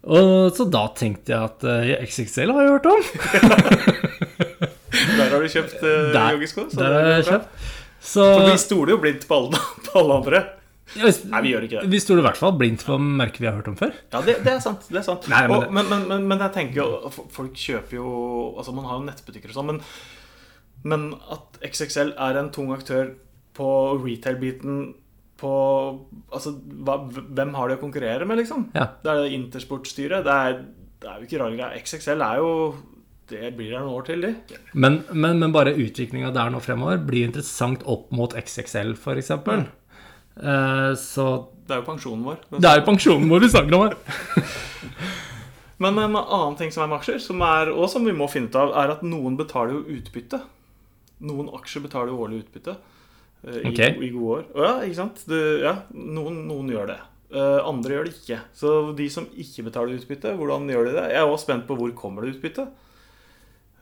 Og 0.10 0.56
så 0.56 0.66
da 0.72 0.88
tenkte 0.98 1.36
jeg 1.36 1.50
at 1.52 1.66
eh, 1.68 1.98
XXL 2.08 2.56
har 2.56 2.66
jeg 2.66 2.78
hørt 2.78 2.90
om. 2.90 4.08
Der 5.18 5.34
har 5.34 5.44
du 5.44 5.50
kjøpt 5.52 5.82
uh, 5.84 6.32
joggesko. 6.36 6.70
så 6.72 6.80
Der 6.80 6.96
har 6.96 7.12
jeg 7.18 7.28
kjøpt. 7.30 7.68
Så 8.00 8.24
For 8.24 8.46
vi 8.48 8.58
stoler 8.62 8.96
jo 8.96 9.02
blindt 9.04 9.28
på 9.28 9.38
alle, 9.42 9.60
på 9.90 10.00
alle 10.00 10.18
andre. 10.22 10.42
Ja, 10.96 11.04
hvis- 11.06 11.22
Nei, 11.30 11.42
vi 11.46 11.52
gjør 11.54 11.66
ikke 11.68 11.82
det. 11.82 11.90
Vi 11.92 12.00
stoler 12.02 12.24
i 12.24 12.26
hvert 12.26 12.40
fall 12.40 12.56
blindt 12.58 12.86
på 12.88 12.96
merker 12.98 13.44
vi 13.44 13.50
har 13.50 13.58
hørt 13.60 13.68
om 13.70 13.76
før. 13.78 13.92
Ja, 14.14 14.22
det, 14.26 14.40
det 14.46 14.54
er 14.56 14.62
sant. 14.64 14.88
det 14.90 15.02
er 15.02 15.06
sant 15.06 15.28
Nei, 15.30 15.44
men 15.48 15.58
og, 15.58 15.74
men, 15.76 15.92
men, 15.92 16.24
men, 16.32 16.40
jeg 16.48 16.56
tenker 16.56 16.82
jo 16.82 17.12
Folk 17.36 17.54
kjøper 17.60 18.00
jo 18.00 18.14
Altså, 18.58 18.74
man 18.74 18.88
har 18.90 18.98
jo 18.98 19.06
nettbutikker 19.06 19.52
og 19.52 19.60
sånn, 19.60 19.70
men, 19.70 19.82
men 20.90 21.06
at 21.36 21.60
XXL 21.70 22.16
er 22.18 22.40
en 22.42 22.50
tung 22.56 22.72
aktør 22.74 23.12
på 23.60 23.70
retail-biten 24.02 24.80
på 25.40 25.54
Altså, 26.34 26.56
hva, 26.58 26.98
hvem 27.12 27.54
har 27.60 27.70
de 27.70 27.78
å 27.78 27.84
konkurrere 27.84 28.26
med, 28.26 28.42
liksom? 28.42 28.70
Ja. 28.74 28.90
Det 29.04 29.14
er 29.14 29.36
Intersport-styret. 29.38 30.26
Det, 30.26 30.40
det 31.04 31.12
er 31.12 31.22
jo 31.22 31.30
ikke 31.30 31.44
rare 31.44 31.60
greier. 31.60 31.78
XXL 31.86 32.26
er 32.26 32.42
jo 32.42 32.50
Det 33.30 33.52
blir 33.58 33.72
der 33.76 33.84
noen 33.84 33.96
år 34.00 34.08
til, 34.08 34.26
de. 34.26 34.60
Men, 34.74 35.02
men, 35.14 35.40
men 35.42 35.54
bare 35.54 35.76
utviklinga 35.78 36.32
der 36.36 36.50
nå 36.54 36.62
fremover 36.66 36.98
blir 37.06 37.28
interessant 37.30 37.84
opp 37.90 38.10
mot 38.16 38.34
XXL, 38.34 38.96
f.eks. 38.98 39.32
Uh, 40.40 40.96
så 40.98 41.26
Det 41.68 41.76
er 41.76 41.82
jo 41.82 41.88
pensjonen 41.90 42.26
vår. 42.26 42.38
det 42.56 42.70
er 42.70 42.80
jo 42.82 42.86
pensjonen 42.88 43.30
vår 43.30 43.46
vi 43.46 43.52
snakker 43.54 43.78
om 43.78 43.88
her. 43.88 43.98
Men 45.80 45.96
en 45.96 46.16
annen 46.20 46.56
ting 46.60 46.74
som 46.76 46.84
er 46.84 46.90
med 46.92 46.98
aksjer, 47.00 47.22
som 47.24 47.40
er, 47.46 47.70
og 47.72 47.86
som 47.92 48.04
vi 48.04 48.12
må 48.16 48.26
finne 48.28 48.50
ut 48.52 48.58
av, 48.60 48.74
er 48.82 48.92
at 48.98 49.04
noen 49.08 49.38
betaler 49.40 49.78
jo 49.78 50.00
utbytte. 50.00 50.42
Noen 51.24 51.48
aksjer 51.56 51.86
betaler 51.86 52.12
jo 52.12 52.18
årlig 52.26 52.42
utbytte 52.42 52.74
eh, 52.76 53.62
i, 53.62 53.70
Ok. 53.72 53.80
i 53.80 54.10
gode 54.12 54.34
år. 54.34 54.44
Ja, 54.60 54.74
ikke 54.84 54.98
sant? 54.98 55.24
Du, 55.30 55.38
ja, 55.64 55.78
noen, 55.96 56.42
noen 56.50 56.74
gjør 56.74 56.92
det. 56.92 56.98
Uh, 57.32 57.62
andre 57.70 57.96
gjør 57.96 58.10
det 58.10 58.14
ikke. 58.18 58.42
Så 58.60 58.74
de 58.98 59.08
som 59.14 59.30
ikke 59.40 59.68
betaler 59.70 59.96
utbytte, 59.96 60.36
hvordan 60.36 60.68
gjør 60.68 60.90
de 60.90 60.98
det? 60.98 61.08
Jeg 61.14 61.22
er 61.22 61.32
også 61.32 61.46
spent 61.48 61.68
på 61.70 61.80
hvor 61.80 61.96
kommer 61.96 62.26
det 62.28 62.36
utbytte. 62.36 62.68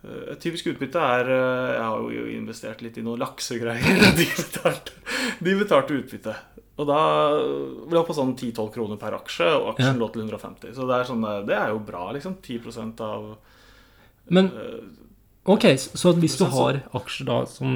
Eh, 0.03 0.31
Et 0.33 0.39
typisk 0.43 0.67
utbytte 0.73 0.99
er 1.01 1.29
eh, 1.33 1.71
Jeg 1.77 1.83
har 1.85 2.05
jo 2.17 2.25
investert 2.37 2.81
litt 2.85 2.97
i 2.97 3.05
noen 3.05 3.19
laksegreier. 3.23 4.03
De 4.19 4.27
betalte, 4.37 4.91
de 5.43 5.55
betalte 5.59 5.97
utbytte. 5.97 6.35
Og 6.77 6.85
da 6.85 6.97
lå 7.89 8.03
på 8.05 8.13
sånn 8.13 8.35
10-12 8.37 8.67
kroner 8.75 8.99
per 9.01 9.15
aksje, 9.17 9.47
og 9.57 9.71
aksjen 9.73 9.95
Ja. 9.95 9.99
lå 10.01 10.11
til 10.13 10.21
150. 10.27 10.75
Så 10.77 10.85
det 10.85 10.99
er, 10.99 11.07
sånn, 11.09 11.23
eh, 11.25 11.41
det 11.49 11.57
er 11.57 11.73
jo 11.73 11.79
bra, 11.81 12.11
liksom. 12.13 12.37
10% 12.45 13.01
av 13.01 13.35
Men 14.29 14.51
ok, 15.47 15.63
så 15.79 16.11
hvis 16.19 16.35
du 16.37 16.43
har 16.51 16.81
aksjer 16.99 17.25
da, 17.25 17.37
som 17.47 17.71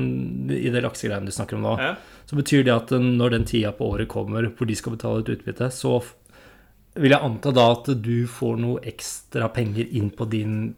i 0.52 0.70
det 0.70 0.82
laksegreiene 0.84 1.26
du 1.26 1.32
snakker 1.32 1.56
om 1.56 1.64
nå, 1.64 1.76
ja. 1.80 1.94
så 2.28 2.36
betyr 2.36 2.66
det 2.68 2.74
at 2.76 2.92
når 2.92 3.32
den 3.38 3.46
tida 3.48 3.72
på 3.72 3.88
året 3.94 4.10
kommer 4.12 4.50
hvor 4.52 4.68
de 4.68 4.76
skal 4.76 4.98
betale 4.98 5.24
et 5.24 5.32
utbytte, 5.38 5.70
så 5.72 6.02
vil 7.00 7.14
jeg 7.16 7.24
anta 7.24 7.54
da 7.56 7.70
at 7.72 7.88
du 8.04 8.28
får 8.28 8.60
noe 8.60 8.82
ekstra 8.84 9.48
penger 9.56 9.88
inn 9.96 10.10
på 10.12 10.28
din 10.28 10.76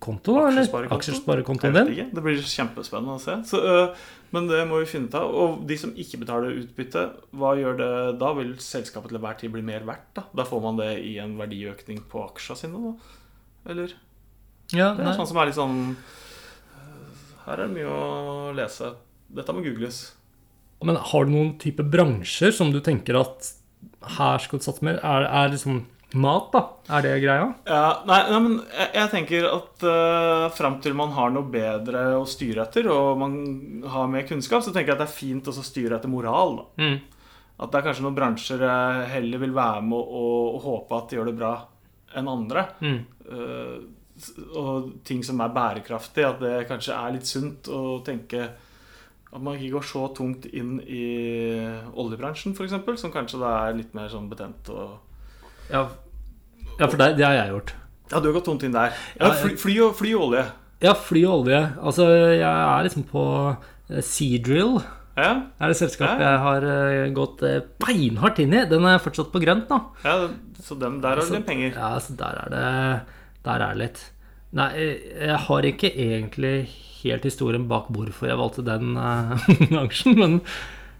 konto, 0.00 0.34
da? 0.36 0.48
Eller? 0.50 0.62
Aksjesparekonto? 0.66 0.96
Aksjesparekontoen 0.98 1.74
din? 1.76 2.10
Det 2.14 2.22
blir 2.24 2.40
kjempespennende 2.42 3.16
å 3.16 3.22
se. 3.22 3.36
Så, 3.48 3.60
øh, 3.62 3.94
men 4.32 4.48
det 4.50 4.62
må 4.68 4.80
vi 4.82 4.88
finne 4.90 5.08
ut 5.08 5.14
av. 5.18 5.30
Og 5.34 5.62
de 5.68 5.76
som 5.80 5.92
ikke 5.96 6.20
betaler 6.24 6.56
utbytte, 6.62 7.04
hva 7.36 7.54
gjør 7.58 7.78
det 7.80 7.90
da? 8.20 8.32
Vil 8.38 8.54
selskapet 8.62 9.10
til 9.12 9.18
enhver 9.20 9.38
tid 9.40 9.52
bli 9.54 9.62
mer 9.62 9.86
verdt? 9.88 10.08
Da 10.18 10.24
Da 10.34 10.44
får 10.44 10.62
man 10.62 10.76
det 10.80 10.90
i 11.04 11.16
en 11.22 11.36
verdiøkning 11.38 12.02
på 12.10 12.24
aksjene 12.26 12.58
sine, 12.58 12.82
da? 12.82 13.72
Eller? 13.72 13.94
Ja, 14.74 14.92
Det 14.94 15.02
er 15.04 15.10
nei. 15.12 15.16
sånn 15.16 15.28
som 15.30 15.36
er 15.38 15.46
litt 15.46 15.54
sånn 15.58 15.96
Her 17.46 17.60
er 17.60 17.66
det 17.68 17.74
mye 17.76 17.90
å 17.90 18.54
lese. 18.56 18.94
Dette 19.32 19.54
må 19.54 19.62
googles. 19.62 20.12
Men 20.84 20.96
har 20.96 21.24
du 21.24 21.30
noen 21.32 21.52
type 21.62 21.82
bransjer 21.86 22.52
som 22.52 22.72
du 22.74 22.80
tenker 22.84 23.16
at 23.20 23.52
her 24.18 24.38
skal 24.42 24.58
du 24.58 24.64
satse 24.66 24.82
mer? 24.84 24.98
Er, 25.02 25.22
er 25.24 25.52
liksom 25.54 25.84
mat, 26.14 26.52
da? 26.52 26.62
Er 26.96 27.02
det 27.02 27.14
greia? 27.24 27.48
Ja, 27.66 28.02
nei, 28.06 28.20
nei, 28.30 28.38
men 28.44 28.54
jeg, 28.62 28.88
jeg 28.94 29.10
tenker 29.12 29.48
at 29.50 29.86
uh, 29.86 30.46
fram 30.54 30.78
til 30.82 30.94
man 30.98 31.12
har 31.16 31.32
noe 31.34 31.48
bedre 31.50 32.04
å 32.20 32.24
styre 32.28 32.66
etter, 32.66 32.88
og 32.92 33.18
man 33.20 33.36
har 33.90 34.08
mer 34.12 34.26
kunnskap, 34.28 34.62
så 34.64 34.72
tenker 34.72 34.92
jeg 34.92 34.98
at 34.98 35.04
det 35.04 35.08
er 35.08 35.18
fint 35.18 35.50
å 35.50 35.54
styre 35.56 35.98
etter 35.98 36.12
moral. 36.12 36.60
da. 36.60 36.90
At 37.56 37.72
det 37.72 37.80
er 37.80 37.86
kanskje 37.88 38.04
noen 38.04 38.18
bransjer 38.18 38.62
jeg 38.68 39.10
heller 39.14 39.40
vil 39.40 39.54
være 39.56 39.82
med 39.88 39.96
og, 39.96 40.40
og, 40.54 40.60
håpe 40.66 40.98
at 40.98 41.10
de 41.10 41.18
gjør 41.18 41.30
det 41.30 41.38
bra 41.38 41.52
enn 42.16 42.28
andre. 42.30 42.66
Mm. 42.84 42.98
Uh, 43.26 43.78
og 44.56 44.92
ting 45.04 45.24
som 45.24 45.40
er 45.44 45.52
bærekraftig. 45.56 46.24
At 46.24 46.38
det 46.40 46.54
kanskje 46.70 46.96
er 46.96 47.16
litt 47.16 47.28
sunt 47.28 47.68
å 47.72 47.98
tenke 48.06 48.46
at 48.46 49.42
man 49.42 49.58
ikke 49.58 49.74
går 49.74 49.84
så 49.84 50.06
tungt 50.16 50.46
inn 50.54 50.78
i 50.80 51.06
oljebransjen, 51.98 52.54
f.eks., 52.56 52.76
som 53.02 53.12
kanskje 53.12 53.40
da 53.42 53.50
er 53.66 53.76
litt 53.76 53.92
mer 53.96 54.08
sånn 54.08 54.30
betent 54.30 54.70
og 54.72 54.94
Ja, 55.72 55.86
ja 56.78 56.86
for 56.88 56.96
det, 57.00 57.10
det 57.18 57.26
har 57.26 57.34
jeg 57.38 57.52
gjort. 57.54 57.72
Ja, 58.12 58.20
du 58.22 58.28
har 58.28 58.36
gått 58.38 58.46
tomt 58.46 58.62
inn 58.66 58.74
der. 58.76 58.94
Ja, 59.18 59.32
fly, 59.34 59.56
fly, 59.58 59.74
og, 59.88 59.96
fly 59.98 60.12
og 60.14 60.28
olje. 60.28 60.44
Ja, 60.84 60.92
fly 60.94 61.24
og 61.26 61.40
olje. 61.46 61.62
Altså, 61.82 62.06
jeg 62.36 62.44
er 62.46 62.84
liksom 62.86 63.06
på 63.10 63.24
eh, 63.90 64.02
Seadrill. 64.04 64.76
Ja, 65.16 65.30
Er 65.58 65.72
det 65.72 65.78
selskapet 65.78 66.20
jeg 66.20 66.40
har 66.44 66.64
eh, 66.68 67.06
gått 67.16 67.40
eh, 67.48 67.62
beinhardt 67.80 68.38
inn 68.44 68.52
i? 68.52 68.66
Den 68.68 68.84
er 68.84 69.00
fortsatt 69.00 69.30
på 69.32 69.40
grønt, 69.40 69.64
da. 69.70 69.78
ja 70.04 70.28
så 70.66 70.76
den, 70.80 70.98
der 71.00 71.14
har 71.16 71.22
du 71.22 71.30
Så- 71.30 71.38
litt 71.38 71.46
penger. 71.48 71.72
Ja, 71.72 71.94
så 72.02 72.16
der 72.18 72.36
er 72.42 72.52
det 72.52 72.66
Der 73.46 73.62
er 73.64 73.72
det 73.74 73.80
litt. 73.80 74.02
Nei, 74.56 74.70
jeg 74.76 75.38
har 75.46 75.66
ikke 75.68 75.90
egentlig 75.92 76.68
helt 77.02 77.24
historien 77.26 77.66
bak 77.68 77.88
hvorfor 77.92 78.28
jeg 78.28 78.38
valgte 78.40 78.64
den 78.66 78.94
uh, 79.00 79.34
aksjen, 79.82 80.16
men, 80.18 80.36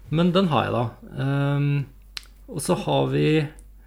men 0.09 0.31
den 0.35 0.47
har 0.51 0.67
jeg, 0.67 0.73
da. 0.75 0.83
Um, 1.23 1.69
og 2.47 2.61
så 2.63 2.77
har 2.83 3.07
vi 3.11 3.25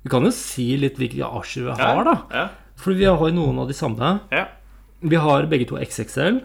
Vi 0.02 0.10
kan 0.12 0.24
jo 0.24 0.30
si 0.32 0.68
litt 0.80 0.96
hvilke 1.00 1.26
aksjer 1.26 1.66
vi 1.68 1.74
har, 1.82 2.04
da. 2.08 2.14
Ja, 2.32 2.46
For 2.80 2.96
vi 2.96 3.04
har 3.04 3.32
noen 3.36 3.58
av 3.60 3.68
de 3.68 3.74
samme. 3.76 4.20
ja, 4.32 4.46
Vi 5.00 5.16
har 5.16 5.46
begge 5.46 5.66
to 5.68 5.76
XXL. 5.80 6.40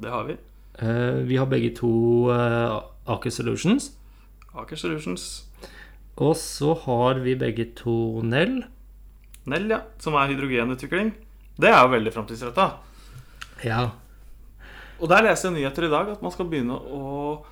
det 0.00 0.10
har 0.10 0.24
vi. 0.24 0.36
Eh, 0.78 1.24
vi 1.26 1.36
har 1.36 1.46
begge 1.46 1.74
to 1.76 2.30
eh, 2.30 2.80
Aker 3.08 3.30
Solutions. 3.30 3.92
Aker 4.54 4.76
Solutions. 4.76 5.44
Og 6.18 6.34
så 6.36 6.74
har 6.84 7.20
vi 7.24 7.34
begge 7.34 7.74
to 7.74 8.22
Nell. 8.22 8.64
Nell, 9.46 9.68
ja. 9.70 9.80
Som 9.98 10.14
er 10.14 10.28
hydrogenutvikling. 10.28 11.12
Det 11.58 11.68
er 11.70 11.80
jo 11.82 11.92
veldig 11.94 12.12
framtidsretta. 12.14 12.68
Ja. 13.64 13.90
Og 15.00 15.08
der 15.10 15.22
leser 15.22 15.48
jeg 15.48 15.56
nyheter 15.60 15.86
i 15.86 15.90
dag 15.92 16.10
at 16.12 16.22
man 16.22 16.32
skal 16.34 16.48
begynne 16.50 16.74
å, 16.74 17.44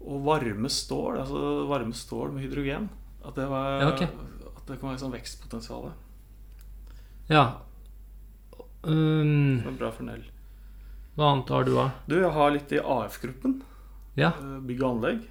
å 0.00 0.18
varme 0.26 0.68
stål. 0.70 1.20
Altså 1.22 1.66
varme 1.70 1.94
stål 1.96 2.32
med 2.34 2.44
hydrogen. 2.44 2.88
At 3.24 3.36
det, 3.38 3.46
var, 3.50 3.80
Ja, 3.80 3.88
ok. 3.94 4.04
Det 4.70 4.78
kan 4.80 4.90
være 4.92 5.02
sånn 5.02 5.12
vekstpotensial. 5.16 5.90
ja. 7.30 7.44
Um, 8.82 9.60
Det 9.60 9.68
er 9.68 9.76
bra 9.76 9.90
for 9.92 10.06
Nell. 10.08 10.22
hva 11.18 11.26
annet 11.34 11.50
har 11.52 11.64
du, 11.68 11.74
da? 11.76 11.88
Du, 12.08 12.14
jeg 12.16 12.30
har 12.32 12.50
litt 12.54 12.70
i 12.72 12.78
AF-gruppen. 12.80 13.58
Ja. 14.16 14.30
Eh, 14.40 14.54
Bygg 14.64 14.80
og 14.82 14.94
anlegg. 14.94 15.26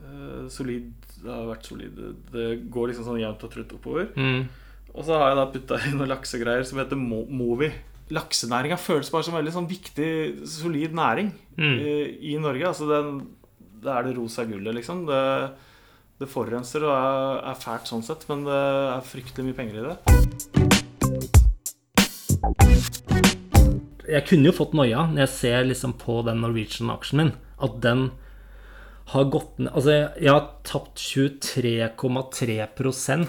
Eh, 0.00 0.46
Solid. 0.48 0.88
Det 1.18 1.28
har 1.34 1.48
vært 1.50 1.66
solid. 1.66 1.98
Det 2.32 2.46
går 2.70 2.88
liksom 2.92 3.04
sånn 3.08 3.18
jevnt 3.20 3.42
og 3.44 3.50
trutt 3.52 3.72
oppover. 3.74 4.08
Mm. 4.16 4.46
Og 4.94 5.04
så 5.04 5.18
har 5.18 5.32
jeg 5.32 5.38
da 5.40 5.46
putta 5.52 5.78
inn 5.88 5.98
noen 5.98 6.12
laksegreier 6.14 6.64
som 6.64 6.78
heter 6.80 6.96
Mo- 6.96 7.26
Movi. 7.28 7.68
Laksenæringa 8.14 8.78
føles 8.80 9.10
bare 9.12 9.26
som 9.26 9.34
en 9.34 9.42
veldig 9.42 9.52
sånn 9.56 9.68
viktig, 9.68 10.46
solid 10.48 10.94
næring 10.96 11.32
Mm. 11.58 11.74
i, 11.82 12.32
i 12.32 12.38
Norge. 12.38 12.64
Altså 12.70 12.86
den, 12.88 13.18
det 13.82 13.90
er 13.92 14.02
det 14.06 14.16
rosa 14.16 14.44
gullet, 14.48 14.74
liksom. 14.78 15.04
Det, 15.10 15.20
det 16.18 16.26
forurenser 16.26 16.82
og 16.82 16.90
er, 16.94 17.36
er 17.52 17.58
fælt 17.62 17.86
sånn 17.90 18.02
sett, 18.02 18.24
men 18.30 18.44
det 18.46 18.58
er 18.58 19.02
fryktelig 19.06 19.44
mye 19.46 19.58
penger 19.58 19.74
i 19.78 19.82
det. 19.86 19.96
Jeg 24.08 24.22
kunne 24.26 24.46
jo 24.48 24.54
fått 24.56 24.72
noia 24.74 25.00
når 25.12 25.20
jeg 25.26 25.32
ser 25.36 25.60
liksom 25.68 25.92
på 26.00 26.14
den 26.26 26.40
Norwegian-aksjen 26.42 27.18
min, 27.22 27.32
at 27.62 27.74
den 27.84 28.00
har 29.12 29.24
gått 29.32 29.54
ned 29.62 29.70
Altså, 29.72 29.90
jeg 29.94 30.08
jeg 30.26 30.32
har 30.34 30.44
tapt 30.68 30.96
23,3% 31.00 33.28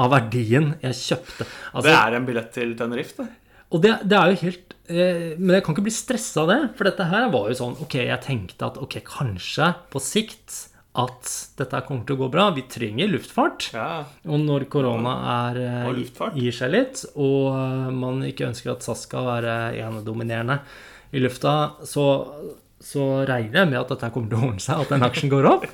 av 0.00 0.06
verdien 0.14 0.66
jeg 0.82 0.94
kjøpte. 1.02 1.44
Altså, 1.74 1.88
Det 1.90 2.00
er 2.00 2.12
en 2.16 2.26
billett 2.26 2.50
til 2.54 2.70
Tenerife, 2.78 3.22
det. 3.22 3.28
Og 3.74 3.78
det, 3.82 3.92
det 4.06 4.16
er 4.16 4.26
jo 4.30 4.36
helt 4.44 4.68
eh, 4.86 5.34
Men 5.38 5.54
jeg 5.56 5.62
kan 5.64 5.74
ikke 5.74 5.86
bli 5.86 5.94
stressa 5.94 6.38
av 6.44 6.48
det. 6.50 6.60
For 6.78 6.84
dette 6.88 7.04
her 7.10 7.24
var 7.32 7.44
jo 7.50 7.54
sånn 7.58 7.80
Ok, 7.82 7.94
jeg 8.00 8.20
tenkte 8.22 8.66
at 8.68 8.76
ok, 8.82 8.94
kanskje 9.06 9.66
på 9.90 9.98
sikt 10.02 10.50
at 10.94 11.30
dette 11.58 11.80
kommer 11.88 12.04
til 12.06 12.14
å 12.14 12.20
gå 12.22 12.28
bra. 12.30 12.50
Vi 12.54 12.62
trenger 12.70 13.08
luftfart. 13.10 13.72
Ja. 13.74 14.04
Og 14.30 14.38
når 14.44 14.68
korona 14.70 15.14
er, 15.50 15.58
eh, 15.58 15.88
Og 15.90 16.36
gir 16.38 16.52
seg 16.54 16.70
litt, 16.70 17.04
og 17.16 17.48
eh, 17.50 17.90
man 17.90 18.22
ikke 18.22 18.46
ønsker 18.50 18.70
at 18.76 18.82
SAS 18.86 19.02
skal 19.08 19.26
være 19.26 19.56
enedominerende 19.82 20.60
i 21.12 21.18
lufta, 21.22 21.72
så, 21.84 22.04
så 22.80 23.26
regner 23.26 23.64
jeg 23.64 23.70
med 23.72 23.80
at 23.80 23.88
dette 23.94 24.12
kommer 24.14 24.30
til 24.30 24.38
å 24.38 24.48
ordne 24.52 24.62
seg, 24.62 24.80
at 24.84 24.88
den 24.94 25.02
aksjen 25.06 25.30
går 25.34 25.50
opp. 25.50 25.66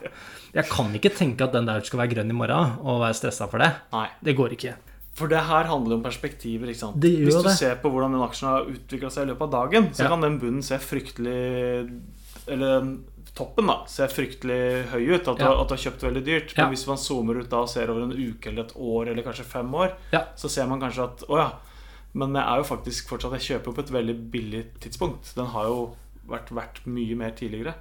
Jeg 0.56 0.66
kan 0.72 0.88
ikke 0.96 1.12
tenke 1.14 1.44
at 1.46 1.52
den 1.52 1.68
der 1.68 1.84
skal 1.86 2.00
være 2.02 2.14
grønn 2.16 2.32
i 2.32 2.36
morgen 2.40 2.78
og 2.80 3.02
være 3.04 3.14
stressa 3.20 3.46
for 3.50 3.62
det. 3.62 3.70
Nei. 3.92 4.08
Det 4.24 4.34
går 4.40 4.56
ikke. 4.56 4.74
For 5.20 5.28
det 5.28 5.42
her 5.50 5.68
handler 5.68 5.98
om 5.98 6.02
perspektiver. 6.02 6.70
ikke 6.72 6.80
sant? 6.80 6.96
Hvis 7.02 7.36
du 7.36 7.42
det. 7.44 7.52
ser 7.58 7.76
på 7.82 7.90
hvordan 7.92 8.14
den 8.16 8.24
aksjen 8.24 8.48
har 8.48 8.64
utvikla 8.72 9.10
seg 9.12 9.26
i 9.28 9.30
løpet 9.34 9.42
av 9.46 9.50
dagen, 9.52 9.90
så 9.92 10.04
Ja. 10.06 10.08
kan 10.08 10.20
den 10.24 10.38
bunnen 10.40 10.62
se 10.64 10.78
fryktelig 10.78 12.00
Eller 12.48 12.96
toppen, 13.40 13.66
da, 13.72 13.78
ser 13.90 14.12
fryktelig 14.12 14.60
høy 14.92 15.02
ut. 15.16 15.26
At, 15.32 15.38
du, 15.40 15.44
Ja. 15.44 15.54
at 15.62 15.68
du 15.70 15.74
har 15.74 15.82
kjøpt 15.86 16.04
veldig 16.06 16.22
dyrt. 16.26 16.54
Men 16.56 16.64
Ja. 16.66 16.68
hvis 16.74 16.86
man 16.90 17.00
zoomer 17.00 17.40
ut 17.40 17.50
da 17.50 17.64
og 17.64 17.68
ser 17.72 17.90
over 17.90 18.04
en 18.06 18.12
uke 18.14 18.52
eller 18.52 18.68
et 18.68 18.76
år 18.76 19.10
eller 19.10 19.26
kanskje 19.26 19.44
fem 19.48 19.74
år, 19.74 19.96
Ja. 20.12 20.24
så 20.36 20.48
ser 20.52 20.66
man 20.70 20.80
kanskje 20.80 21.04
at 21.08 21.24
å 21.28 21.36
ja, 21.40 21.50
men 22.14 22.34
jeg 22.34 22.42
er 22.44 22.56
jo 22.58 22.64
faktisk 22.66 23.08
fortsatt 23.08 23.32
Jeg 23.38 23.46
kjøper 23.48 23.66
jo 23.70 23.72
på 23.76 23.84
et 23.86 23.92
veldig 23.94 24.16
billig 24.32 24.64
tidspunkt. 24.80 25.34
Den 25.36 25.46
har 25.46 25.64
jo 25.70 25.96
vært 26.28 26.50
verdt 26.54 26.84
mye 26.86 27.16
mer 27.16 27.30
tidligere. 27.38 27.74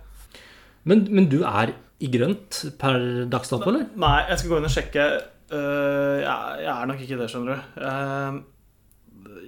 Men, 0.86 1.08
men 1.12 1.28
du 1.30 1.44
er 1.44 1.74
i 2.00 2.08
grønt 2.08 2.78
per 2.80 3.26
dags 3.30 3.50
dato, 3.50 3.68
eller? 3.70 3.88
Nei, 4.00 4.28
jeg 4.30 4.40
skal 4.40 4.50
gå 4.54 4.58
inn 4.62 4.70
og 4.70 4.74
sjekke. 4.74 5.08
Uh, 5.52 6.22
jeg, 6.22 6.62
jeg 6.64 6.72
er 6.76 6.86
nok 6.90 7.02
ikke 7.04 7.18
det, 7.20 7.28
skjønner 7.30 7.58
du. 7.58 7.82
Uh, 7.82 8.40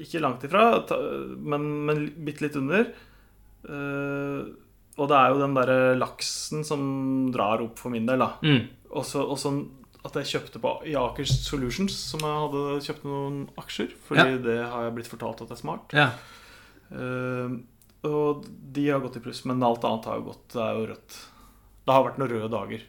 ikke 0.01 0.19
langt 0.23 0.43
ifra, 0.43 0.63
men, 1.37 1.85
men 1.85 2.03
bitte 2.25 2.41
litt 2.45 2.55
under. 2.57 2.87
Eh, 3.69 4.39
og 4.97 5.07
det 5.09 5.17
er 5.17 5.29
jo 5.33 5.39
den 5.41 5.53
derre 5.55 5.77
laksen 5.97 6.65
som 6.67 6.81
drar 7.33 7.61
opp 7.63 7.79
for 7.79 7.93
min 7.93 8.05
del, 8.09 8.19
da. 8.19 8.33
Mm. 8.43 8.65
Og 8.91 9.05
så 9.07 9.23
og 9.23 9.37
sånn 9.39 9.61
at 10.03 10.15
jeg 10.17 10.31
kjøpte 10.31 10.59
på 10.63 10.69
i 10.89 10.95
Aker 10.97 11.27
Solutions, 11.29 11.93
som 11.93 12.23
jeg 12.25 12.37
hadde 12.43 12.61
kjøpt 12.87 13.03
noen 13.05 13.35
aksjer. 13.61 13.91
Fordi 14.07 14.23
Ja. 14.25 14.37
det 14.41 14.57
har 14.65 14.87
jeg 14.87 14.95
blitt 14.95 15.11
fortalt 15.11 15.43
at 15.45 15.51
er 15.53 15.59
smart. 15.59 15.93
Ja. 15.93 16.09
Uh, 16.91 17.61
og 18.03 18.47
de 18.73 18.87
har 18.89 18.99
gått 19.03 19.19
i 19.19 19.21
pluss, 19.21 19.43
men 19.45 19.61
alt 19.63 19.83
annet 19.85 20.05
har 20.09 20.17
jo 20.17 20.31
gått. 20.31 20.47
Det 20.55 20.61
er 20.63 20.73
jo 20.79 20.87
rødt. 20.89 21.19
Det 21.85 21.93
har 21.93 22.03
vært 22.07 22.17
noen 22.17 22.31
røde 22.33 22.49
dager. 22.49 22.81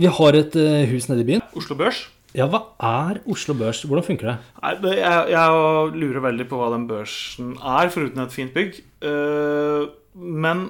Vi 0.00 0.06
har 0.06 0.38
et 0.38 0.54
eh, 0.56 0.86
hus 0.88 1.08
nede 1.10 1.24
i 1.24 1.28
byen. 1.28 1.42
Oslo 1.58 1.74
Børs. 1.76 2.04
Ja, 2.32 2.46
hva 2.46 2.60
er 2.78 3.18
Oslo 3.28 3.56
Børs? 3.58 3.82
Hvordan 3.84 4.06
funker 4.06 4.30
det? 4.30 4.36
Nei, 4.62 4.74
det, 4.84 4.92
jeg, 5.00 5.24
jeg 5.34 5.96
lurer 5.98 6.22
veldig 6.28 6.46
på 6.48 6.60
hva 6.60 6.70
den 6.76 6.86
børsen 6.88 7.56
er, 7.58 7.90
foruten 7.90 8.22
et 8.22 8.32
fint 8.32 8.54
bygg. 8.54 8.78
Eh, 9.02 9.82
men 10.14 10.64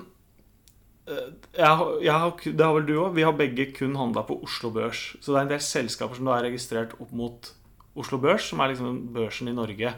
eh, 1.09 1.31
jeg, 1.57 1.87
jeg 2.05 2.13
har, 2.13 2.35
det 2.45 2.65
har 2.67 2.75
vel 2.77 2.87
du 2.89 2.95
òg. 3.01 3.15
Vi 3.17 3.25
har 3.27 3.33
begge 3.39 3.71
kun 3.77 3.97
handla 3.99 4.23
på 4.29 4.37
Oslo 4.45 4.71
Børs. 4.75 5.17
Så 5.21 5.33
det 5.33 5.39
er 5.41 5.47
en 5.49 5.53
del 5.55 5.65
selskaper 5.65 6.19
som 6.19 6.29
da 6.31 6.37
er 6.39 6.49
registrert 6.51 6.95
opp 7.01 7.13
mot 7.17 7.53
Oslo 7.99 8.21
Børs, 8.23 8.47
som 8.51 8.61
er 8.63 8.71
liksom 8.73 9.01
børsen 9.15 9.49
i 9.51 9.55
Norge. 9.57 9.95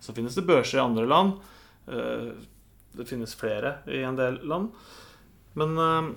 Så 0.00 0.14
finnes 0.14 0.36
det 0.38 0.46
børser 0.46 0.78
i 0.78 0.84
andre 0.84 1.06
land. 1.10 1.38
Eh, 1.88 2.32
Det 2.94 3.08
finnes 3.08 3.32
flere 3.34 3.80
i 3.90 4.04
en 4.06 4.14
del 4.14 4.36
land. 4.46 4.68
Men, 5.58 5.72
eh, 5.78 6.12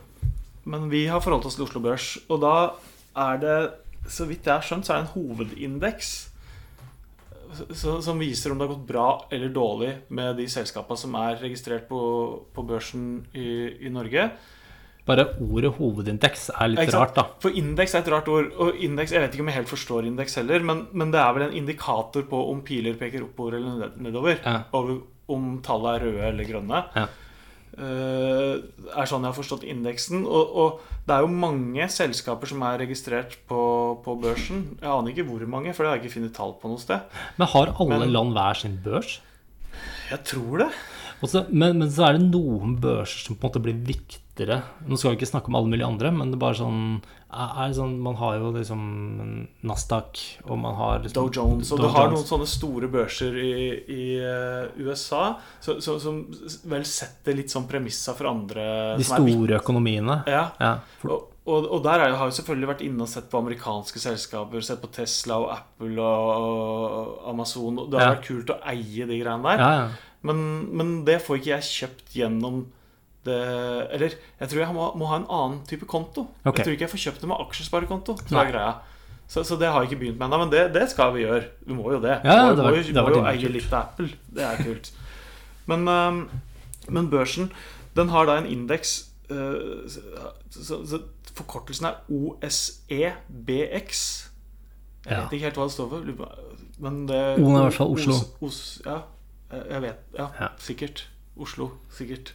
men 0.69 0.89
vi 0.91 1.07
har 1.09 1.19
forholdt 1.21 1.45
oss 1.49 1.55
til 1.57 1.65
Oslo 1.65 1.79
Børs. 1.81 2.17
Og 2.29 2.41
da 2.43 2.51
er 3.17 3.37
det, 3.41 3.57
så 4.07 4.25
vidt 4.29 4.45
jeg 4.45 4.53
har 4.53 4.61
skjønt, 4.61 4.85
så 4.85 4.93
er 4.93 5.01
det 5.01 5.07
en 5.07 5.15
hovedindeks 5.15 6.29
så, 7.71 7.97
som 8.03 8.19
viser 8.19 8.51
om 8.51 8.59
det 8.59 8.67
har 8.67 8.75
gått 8.75 8.87
bra 8.87 9.07
eller 9.31 9.49
dårlig 9.53 9.93
med 10.09 10.37
de 10.39 10.47
selskapene 10.51 10.99
som 10.99 11.17
er 11.19 11.39
registrert 11.41 11.87
på, 11.89 11.99
på 12.53 12.65
børsen 12.67 13.09
i, 13.33 13.49
i 13.87 13.91
Norge. 13.93 14.29
Bare 15.07 15.23
ordet 15.39 15.71
hovedindeks 15.77 16.49
er 16.51 16.73
litt 16.73 16.91
rart, 16.91 17.13
da. 17.15 17.23
For 17.39 17.55
indeks 17.55 17.93
er 17.95 18.03
et 18.03 18.09
rart 18.11 18.27
ord. 18.27 18.49
Og 18.59 18.81
indeks, 18.83 19.13
Jeg 19.15 19.23
vet 19.23 19.37
ikke 19.37 19.45
om 19.45 19.51
jeg 19.53 19.59
helt 19.61 19.71
forstår 19.71 20.09
indeks 20.09 20.35
heller, 20.41 20.65
men, 20.67 20.81
men 20.91 21.13
det 21.13 21.21
er 21.21 21.37
vel 21.37 21.45
en 21.45 21.55
indikator 21.61 22.25
på 22.27 22.41
om 22.51 22.59
piler 22.67 22.97
peker 22.99 23.23
oppover 23.23 23.55
eller 23.61 23.95
nedover. 24.03 24.41
Ja. 24.43 24.57
Over 24.75 24.99
om 25.31 25.61
tallet 25.63 25.95
er 25.95 26.05
røde 26.07 26.27
eller 26.33 26.49
grønne. 26.49 26.83
Ja. 26.95 27.05
Eh, 27.77 28.53
er 28.97 29.05
sånn 29.09 29.21
jeg 29.21 29.29
har 29.29 29.37
forstått 29.37 29.65
indeksen. 29.69 30.23
Og, 30.25 30.55
og 30.57 30.79
det 31.07 31.13
er 31.17 31.23
jo 31.25 31.29
mange 31.31 31.85
selskaper 31.93 32.49
som 32.49 32.63
er 32.65 32.79
registrert 32.81 33.35
på, 33.49 33.61
på 34.05 34.15
børsen. 34.23 34.63
Jeg 34.81 34.89
aner 34.89 35.13
ikke 35.13 35.27
hvor 35.29 35.45
mange, 35.47 35.73
for 35.77 35.83
det 35.85 35.91
har 35.91 35.99
jeg 35.99 36.07
ikke 36.07 36.15
funnet 36.17 36.35
tall 36.37 36.55
på 36.61 36.71
noe 36.71 36.81
sted. 36.81 37.05
Men 37.37 37.51
har 37.53 37.73
alle 37.77 37.99
Men- 38.05 38.13
land 38.15 38.33
hver 38.37 38.61
sin 38.63 38.79
børs? 38.83 39.19
Jeg 40.09 40.23
tror 40.25 40.63
det. 40.65 40.71
Og 41.23 41.29
så- 41.29 41.45
men, 41.49 41.79
men 41.79 41.89
så 41.89 42.07
er 42.09 42.17
det 42.17 42.27
noen 42.31 42.75
børser 42.79 43.25
som 43.25 43.35
på 43.35 43.47
en 43.47 43.49
måte 43.51 43.61
blir 43.63 43.73
viktigere. 43.87 44.61
Nå 44.87 44.97
skal 44.97 45.15
vi 45.15 45.17
ikke 45.17 45.31
snakke 45.31 45.47
om 45.49 45.55
alle 45.55 45.71
mulige 45.71 45.87
andre, 45.87 46.11
men 46.13 46.29
det 46.29 46.37
er 46.37 46.43
bare 46.43 46.53
sånn, 46.59 47.01
er, 47.33 47.71
sånn 47.73 47.95
Man 47.99 48.15
har 48.15 48.35
jo 48.37 48.51
liksom 48.53 49.47
Nasdaq, 49.63 50.19
og 50.45 50.59
man 50.61 50.75
har 50.77 50.99
liksom 50.99 51.13
Dow 51.17 51.29
Jones. 51.33 51.71
Og 51.71 51.79
Dow 51.79 51.87
du 51.87 51.93
har 51.95 52.05
Jones. 52.07 52.19
noen 52.19 52.29
sånne 52.29 52.47
store 52.51 52.87
børser 52.93 53.33
i, 53.41 53.55
i 53.89 54.03
eh, 54.21 54.67
USA 54.85 55.23
så, 55.59 55.79
så, 55.81 55.97
som 55.99 56.21
vel 56.69 56.85
setter 56.85 57.33
litt 57.35 57.49
sånn 57.53 57.67
premisser 57.67 58.13
for 58.17 58.29
andre 58.29 58.67
De 58.99 59.03
store 59.07 59.57
økonomiene. 59.59 60.21
Ja. 60.29 60.51
Ja, 60.61 60.75
Og, 61.03 61.33
og, 61.47 61.67
og 61.77 61.83
der 61.83 62.03
er, 62.05 62.15
har 62.19 62.27
jeg 62.29 62.37
selvfølgelig 62.43 62.67
vært 62.75 62.81
inne 62.85 63.01
og 63.05 63.09
sett 63.09 63.29
på 63.31 63.39
amerikanske 63.41 63.99
selskaper. 64.03 64.61
Sett 64.61 64.81
på 64.83 64.89
Tesla 64.91 65.37
og 65.39 65.49
Apple 65.55 65.97
og, 66.03 66.31
og 66.43 67.29
Amazon. 67.33 67.75
Det 67.89 67.99
har 67.99 68.05
Ja. 68.09 68.15
vært 68.17 68.27
kult 68.27 68.51
å 68.53 68.59
eie 68.67 69.05
de 69.07 69.19
greiene 69.23 69.43
der. 69.43 69.57
ja, 69.63 69.71
ja. 69.81 69.87
Men, 70.27 70.39
men 70.77 70.91
det 71.07 71.21
får 71.23 71.39
ikke 71.39 71.53
jeg 71.55 71.63
kjøpt 71.71 72.13
gjennom 72.17 72.65
det 73.27 73.37
Eller 73.95 74.13
jeg 74.39 74.49
tror 74.51 74.59
jeg 74.61 74.75
må, 74.75 74.85
må 74.99 75.07
ha 75.11 75.17
en 75.21 75.25
annen 75.29 75.59
type 75.69 75.87
konto. 75.89 76.27
Okay. 76.43 76.59
Jeg 76.61 76.65
tror 76.67 76.75
ikke 76.77 76.85
jeg 76.87 76.93
får 76.93 77.03
kjøpt 77.05 77.23
det 77.23 77.29
med 77.31 77.41
aksjesparekonto. 77.47 78.15
Greia 78.31 78.69
så, 79.27 79.41
så 79.43 79.57
det 79.59 79.67
har 79.67 79.83
jeg 79.83 79.89
ikke 79.91 79.99
begynt 80.05 80.19
med 80.21 80.29
ennå, 80.29 80.37
men 80.45 80.51
det, 80.53 80.61
det 80.71 80.85
skal 80.93 81.09
vi 81.11 81.25
gjøre. 81.25 81.41
Vi 81.67 81.75
må 81.75 81.89
jo 81.91 81.97
det. 81.99 82.13
Ja, 82.23 82.45
må, 82.45 82.53
det 82.55 82.63
var- 82.63 82.77
jo- 82.77 82.93
det 82.95 83.01
må 83.03 83.09
jo 83.11 83.23
eie 83.27 83.49
litt 83.51 83.73
Apple. 83.75 84.07
Det 84.31 84.45
er 84.47 84.61
kult. 84.63 84.87
Men, 85.67 85.83
øhm, 85.91 86.21
men 86.95 87.09
børsen, 87.11 87.49
den 87.97 88.07
har 88.13 88.23
da 88.29 88.37
en 88.39 88.47
indeks 88.47 88.93
øh, 89.29 89.83
så, 89.91 89.99
så, 90.49 90.79
så 90.87 91.01
Forkortelsen 91.35 91.85
er 91.89 91.99
OSEBX. 92.07 93.99
Jeg 95.05 95.11
Ja. 95.11 95.21
vet 95.23 95.33
ikke 95.33 95.43
helt 95.45 95.55
hva 95.59 95.63
det 95.67 95.71
står 95.75 95.89
for. 95.89 95.99
Men 96.79 97.05
det 97.07 97.19
O-en 97.39 97.55
er 97.55 97.59
i 97.59 97.63
hvert 97.67 97.73
fall 97.73 97.93
Oslo. 97.93 98.13
Os, 98.13 98.25
Os, 98.41 98.81
ja, 98.85 98.97
jeg 99.51 99.69
jeg 99.71 99.81
vet. 99.81 99.99
Ja, 100.17 100.29
Ja. 100.39 100.49
sikkert. 100.57 101.05
Oslo. 101.37 101.71
Sikkert. 101.93 102.33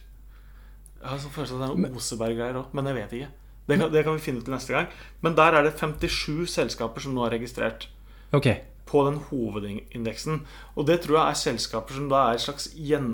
Jeg 1.01 1.09
har 1.09 1.17
sånn 1.19 1.31
følelse 1.35 1.53
av 1.55 1.61
at 1.61 1.67
det 1.67 1.73
er 1.73 1.81
noen 1.89 1.97
Oseberg-greier 1.99 2.55
òg, 2.55 2.73
men 2.73 2.85
jeg 2.85 2.95
vet 2.95 3.11
ikke. 3.19 3.31
Det 3.67 3.79
kan, 3.79 3.91
det 3.91 4.03
kan 4.05 4.13
vi 4.15 4.19
finne 4.23 4.39
ut 4.39 4.45
til 4.45 4.53
neste 4.53 4.73
gang. 4.73 4.87
Men 5.21 5.35
der 5.35 5.53
er 5.55 5.63
det 5.63 5.73
57 5.79 6.47
selskaper 6.51 6.99
som 7.03 7.13
nå 7.15 7.25
er 7.25 7.35
registrert 7.37 7.87
Okay. 8.33 8.61
på 8.85 9.03
den 9.09 9.19
hovedindeksen. 9.29 10.41
Og 10.75 10.85
det 10.87 11.01
tror 11.03 11.17
jeg 11.19 11.29
er 11.29 11.39
selskaper 11.41 11.93
som 11.95 12.09
da 12.09 12.31
er 12.33 12.37
slags 12.37 12.69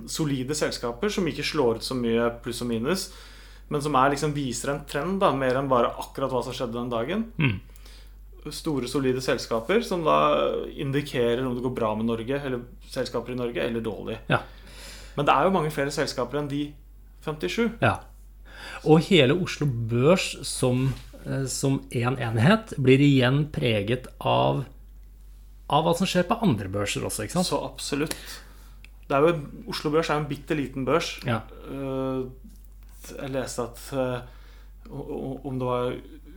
solide 0.07 0.55
selskaper, 0.55 1.09
som 1.09 1.25
ikke 1.27 1.43
slår 1.45 1.75
ut 1.75 1.83
så 1.83 1.95
mye 1.95 2.29
pluss 2.43 2.61
og 2.61 2.67
minus, 2.67 3.11
men 3.69 3.81
som 3.81 3.93
er, 3.95 4.09
liksom, 4.11 4.33
viser 4.33 4.69
en 4.73 4.85
trend, 4.85 5.19
da, 5.19 5.31
mer 5.35 5.55
enn 5.59 5.69
bare 5.69 5.91
akkurat 5.99 6.31
hva 6.31 6.43
som 6.43 6.53
skjedde 6.53 6.73
den 6.73 6.89
dagen. 6.89 7.31
Mm. 7.37 7.59
Store, 8.55 8.87
solide 8.87 9.21
selskaper 9.21 9.81
som 9.85 10.03
da 10.07 10.15
indikerer 10.79 11.41
om 11.45 11.55
det 11.57 11.63
går 11.65 11.73
bra 11.75 11.89
med 11.99 12.07
Norge, 12.07 12.39
eller 12.39 12.61
selskaper 12.89 13.33
i 13.33 13.39
Norge, 13.39 13.61
eller 13.65 13.83
dårlig. 13.83 14.17
Ja. 14.31 14.39
Men 15.17 15.27
det 15.27 15.35
er 15.35 15.47
jo 15.49 15.53
mange 15.57 15.71
flere 15.75 15.91
selskaper 15.91 16.39
enn 16.39 16.47
de 16.51 16.63
57. 17.25 17.79
ja. 17.83 17.97
Og 18.87 19.01
hele 19.09 19.35
Oslo 19.35 19.65
Børs 19.67 20.33
som, 20.47 20.93
eh, 21.25 21.45
som 21.51 21.81
en 21.91 22.15
enhet 22.19 22.73
blir 22.79 22.99
igjen 23.03 23.45
preget 23.51 24.07
av, 24.19 24.63
av 25.69 25.83
hva 25.83 25.93
som 25.97 26.07
skjer 26.07 26.27
på 26.27 26.37
andre 26.43 26.69
børser 26.71 27.03
også, 27.07 27.25
ikke 27.25 27.37
sant? 27.37 27.47
Så 27.49 27.59
absolutt. 27.63 28.15
Det 29.09 29.19
jo, 29.23 29.33
Oslo 29.71 29.91
Børs 29.91 30.09
er 30.11 30.19
jo 30.19 30.23
en 30.23 30.29
bitte 30.29 30.55
liten 30.55 30.85
børs. 30.87 31.15
Ja. 31.27 31.41
Eh, 31.67 32.23
Jeg 33.09 33.31
leste 33.31 33.63
at 33.63 33.79
eh, 33.95 34.19
om 34.91 35.59
det 35.59 35.65
var 35.65 35.93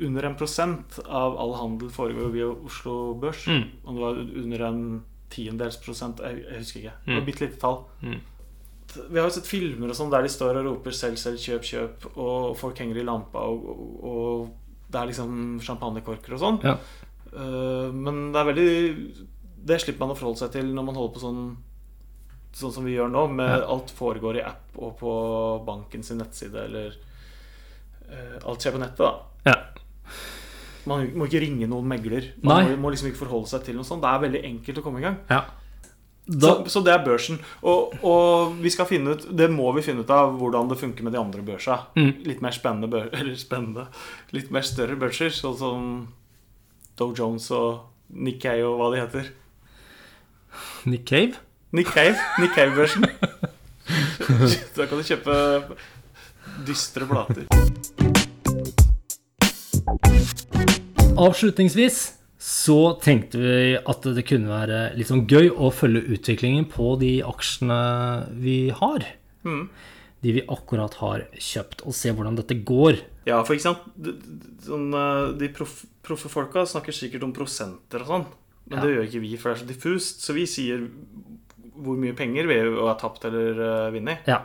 under 0.07 0.23
en 0.29 0.35
prosent 0.37 0.99
av 1.07 1.37
all 1.38 1.55
handel 1.61 1.91
foregår 1.91 2.33
via 2.35 2.47
Oslo 2.51 3.15
Børs. 3.21 3.47
Mm. 3.47 3.62
Om 3.85 3.95
det 3.99 4.03
var 4.03 4.21
under 4.45 4.61
en 4.69 4.83
tiendedels 5.33 5.79
prosent, 5.85 6.21
jeg, 6.21 6.43
jeg 6.45 6.59
husker 6.59 6.81
ikke. 6.81 6.95
Det 7.07 7.15
var 7.15 7.21
Mm. 7.23 7.27
bitte 7.27 7.45
lite 7.47 7.61
tall. 7.61 7.79
Mm. 8.03 8.21
Vi 9.11 9.19
har 9.19 9.25
jo 9.29 9.33
sett 9.33 9.47
filmer 9.49 9.88
og 9.88 9.97
sånn 9.97 10.11
der 10.12 10.23
de 10.23 10.29
står 10.29 10.59
og 10.61 10.65
roper 10.67 10.91
'selg, 10.93 11.17
selg, 11.17 11.38
kjøp, 11.41 11.62
kjøp', 11.65 12.11
og 12.19 12.57
folk 12.61 12.77
henger 12.79 12.99
i 13.01 13.05
lampa, 13.05 13.38
og, 13.38 13.65
og, 13.65 14.05
og 14.05 14.51
det 14.93 15.01
er 15.01 15.07
liksom 15.07 15.61
champagnekorker 15.65 16.35
og 16.35 16.41
sånn. 16.43 16.59
Ja. 16.62 16.77
Eh, 17.33 17.91
men 17.93 18.33
det 18.33 18.38
er 18.41 18.53
veldig 18.53 19.27
Det 19.65 19.81
slipper 19.81 20.01
man 20.01 20.11
å 20.11 20.19
forholde 20.19 20.38
seg 20.43 20.51
til 20.53 20.67
når 20.75 20.85
man 20.85 20.95
holder 20.95 21.15
på 21.15 21.21
sånn 21.23 21.57
Sånn 22.53 22.73
som 22.75 22.85
vi 22.85 22.93
gjør 22.97 23.09
nå, 23.11 23.27
med 23.33 23.49
Ja. 23.49 23.67
alt 23.73 23.88
foregår 23.97 24.37
i 24.37 24.43
app 24.45 24.77
og 24.77 24.99
på 24.99 25.65
banken 25.65 26.03
sin 26.03 26.19
nettside, 26.19 26.55
eller 26.67 26.93
uh, 28.11 28.38
Alt 28.45 28.61
skjer 28.61 28.73
på 28.75 28.79
nettet, 28.83 28.99
da. 28.99 29.12
Man 30.88 31.11
må 31.14 31.29
ikke 31.29 31.42
ringe 31.45 31.68
noen 31.71 31.87
megler. 31.88 32.33
Man 32.42 32.71
må, 32.71 32.79
må 32.87 32.92
liksom 32.95 33.11
ikke 33.11 33.23
forholde 33.23 33.51
seg 33.53 33.66
til 33.66 33.77
noe 33.79 33.87
sånt. 33.87 34.03
Det 34.03 34.11
er 34.11 34.25
veldig 34.25 34.40
enkelt 34.49 34.81
å 34.81 34.87
komme 34.87 35.03
i 35.03 35.09
gang. 35.09 35.21
ja. 35.31 35.45
Så, 36.23 36.53
så 36.71 36.81
det 36.87 36.92
er 36.95 37.01
børsen. 37.03 37.40
Og, 37.66 37.97
og 38.07 38.53
vi 38.62 38.71
skal 38.71 38.87
finne 38.87 39.16
ut 39.16 39.25
Det 39.35 39.49
må 39.51 39.66
vi 39.75 39.83
finne 39.83 40.05
ut 40.05 40.11
av 40.14 40.37
hvordan 40.38 40.68
det 40.71 40.79
funker 40.79 41.03
med 41.03 41.16
de 41.16 41.18
andre 41.18 41.42
børsa. 41.42 41.81
Mm. 41.99 42.12
Litt 42.29 42.45
mer 42.45 42.55
spennende 42.55 42.90
bør, 42.92 43.11
spennende 43.42 43.88
Litt 44.31 44.53
mer 44.55 44.62
større 44.66 44.95
børser, 45.01 45.35
sånn 45.35 45.59
som 45.59 45.88
Doe 46.99 47.16
Jones 47.18 47.51
og 47.51 47.88
Nick 48.12 48.38
Cave 48.45 48.68
og 48.68 48.79
hva 48.79 48.90
de 48.92 49.01
heter. 49.01 49.33
Nick 50.85 51.07
Cave? 51.09 51.40
Nick 51.73 51.90
Cave. 51.90 52.18
Nick 52.38 52.55
Cave-børsen. 52.55 53.09
da 54.77 54.87
kan 54.87 55.01
du 55.01 55.05
kjøpe 55.09 55.35
dystre 56.68 57.09
plater. 57.09 57.49
Avslutningsvis 61.18 61.96
så 62.42 62.77
tenkte 63.03 63.38
vi 63.38 63.77
at 63.79 64.07
det 64.16 64.25
kunne 64.27 64.51
være 64.51 64.79
litt 64.98 65.11
sånn 65.11 65.27
gøy 65.31 65.51
å 65.53 65.68
følge 65.75 66.03
utviklingen 66.16 66.64
på 66.72 66.94
de 67.01 67.18
aksjene 67.27 67.77
vi 68.42 68.57
har. 68.75 69.05
Mm. 69.46 69.66
De 70.22 70.35
vi 70.38 70.44
akkurat 70.51 70.94
har 71.03 71.25
kjøpt, 71.37 71.85
og 71.87 71.94
se 71.98 72.12
hvordan 72.14 72.37
dette 72.38 72.57
går. 72.66 73.01
Ja, 73.29 73.40
for 73.46 73.55
ikke 73.55 73.68
sant 73.68 74.11
sånn, 74.66 74.88
eh, 74.94 75.33
De 75.38 75.48
proff- 75.55 75.85
proffe 76.03 76.29
folka 76.31 76.64
snakker 76.66 76.92
sikkert 76.94 77.22
om 77.27 77.33
prosenter 77.33 78.01
og 78.03 78.07
sånn. 78.09 78.27
Men 78.68 78.79
Ja. 78.79 78.85
det 78.85 78.94
gjør 78.96 79.09
ikke 79.09 79.20
vi, 79.20 79.37
for 79.37 79.53
det 79.55 79.61
er 79.61 79.64
så 79.64 79.68
diffust. 79.68 80.20
Så 80.22 80.33
vi 80.35 80.46
sier 80.46 80.88
hvor 81.77 81.96
mye 81.96 82.15
penger 82.17 82.46
vi 82.46 82.58
har 82.81 82.94
tapt 82.98 83.25
eller 83.25 83.52
uh, 83.60 83.90
vunnet. 83.90 84.19
Ja. 84.27 84.44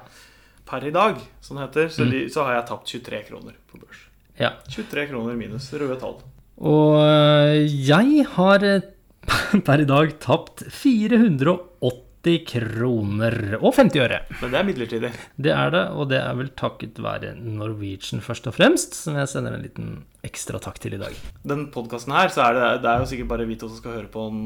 Per 0.65 0.84
i 0.86 0.89
dag, 0.91 1.18
som 1.41 1.57
det 1.57 1.70
heter, 1.70 1.88
så, 1.89 2.03
Mm. 2.05 2.30
så 2.30 2.43
har 2.43 2.55
jeg 2.55 2.68
tapt 2.68 2.86
23 2.88 3.24
kroner 3.30 3.53
på 3.72 3.80
børs. 3.80 3.97
ja. 4.39 4.53
23 4.70 5.07
kroner 5.09 5.36
minus 5.38 5.72
røde 5.74 5.99
tall. 5.99 6.22
Og 6.58 6.97
øh, 7.03 7.88
jeg 7.88 8.26
har 8.34 8.64
øh, 8.66 8.82
per 9.68 9.84
i 9.84 9.86
dag 9.89 10.14
tapt 10.24 10.64
480 10.74 12.03
kroner 12.49 13.36
og 13.62 13.76
50 13.78 14.01
øre. 14.03 14.18
Men 14.41 14.51
det 14.51 14.58
er 14.60 14.66
midlertidig. 14.68 15.12
Det 15.39 15.51
er 15.53 15.70
det, 15.72 15.84
og 15.95 16.10
det 16.12 16.18
er 16.20 16.34
vel 16.36 16.49
takket 16.60 16.97
være 17.03 17.36
Norwegian 17.39 18.20
først 18.26 18.49
og 18.49 18.55
fremst, 18.58 18.97
som 18.97 19.16
jeg 19.20 19.30
sender 19.32 19.55
en 19.55 19.64
liten 19.64 19.91
ekstra 20.28 20.60
takk 20.60 20.80
til 20.84 20.97
i 20.97 20.99
dag. 20.99 21.14
Den 21.47 21.68
podkasten 21.72 22.12
her, 22.18 22.28
så 22.34 22.47
er 22.49 22.58
det, 22.58 22.66
det 22.84 22.91
er 22.91 22.99
jo 23.03 23.08
sikkert 23.14 23.30
bare 23.32 23.47
vi 23.47 23.55
to 23.62 23.70
som 23.72 23.80
skal 23.80 23.95
høre 23.99 24.12
på 24.12 24.26
den 24.34 24.43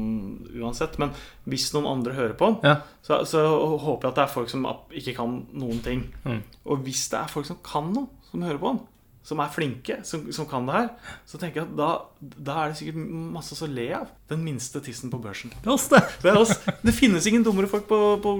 uansett. 0.62 0.98
Men 1.02 1.10
hvis 1.50 1.70
noen 1.74 1.88
andre 1.96 2.14
hører 2.20 2.36
på 2.38 2.52
den, 2.52 2.60
Ja. 2.70 2.76
så, 3.02 3.22
så 3.26 3.42
håper 3.82 4.06
jeg 4.08 4.12
at 4.12 4.20
det 4.20 4.26
er 4.28 4.34
folk 4.36 4.52
som 4.52 4.68
ikke 5.02 5.16
kan 5.18 5.40
noen 5.58 5.82
ting. 5.82 6.06
Mm. 6.28 6.42
Og 6.70 6.84
hvis 6.86 7.08
det 7.10 7.18
er 7.24 7.32
folk 7.34 7.48
som 7.50 7.58
kan 7.66 7.90
noe, 7.96 8.06
som 8.30 8.44
hører 8.46 8.62
på 8.62 8.76
den, 8.76 8.82
som 9.22 9.40
er 9.42 9.50
flinke, 9.54 10.00
som, 10.06 10.24
som 10.34 10.46
kan 10.50 10.66
det 10.66 10.74
her, 10.74 10.88
så 11.28 11.38
tenker 11.38 11.62
jeg 11.62 11.68
at 11.68 11.76
da, 11.78 11.90
da 12.20 12.56
er 12.62 12.72
det 12.72 12.78
sikkert 12.80 12.98
masse 13.36 13.54
å 13.54 13.68
le 13.70 13.86
av. 14.00 14.10
Den 14.32 14.42
minste 14.42 14.82
tissen 14.82 15.12
på 15.12 15.20
børsen. 15.22 15.52
Det 15.54 15.70
er 15.70 15.74
oss, 15.76 15.86
det. 15.92 16.02
Det, 16.24 16.32
er 16.32 16.40
oss. 16.40 16.56
det 16.82 16.94
finnes 16.96 17.28
ingen 17.30 17.46
dummere 17.46 17.70
folk 17.70 17.86
på, 17.90 18.00
på, 18.24 18.34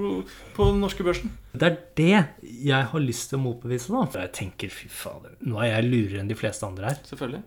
på 0.57 0.69
den 0.71 0.83
norske 0.83 1.05
børsen. 1.07 1.31
Det 1.55 1.69
er 1.69 1.79
det 1.99 2.51
jeg 2.67 2.89
har 2.91 3.05
lyst 3.05 3.31
til 3.31 3.39
å 3.39 3.45
motbevise, 3.45 3.93
da. 3.95 4.03
For 4.11 4.25
jeg 4.25 4.33
tenker, 4.41 4.73
fy 4.73 4.91
fader, 4.91 5.37
nå 5.47 5.61
er 5.63 5.77
jeg 5.77 5.89
lurere 5.89 6.23
enn 6.23 6.31
de 6.31 6.39
fleste 6.39 6.67
andre 6.67 6.91
her. 6.91 7.03
Selvfølgelig. 7.07 7.43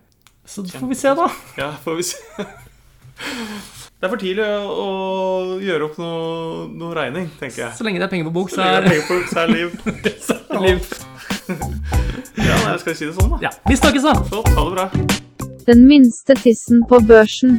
Så 0.47 0.63
får 0.71 0.89
vi 0.89 0.97
se, 0.97 1.13
da. 1.19 1.27
Ja, 1.59 1.73
får 1.83 1.99
vi 1.99 2.07
se. 2.07 2.47
Det 3.97 4.05
er 4.05 4.11
for 4.13 4.21
tidlig 4.21 4.45
å, 4.45 4.87
gjøre 5.57 5.87
opp 5.89 5.97
noe, 6.01 6.67
noe 6.69 6.93
regning, 6.97 7.31
tenker 7.39 7.65
jeg. 7.65 7.77
Så 7.79 7.85
lenge 7.85 8.01
det 8.01 8.05
er 8.09 8.13
penger 8.13 8.29
på 8.29 8.35
bok, 8.39 8.53
Så 8.53 8.61
så 8.61 8.65
lenge 8.65 8.77
er 8.77 8.87
det 8.87 8.93
er 8.93 8.95
penger 8.95 9.07
på, 9.09 9.21
så 9.33 9.43
er 9.43 9.53
liv. 9.53 9.77
så 10.29 10.41
er 10.53 10.65
liv. 10.69 11.06
Ja, 11.47 12.55
nei, 12.65 12.75
skal 12.79 12.91
vi 12.91 12.97
si 12.99 13.05
det 13.07 13.13
sånn, 13.15 13.31
da? 13.33 13.39
Ja. 13.47 13.51
Vi 13.69 13.77
snakkes, 13.79 14.03
da! 14.03 14.13
Så, 14.29 14.43
Ha 14.55 14.65
det 14.67 14.73
bra. 14.75 14.89
Den 15.67 15.85
minste 15.87 16.35
tissen 16.39 16.83
på 16.87 16.99
børsen. 17.03 17.57